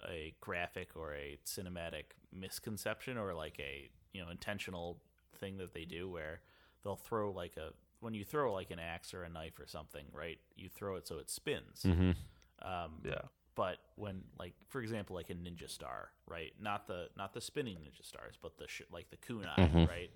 [0.07, 5.01] a graphic or a cinematic misconception or like a you know intentional
[5.39, 6.41] thing that they do where
[6.83, 10.05] they'll throw like a when you throw like an axe or a knife or something
[10.13, 12.15] right you throw it so it spins Mhm.
[12.61, 13.21] um, Yeah,
[13.55, 17.77] but when like for example like a ninja star right not the not the spinning
[17.77, 19.87] ninja stars but the sh- like the kunai Mhm.
[19.87, 20.11] right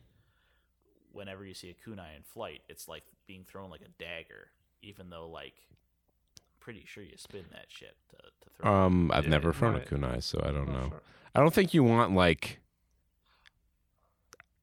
[1.11, 4.48] whenever you see a kunai in flight it's like being thrown like a dagger
[4.82, 5.56] even though like
[6.60, 9.85] pretty sure you spin that shit to, to throw Um I've Yeah, never thrown right.
[9.92, 10.90] a kunai, so I don't Oh, know.
[10.90, 11.01] sure.
[11.34, 12.60] I don't think you want like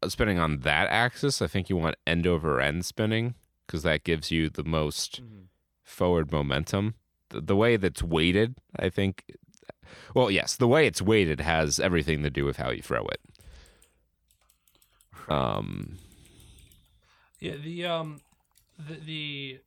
[0.06, 1.42] spinning on that axis.
[1.42, 3.34] I think you want end over end spinning
[3.66, 5.46] because that gives you the most Mhm.
[5.82, 6.94] forward momentum.
[7.30, 9.24] The, the way that's weighted, I think.
[10.14, 13.20] Well, yes, the way it's weighted has everything to do with how you throw it.
[15.28, 15.98] Um,
[17.40, 18.20] Yeah, the um,
[18.78, 19.60] the, the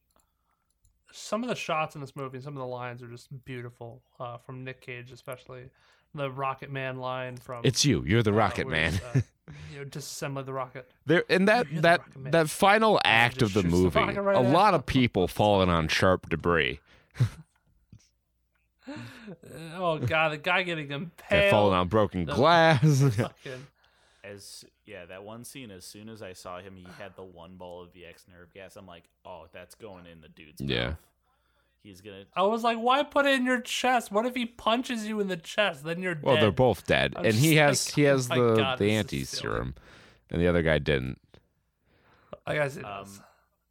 [1.12, 4.02] some of the shots in this movie, some of the lines are just beautiful.
[4.20, 5.70] Uh, from Nick Cage, especially
[6.16, 8.04] the Rocket Man line from it's you.
[8.06, 9.00] You're the uh, Rocket Man.
[9.68, 10.90] he's, you know, disassemble the rocket.
[11.06, 14.36] There and that You're that Rocket that final act of the shoots the movie, right
[14.36, 16.80] a at lot of people falling on sharp debris.
[19.76, 21.52] oh god, the guy getting They're impaled.
[21.52, 22.82] falling on broken The- glass.
[23.16, 23.68] Fucking-
[24.24, 25.72] As yeah, that one scene.
[25.72, 28.76] As soon as I saw him, he had the one ball of VX nerve gas.
[28.76, 30.96] I'm like, oh, that's going in the dude's Yeah.
[31.84, 31.92] Mouth.
[31.92, 32.24] He's gonna.
[32.36, 34.12] I was like, why put it in your chest?
[34.12, 35.84] What if he punches you in the chest?
[35.84, 36.24] Then you're dead.
[36.24, 36.44] well, dead.
[36.44, 38.92] they're both dead, I'm and he has like, he oh has my the God, the
[38.92, 39.76] anti serum,
[40.30, 41.20] and the other guy didn't.
[42.46, 43.08] I guess it Um.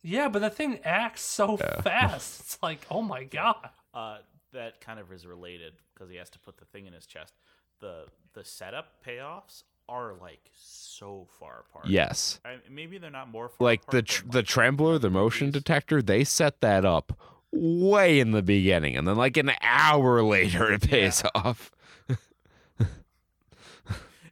[0.02, 1.80] Yeah, but the thing acts so Yeah.
[1.82, 2.40] fast.
[2.40, 3.68] It's like, oh my god.
[3.92, 4.18] Uh,
[4.52, 7.34] that kind of is related because he has to put the thing in his chest.
[7.80, 11.86] The the setup payoffs are like so far apart.
[11.86, 15.48] Yes, I, maybe they're not more far like the tr- than, the trembler, the motion
[15.48, 15.62] movies.
[15.62, 17.12] detector, they set that up
[17.52, 21.70] way in the beginning, and then like an hour later, it pays off.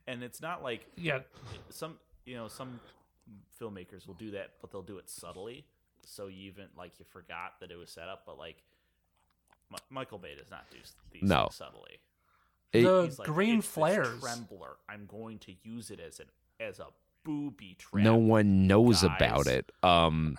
[0.07, 1.21] and it's not like Yeah,
[1.71, 2.81] some you know some
[3.61, 5.65] filmmakers will do that, but they'll do it subtly,
[6.05, 8.23] so you even like you forgot that it was set up.
[8.27, 8.63] But like
[9.71, 10.79] Mi- Michael Bay does not do
[11.13, 11.49] these No.
[11.53, 11.99] subtly.
[12.73, 14.21] It- the like, green "It's flares.
[14.21, 14.77] trembler.
[14.89, 16.27] I'm going to use it as an
[16.61, 16.87] as a
[17.28, 18.02] booby trap.
[18.02, 19.10] no one knows guys.
[19.16, 19.70] about it.
[19.82, 20.39] Um,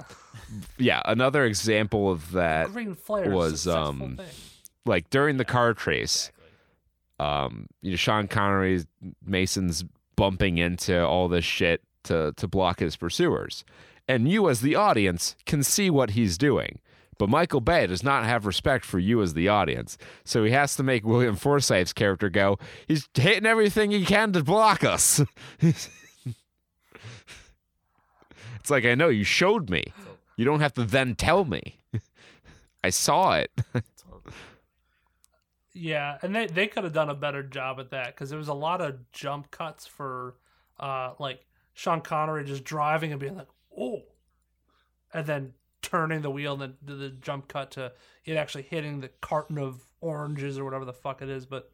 [0.79, 4.25] yeah, another example of that, was, is a successful um, thing.
[4.87, 6.31] like during the car chase,
[7.19, 7.25] Exactly.
[7.27, 8.83] um, you know, Sean Connery,
[9.23, 9.85] Mason's
[10.15, 13.63] bumping into all this shit to to block his pursuers,
[14.07, 16.79] and you as the audience can see what he's doing.
[17.19, 20.75] But Michael Bay does not have respect for you as the audience, so he has
[20.77, 22.57] to make William Forsythe's character go.
[22.87, 25.21] He's hitting everything he can to block us.
[28.59, 29.93] it's like I know you showed me.
[30.37, 31.79] You don't have to then tell me.
[32.83, 33.51] I saw it.
[35.79, 38.47] Yeah, and they they could have done a better job at that because there was
[38.49, 40.35] a lot of jump cuts for,
[40.79, 43.47] uh, like Sean Connery just driving and being like,
[43.77, 44.01] oh,
[45.13, 47.93] and then turning the wheel and then the, the jump cut to
[48.25, 51.45] it actually hitting the carton of oranges or whatever the fuck it is.
[51.45, 51.71] But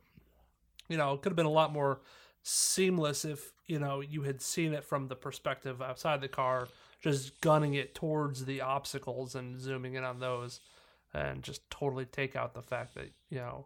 [0.88, 2.02] you know, it could have been a lot more
[2.44, 6.68] seamless if you know you had seen it from the perspective outside the car,
[7.02, 10.60] just gunning it towards the obstacles and zooming in on those,
[11.14, 13.66] and just totally take out the fact that you know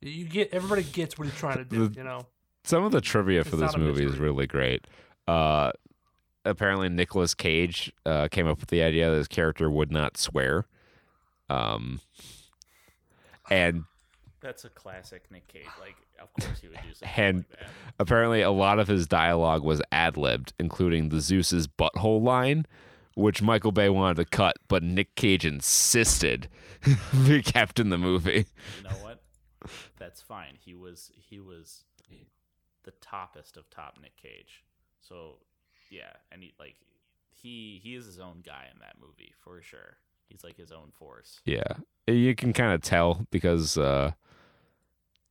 [0.00, 1.90] you get everybody gets what he's trying to do.
[1.96, 2.26] You know,
[2.64, 4.86] Some of the trivia for It's this movie is really great.
[5.26, 5.72] Uh,
[6.44, 10.66] apparently, Nicolas Cage uh, came up with the idea that his character would not swear.
[11.48, 12.00] Um,
[13.50, 13.84] and
[14.46, 15.66] that's a classic Nick Cage.
[15.80, 17.68] Like, of course he would do something And- like that.
[17.98, 22.66] apparently, a lot of his dialogue was ad libbed, including the Zeus's butthole line,
[23.14, 26.48] which Michael Bay wanted to cut, but Nick Cage insisted
[27.26, 28.46] be kept in the movie.
[28.78, 29.22] You know what?
[29.98, 30.56] That's fine.
[30.60, 31.84] He was he was
[32.84, 34.62] the toppest of top Nick Cage.
[35.00, 35.38] So
[35.90, 36.76] yeah, and he like
[37.32, 39.96] he he is his own guy in that movie for sure.
[40.28, 41.40] He's like his own force.
[41.44, 41.74] Yeah,
[42.06, 44.12] you can kind of tell because uh,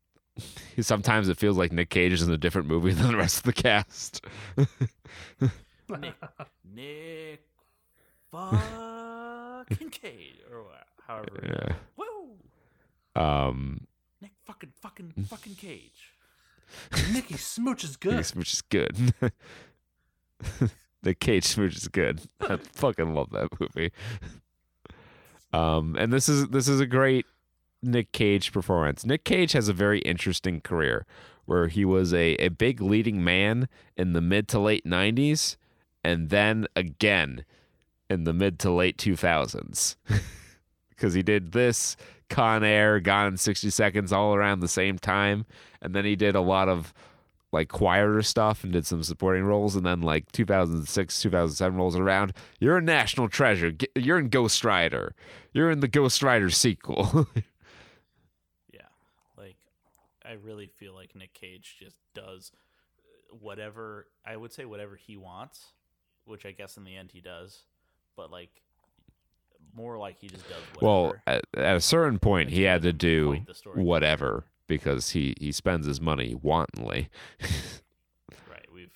[0.81, 3.43] sometimes it feels like Nick Cage is in a different movie than the rest of
[3.43, 4.25] the cast.
[4.57, 6.15] Nick
[6.73, 7.43] Nick
[8.31, 10.65] fucking Cage or
[11.07, 11.39] however.
[11.43, 11.75] Yeah.
[11.97, 13.21] Woo!
[13.21, 13.87] Um,
[14.21, 16.11] Nick fucking fucking fucking Cage.
[17.13, 18.25] Nicky Smooch is good.
[18.33, 19.13] which is good.
[21.03, 22.21] the Cage smooch is good.
[22.41, 23.91] I fucking love that movie.
[25.55, 27.25] Um, and this is this is a great
[27.81, 29.05] Nick Cage performance.
[29.05, 31.05] Nick Cage has a very interesting career
[31.45, 35.55] where he was a, a big leading man in the mid to late '90s,
[36.03, 37.45] and then again
[38.09, 39.95] in the mid to late 2000s
[40.89, 41.95] because he did this
[42.29, 45.45] Con Air, Gone in 60 Seconds all around the same time,
[45.81, 46.93] and then he did a lot of
[47.55, 52.33] like quieter stuff and did some supporting roles, and then like 2006, 2007 rolls around.
[52.59, 53.71] You're a national treasure.
[53.95, 55.15] You're in Ghost Rider.
[55.53, 57.27] You're in the Ghost Rider sequel.
[58.73, 58.81] Yeah.
[59.37, 59.55] Like
[60.25, 62.51] I really feel like Nick Cage just does
[62.99, 65.71] uh, whatever I would say whatever he wants,
[66.25, 67.63] which I guess in the end he does,
[68.17, 68.49] but like
[69.73, 71.21] more like he just does well, whatever.
[71.25, 76.01] at, at a certain point, he had to do whatever because he he spends his
[76.01, 77.09] money wantonly.
[78.49, 78.65] right.
[78.73, 78.91] We've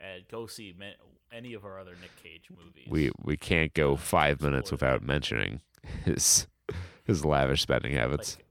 [0.00, 0.74] uh, go see
[1.32, 2.86] any of our other Nick Cage movies.
[2.88, 5.60] we we can't go five minutes without mentioning
[6.04, 6.46] his
[7.04, 8.36] his lavish spending habits.
[8.36, 8.44] like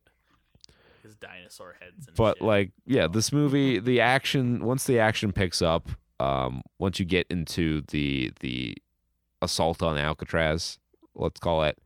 [1.04, 2.44] his dinosaur heads and but shit.
[2.44, 7.26] like yeah this movie the action once the action picks up um once you get
[7.30, 8.76] into the the
[9.42, 10.80] assault on alcatraz
[11.16, 11.78] let's call it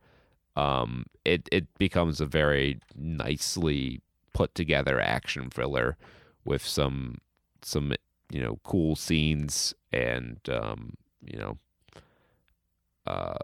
[0.56, 4.00] um it it becomes a very nicely
[4.32, 5.96] put together action thriller
[6.44, 7.18] with some
[7.62, 7.92] some
[8.30, 10.94] you know cool scenes and um
[11.24, 11.58] you know
[13.06, 13.36] uh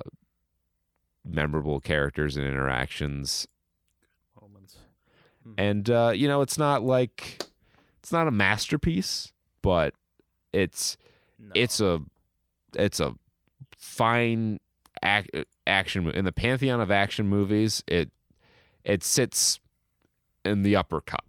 [1.25, 3.47] memorable characters and interactions
[4.41, 4.77] moments.
[5.57, 7.43] and uh, you know, it's not like
[7.99, 9.95] it's not a masterpiece, but
[10.53, 10.97] it's
[11.39, 11.53] No.
[11.55, 12.01] it's a
[12.75, 13.15] it's a
[13.77, 14.61] fine
[15.03, 17.83] ac- action in the pantheon of action movies.
[17.87, 18.11] It
[18.85, 19.61] it sits
[20.45, 21.25] in the upper cut.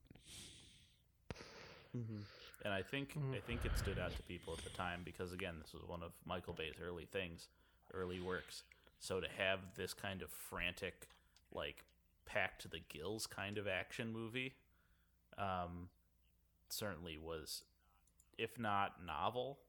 [1.93, 3.35] and I think Mhm.
[3.35, 6.03] I think it stood out to people at the time because again, this was one
[6.03, 7.47] of Michael Bay's early things,
[7.93, 8.63] early works.
[8.99, 11.07] So to have this kind of frantic,
[11.51, 11.85] like
[12.25, 14.55] packed to the gills kind of action movie,
[15.38, 15.89] um,
[16.67, 17.63] certainly was,
[18.38, 19.59] if not novel,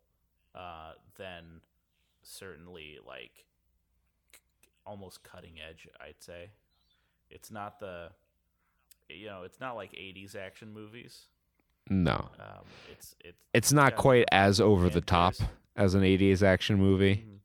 [0.54, 1.62] uh, then
[2.22, 3.46] certainly like
[4.34, 4.40] c-
[4.84, 5.88] almost cutting edge.
[6.00, 6.50] I'd say
[7.30, 8.12] it's not the,
[9.16, 11.26] you know, it's not like '80s action movies.
[11.88, 15.34] No, Um, it's it's it's not quite as over the top
[15.76, 17.16] as an '80s action movie.
[17.26, 17.38] Mhm.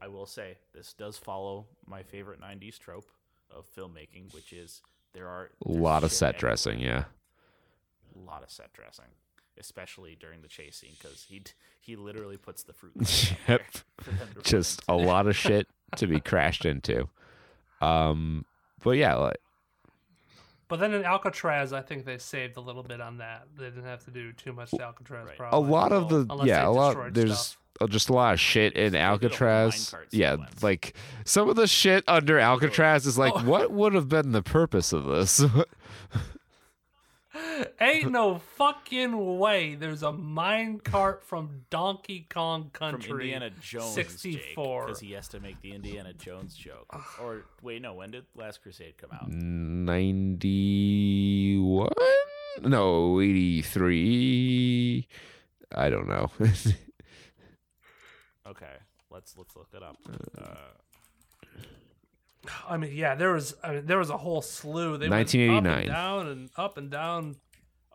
[0.00, 3.10] I will say this does follow my favorite '90s trope
[3.50, 4.80] of filmmaking, which is
[5.12, 6.40] there are A lot of set everywhere.
[6.52, 7.04] dressing, yeah.
[8.14, 9.06] A lot of set dressing,
[9.58, 11.42] especially during the chase scene because he
[11.80, 12.94] he literally puts the fruit.
[13.00, 13.36] Yep.
[13.46, 13.58] there
[14.00, 17.08] for them to run Just a lot of shit to be crashed into.
[17.80, 18.44] Um,
[18.82, 19.36] but yeah, like,
[20.68, 23.46] But then in Alcatraz, I think they saved a little bit on that.
[23.58, 25.28] They didn't have to do too much to Alcatraz.
[25.40, 25.48] Right.
[25.52, 27.14] a lot of the yeah, a lot.
[27.14, 27.88] There's stuff.
[27.90, 29.94] just a lot of shit in They did a whole Alcatraz.
[30.10, 30.62] Yeah, sequence.
[30.62, 33.44] like some of the shit under Alcatraz is like, Oh.
[33.44, 35.42] what would have been the purpose of this?
[37.80, 39.74] Ain't no fucking way.
[39.74, 43.32] There's a mine cart from Donkey Kong from Country.
[43.32, 44.86] Indiana Jones, 64.
[44.86, 46.86] because he has to make the Indiana Jones joke.
[47.20, 49.28] or wait, no, when did Last Crusade come out?
[50.88, 51.88] Ninety-one?
[52.62, 55.06] No, eighty-three.
[55.74, 56.30] I don't know.
[58.46, 58.66] Okay,
[59.10, 59.96] let's let's look it up.
[60.38, 60.54] Uh,
[62.66, 64.96] I mean, yeah, there was I mean, there was a whole slew.
[64.96, 65.66] They went 1989.
[65.66, 67.36] up and down and up and down,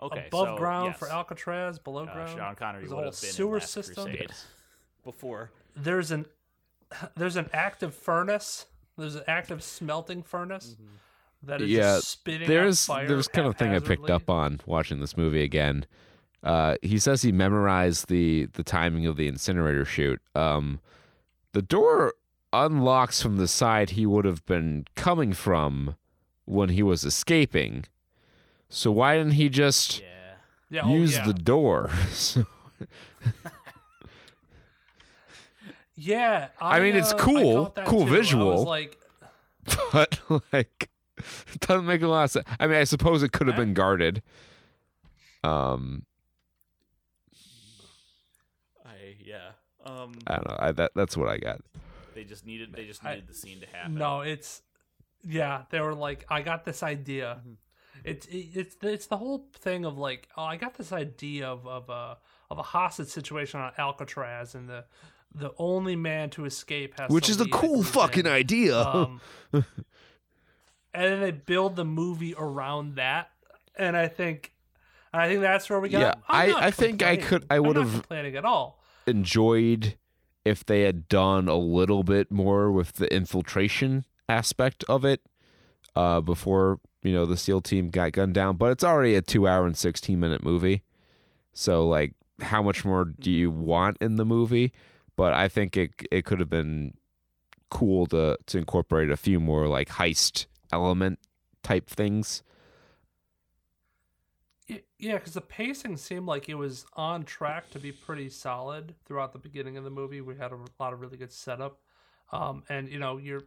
[0.04, 1.00] okay, above so, ground yes.
[1.00, 2.38] for Alcatraz, below Uh, ground.
[2.38, 4.16] Sean Connery There's a would whole have been in sewer Last system.
[5.04, 5.52] Before.
[5.76, 6.26] There's an
[7.18, 8.68] there's an active furnace.
[8.98, 10.76] There's an active smelting furnace
[11.42, 14.62] that is Yeah, spitting there's out fire there's kind of thing I picked up on
[14.66, 15.86] watching this movie again.
[16.44, 20.22] Uh, he says he memorized the the timing of the incinerator chute.
[20.36, 20.80] Um,
[21.54, 22.14] the door
[22.52, 25.96] unlocks from the side he would have been coming from
[26.46, 27.86] when he was escaping.
[28.74, 30.08] So why didn't he just Yeah.
[30.70, 31.26] Yeah, oh, use yeah.
[31.28, 31.92] the door?
[35.96, 38.08] Yeah, I mean, it's uh, cool, caught cool too.
[38.08, 38.64] I was visual.
[38.64, 38.98] like,
[39.94, 40.20] but
[40.52, 42.48] like, it doesn't make a lot of sense.
[42.60, 44.24] I mean, I suppose it could have been guarded.
[45.44, 46.06] Um,
[48.84, 49.52] I yeah.
[49.86, 50.58] Um, I don't know.
[50.60, 51.62] I, that that's what I got.
[52.16, 53.94] they just needed they just I- needed the scene to happen.
[53.94, 54.64] no, it's
[55.24, 55.62] yeah.
[55.70, 57.40] They were like, I got this idea.
[58.04, 61.90] It's it's it's the whole thing of like, oh, I got this idea of of
[61.90, 62.18] a
[62.50, 64.86] of a hostage situation on Alcatraz, and the
[65.34, 68.32] the only man to escape has Which is a cool fucking in.
[68.32, 68.84] idea.
[69.54, 69.66] Um,
[70.96, 73.32] and then they build the movie around that,
[73.76, 74.54] and I think,
[75.12, 76.00] I think that's where we got.
[76.02, 78.80] Yeah, I- I think I could- I would've- complaining at all.
[79.08, 79.98] Enjoyed
[80.46, 85.22] if they had done a little bit more with the infiltration aspect of it
[85.96, 88.58] uh, before you know the SEAL team got gunned down.
[88.58, 90.84] But it's already a two hour and sixteen minute movie,
[91.54, 94.74] so like, how much more do you want in the movie?
[95.16, 96.94] But I think it it could have been
[97.70, 101.20] cool to to incorporate a few more like heist element
[101.62, 102.44] type things.
[104.98, 109.34] Yeah, because the pacing seemed like it was on track to be pretty solid throughout
[109.34, 110.22] the beginning of the movie.
[110.22, 111.80] We had a lot of really good setup,
[112.32, 113.44] um, and you know you're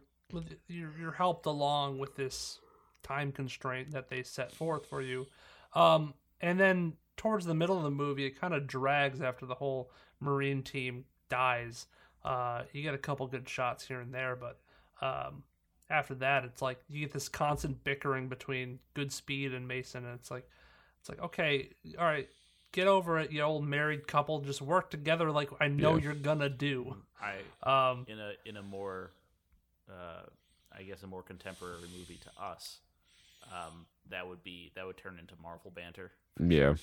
[0.67, 2.59] you're you're helped along with this
[3.03, 5.25] time constraint that they set forth for you,
[5.73, 9.55] um, and then towards the middle of the movie, it kind of drags after the
[9.55, 11.87] whole Marine team dies.
[12.23, 14.59] Uh, you get a couple good shots here and there, but
[15.01, 15.43] um,
[15.89, 20.29] after that, it's like you get this constant bickering between Goodspeed and Mason, and it's
[20.31, 20.47] like.
[20.99, 21.69] It's like, okay,
[21.99, 22.27] all right,
[22.71, 24.41] get over it, you old married couple.
[24.41, 26.01] Just work together like I know Yeah.
[26.05, 26.97] you're gonna do.
[27.21, 29.11] I Um, in a in a more
[29.87, 30.23] uh,
[30.75, 32.79] I guess a more contemporary movie to us.
[33.51, 36.11] Um, that would be that would turn into Marvel banter.
[36.39, 36.75] Yeah,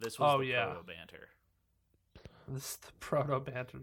[0.00, 0.66] This was Oh, the yeah.
[0.66, 1.28] proto banter.
[2.48, 3.78] this is the proto banter.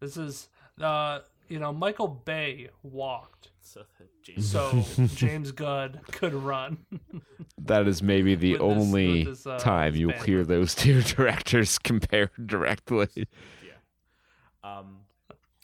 [0.00, 0.48] This is,
[0.80, 6.78] uh, you know, Michael Bay walked, So that James so James Gunn could run.
[7.58, 10.26] that is maybe the With only this, uh, time you'll banter.
[10.26, 13.08] hear those two directors compared directly.
[13.64, 13.72] yeah.
[14.64, 14.98] Um,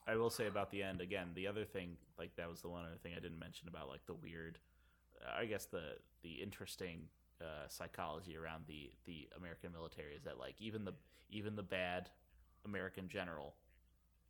[0.07, 1.28] I will say about the end again.
[1.34, 4.05] The other thing, like that was the one other thing I didn't mention about like
[4.07, 4.58] the weird
[5.37, 7.03] I guess the the interesting
[7.41, 10.95] uh, psychology around the the American military is that like even the
[11.31, 12.09] even the bad
[12.65, 13.55] American general,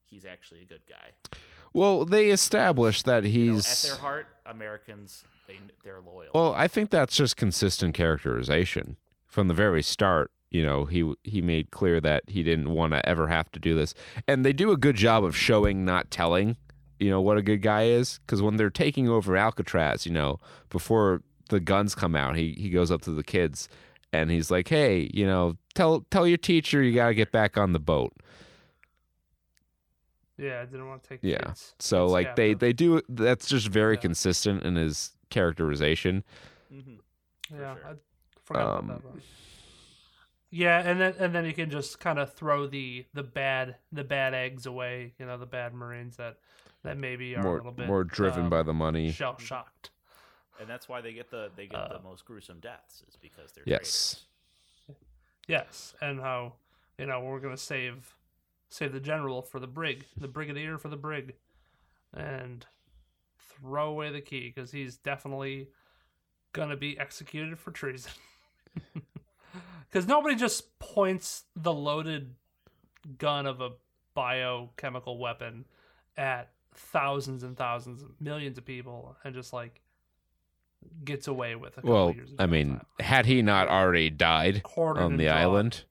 [0.07, 1.39] he's actually a good guy.
[1.73, 3.85] Well, they established that You know, he's.
[3.85, 6.31] at their heart, Americans they they're loyal.
[6.35, 10.31] Well, I think that's just consistent characterization from the very start.
[10.51, 13.75] You know, he he made clear that he didn't want to ever have to do
[13.75, 13.95] this,
[14.27, 16.57] and they do a good job of showing, not telling.
[16.99, 20.41] You know what a good guy is, because when they're taking over Alcatraz, you know,
[20.71, 23.69] before the guns come out, he he goes up to the kids
[24.13, 27.57] and he's like, "Hey, you know, tell tell your teacher you got to get back
[27.57, 28.13] on the boat."
[30.37, 31.39] Yeah, I didn't want to take Yeah.
[31.39, 31.75] kids.
[31.79, 32.59] So kids like they captive.
[32.61, 34.01] they do that's just very Yeah.
[34.01, 36.25] consistent in his characterization.
[36.71, 36.95] hmm
[37.51, 37.85] yeah, sure.
[37.87, 37.95] I
[38.45, 39.09] forgot Um, about that.
[39.09, 39.23] One.
[40.51, 44.05] Yeah, and then and then you can just kind of throw the the bad the
[44.05, 45.15] bad eggs away.
[45.19, 46.39] You know, the bad Marines that
[46.85, 49.11] that maybe are a More little bit more driven um, by the money.
[49.11, 49.91] shell shocked.
[50.61, 53.53] And that's why they get the they get Uh, the most gruesome deaths is because
[53.53, 54.25] they're Yes.
[55.47, 56.55] Yes, and how
[56.99, 58.15] you know we're gonna save
[58.69, 61.35] save the general for the brig, the brigadier for the brig,
[62.13, 62.67] and
[63.39, 65.69] throw away the key because he's definitely
[66.53, 68.13] gonna be executed for treason.
[69.91, 72.35] Because nobody just points the loaded
[73.17, 73.71] gun of a
[74.13, 75.65] biochemical weapon
[76.15, 79.81] at thousands and thousands, millions of people, and just like
[81.05, 82.87] gets away with a couple Well, years I mean, time.
[83.01, 85.37] had he not already died Quartered on the drawn.
[85.39, 85.85] island,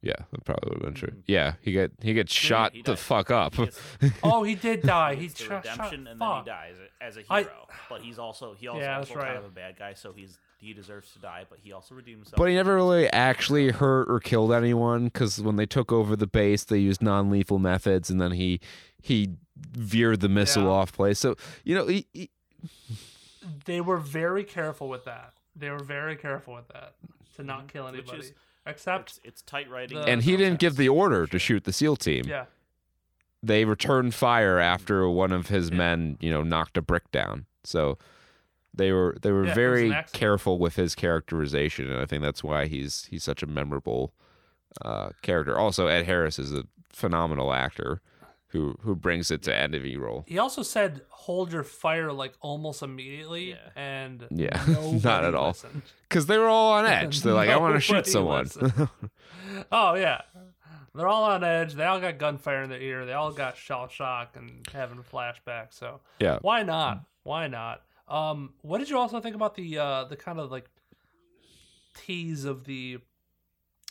[0.00, 1.16] yeah, that probably would have been true.
[1.18, 1.22] Mhm.
[1.26, 2.98] Yeah, he get he gets Yeah, shot he the died.
[2.98, 3.54] fuck up.
[3.54, 3.80] He gets-
[4.22, 5.14] Oh, he did die.
[5.14, 6.44] He He gets the shot, shot and fuck.
[6.46, 7.66] then he dies as a hero.
[7.88, 10.38] but he's also he also, Yeah, that's also kind of a bad guy, so he's
[10.62, 11.44] he deserves to die.
[11.48, 12.36] But he also redeemed himself.
[12.38, 16.26] But he never really actually hurt or killed anyone because when they took over the
[16.26, 18.60] base, they used non-lethal methods, and then he
[19.00, 20.68] he veered the missile Yeah.
[20.70, 21.18] off place.
[21.18, 22.30] So you know, he, he,
[23.64, 25.34] They were very careful with that.
[25.56, 26.94] They were very careful with that
[27.36, 27.66] to not mm-hmm.
[27.68, 28.32] kill Which anybody, is-
[28.64, 31.72] except it's, it's tight writing, the- and he didn't give the order to shoot the
[31.72, 32.24] SEAL team.
[32.26, 32.44] yeah,
[33.42, 35.76] They returned fire after one of his Yeah.
[35.76, 37.46] men, you know, knocked a brick down.
[37.64, 37.98] So
[38.74, 42.66] they were they were Yeah, very careful with his characterization, and I think that's why
[42.66, 44.12] he's he's such a memorable
[44.80, 45.58] uh, character.
[45.58, 48.00] Also, Ed Harris is a phenomenal actor
[48.48, 50.24] who who brings it to any role.
[50.26, 53.56] he also said, "Hold your fire like almost immediately," Yeah.
[53.76, 54.62] and Yeah,
[55.04, 55.56] not at all.
[56.08, 57.20] Because they were all on edge.
[57.22, 58.48] They're like, I want to shoot someone.
[59.70, 60.22] Oh yeah,
[60.94, 61.74] they're all on edge.
[61.74, 63.04] They all got gunfire in their ear.
[63.06, 65.74] They all got shell shock and having flashbacks.
[65.74, 66.38] So yeah.
[66.42, 67.04] why not?
[67.22, 67.82] Why not?
[68.12, 70.66] Um, what did you also think about the uh, the kind of like
[71.94, 72.98] tease of the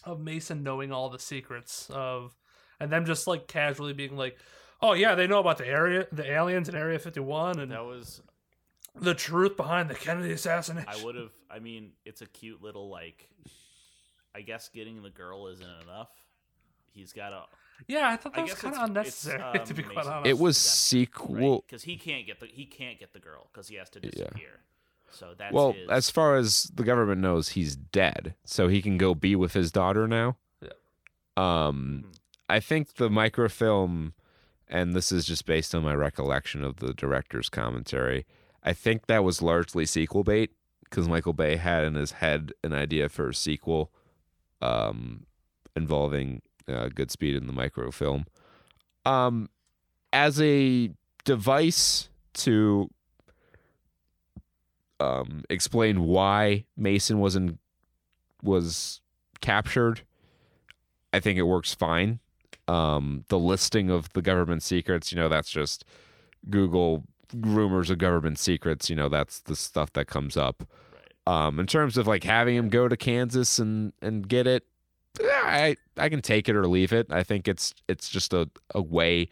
[0.03, 2.37] of Mason knowing all the secrets of,
[2.79, 4.37] and them just like casually being like,
[4.79, 8.21] "Oh yeah, they know about the area, the aliens in Area 51, and That was
[8.95, 11.31] the truth behind the Kennedy assassination." I would have.
[11.49, 13.27] I mean, it's a cute little like.
[14.35, 16.11] I guess getting the girl isn't enough.
[16.93, 17.45] He's got a.
[17.87, 20.27] Yeah, I thought that I was kind of unnecessary it's, to be um, quite honest.
[20.29, 21.63] It was Redemption, sequel.
[21.67, 24.09] because he can't get the he can't get the girl because he has to Yeah.
[24.11, 24.59] disappear.
[25.11, 28.97] So that's Well, his, as far as the government knows, he's dead, so he can
[28.97, 30.37] go be with his daughter now.
[30.61, 30.69] Yeah.
[31.37, 32.15] Um, Mhm.
[32.49, 34.13] I think the microfilm,
[34.67, 38.25] and this is just based on my recollection of the director's commentary.
[38.63, 40.51] I think that was largely sequel bait
[40.83, 43.91] because Michael Bay had in his head an idea for a sequel,
[44.61, 45.25] um,
[45.75, 48.25] involving uh, Goodspeed in the microfilm.
[49.05, 49.49] Um,
[50.13, 50.91] as a
[51.23, 52.89] device to
[54.99, 57.59] um, explain why Mason wasn't
[58.43, 59.01] was
[59.41, 60.01] captured.
[61.13, 62.19] I think it works fine.
[62.67, 65.83] Um, the listing of the government secrets, you know, that's just
[66.49, 67.03] Google
[67.35, 68.89] rumors of government secrets.
[68.89, 70.63] You know, that's the stuff that comes up.
[71.27, 71.47] right.
[71.47, 74.65] Um, in terms of like having him go to Kansas and and get it,
[75.19, 77.07] I I can take it or leave it.
[77.11, 79.29] I think it's it's just a, a way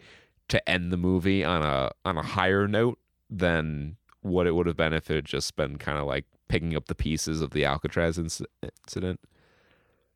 [0.48, 2.98] to end the movie on a on a higher note
[3.30, 6.76] than what it would have been if it had just been kind of like picking
[6.76, 9.20] up the pieces of the Alcatraz inc- incident.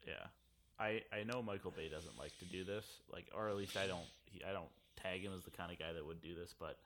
[0.06, 0.26] Yeah,
[0.78, 3.86] I I know Michael Bay doesn't like to do this, like, or at least I
[3.86, 4.06] don't
[4.48, 4.68] I don't
[5.00, 6.78] tag him as the kind of guy that would do this, but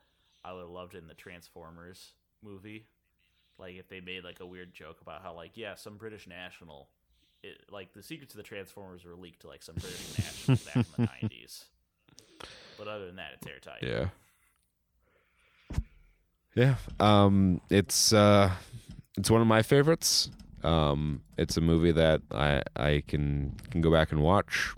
[0.45, 2.85] I would have loved it in the Transformers movie,
[3.57, 6.87] like if they made like a weird joke about how like yeah some British national,
[7.43, 10.75] it, like the secrets of the Transformers were leaked to like some British national back
[10.75, 11.65] in the nineties.
[12.77, 13.83] But other than that, it's airtight.
[13.83, 14.09] Yeah.
[16.55, 16.75] Yeah.
[16.99, 18.51] Um it's uh
[19.17, 20.29] it's one of my favorites.
[20.63, 24.73] Um it's a movie that I I can can go back and watch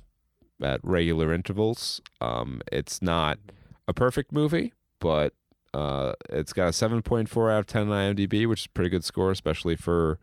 [0.62, 2.02] at regular intervals.
[2.20, 3.40] Um it's not
[3.88, 5.34] a perfect movie, but
[5.74, 9.06] Uh, it's got a 7.4 out of 10 on IMDb, which is a pretty good
[9.06, 10.20] score, especially for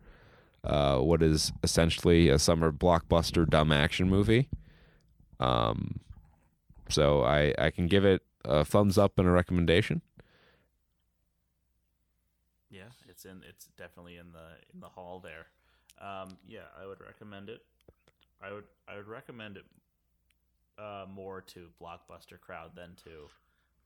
[0.63, 4.49] uh, what is essentially a summer blockbuster dumb action movie.
[5.39, 5.99] Um,
[6.89, 10.01] so I I can give it a thumbs up and a recommendation.
[12.69, 13.41] Yeah, it's in.
[13.47, 15.47] It's definitely in the in the hall there.
[16.01, 17.63] Um, yeah, I would recommend it.
[18.41, 19.65] I would I would recommend it
[20.77, 23.29] uh, more to blockbuster crowd than to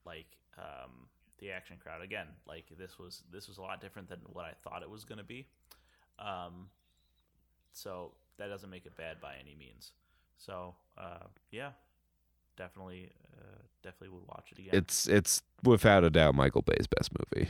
[0.04, 2.02] like um, the action crowd.
[2.02, 5.04] Again, like this was this was a lot different than what I thought it was
[5.04, 5.46] going to be.
[6.18, 6.68] Um,
[7.72, 9.92] so that doesn't make it bad by any means.
[10.38, 11.70] So uh, yeah,
[12.56, 14.70] definitely uh, definitely would watch it again.
[14.74, 17.48] It's it's without a doubt Michael Bay's best movie.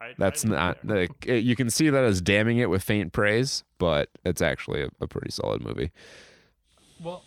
[0.00, 1.00] I- That's I'd not there.
[1.00, 4.82] like it- you can see that as damning it with faint praise, but it's actually
[4.82, 5.90] a, a pretty solid movie.
[7.02, 7.24] Well,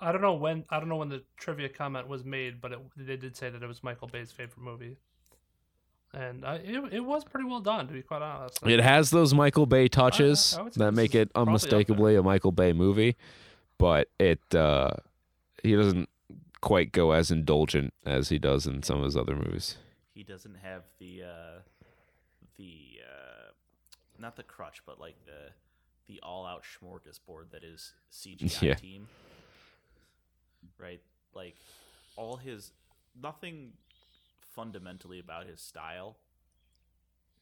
[0.00, 2.78] I don't know when I don't know when the trivia comment was made, but it,
[2.96, 4.96] they did say that it was Michael Bay's favorite movie,
[6.14, 8.58] and uh, it it was pretty well done, to be quite honest.
[8.66, 11.70] It has those Michael Bay touches I- I that make it probably up there.
[11.70, 13.16] unmistakably a Michael Bay movie,
[13.78, 14.90] but it uh,
[15.62, 16.08] he doesn't
[16.60, 19.76] quite go as indulgent as he does in some of his other movies.
[20.14, 21.58] he doesn't have the uh
[22.56, 23.50] the uh
[24.20, 25.50] not the crutch but like the
[26.06, 28.74] the all out smorgasbord that is CGI Yeah.
[28.74, 29.08] team.
[30.78, 31.00] Right?
[31.34, 31.56] Like
[32.16, 32.70] all his
[33.20, 33.72] nothing
[34.54, 36.16] fundamentally about his style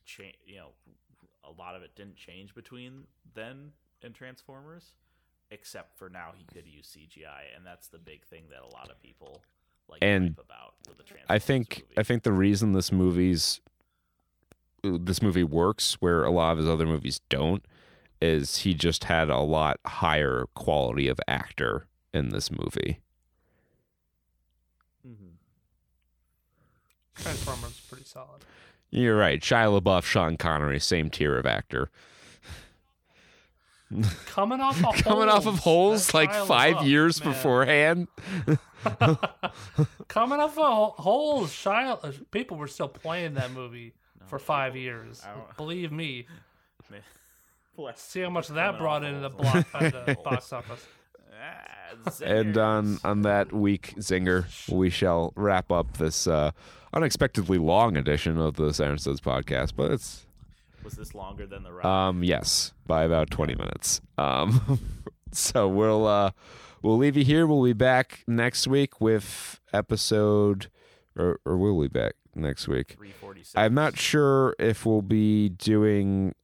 [0.04, 0.70] change you know
[1.44, 3.72] a lot of it didn't change between then
[4.02, 4.92] and Transformers
[5.50, 8.90] except for now he could use CGI and that's the big thing that a lot
[8.90, 9.42] of people
[9.88, 11.94] like And about with the Transformers I think movie.
[11.98, 13.60] I think the reason this movie's
[14.82, 17.64] this movie works where a lot of his other movies don't
[18.20, 23.00] is he just had a lot higher quality of actor in this movie.
[27.16, 28.42] Transformers is pretty solid.
[28.90, 29.40] You're right.
[29.40, 31.90] Shia LaBeouf, Sean Connery, same tier of actor.
[34.26, 37.32] Coming off of Coming off of holes That's like Shia five LaBeouf, years man.
[37.32, 38.08] beforehand.
[40.08, 43.94] Coming off of holes, Shia, uh, people were still playing that movie
[44.26, 45.22] for five years.
[45.56, 46.26] Believe me.
[46.90, 47.00] Man.
[47.76, 50.86] Bless- See how much Coming that brought in the block uh, the box office.
[51.42, 56.52] Ah, And on on that weak zinger, we shall wrap up this uh,
[56.92, 59.72] unexpectedly long edition of the Saturn Studs podcast.
[59.76, 60.26] But it's
[60.82, 61.84] was this longer than the ride?
[61.86, 64.00] um yes by about twenty minutes.
[64.18, 64.80] Um,
[65.32, 66.30] so we'll uh
[66.82, 67.46] we'll leave you here.
[67.46, 70.68] We'll be back next week with episode,
[71.16, 72.92] or or we'll be back next week?
[72.96, 73.54] Three forty six.
[73.56, 76.34] I'm not sure if we'll be doing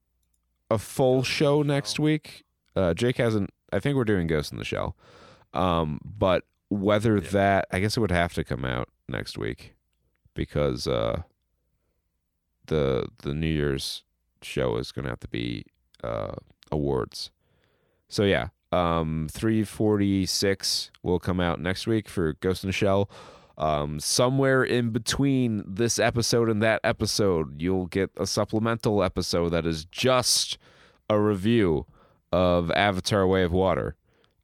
[0.71, 2.45] a full show next week.
[2.75, 3.51] Uh, Jake hasn't.
[3.73, 4.97] I think we're doing Ghost in the Shell.
[5.55, 7.29] Um, but whether Yeah.
[7.31, 9.76] that, I guess it would have to come out next week
[10.37, 11.23] because uh,
[12.67, 14.05] the the New Year's
[14.43, 15.65] show is going to have to be
[16.05, 16.35] uh,
[16.71, 17.31] awards.
[18.09, 23.11] So yeah, um, 346 will come out next week for Ghost in the Shell.
[23.59, 29.65] Um, somewhere in between this episode and that episode, you'll get a supplemental episode that
[29.67, 30.59] is just
[31.09, 31.87] a review
[32.33, 33.97] of Avatar: Way of Water.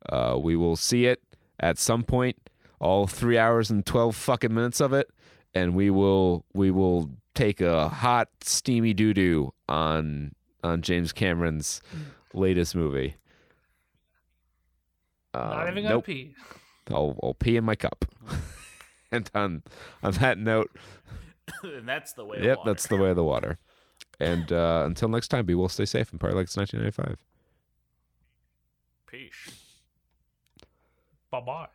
[0.08, 1.22] Uh, we will see it
[1.60, 2.36] at some point,
[2.80, 5.10] all three hours and twelve fucking minutes of it,
[5.54, 11.80] and we will we will take a hot steamy doo doo on on James Cameron's
[12.34, 13.16] latest movie.
[15.34, 16.04] Not Um, even gonna nope.
[16.06, 16.34] pee.
[16.90, 18.04] I'll, I'll pee in my cup.
[19.12, 19.62] and on
[20.02, 20.70] on that note,
[21.62, 22.38] and that's the way.
[22.38, 22.70] of yep, water.
[22.70, 23.58] that's the way of the water.
[24.20, 27.18] And uh, until next time, be well, stay safe, and party like it's 1995.
[29.06, 29.58] Peace.
[31.30, 31.68] Bye bye.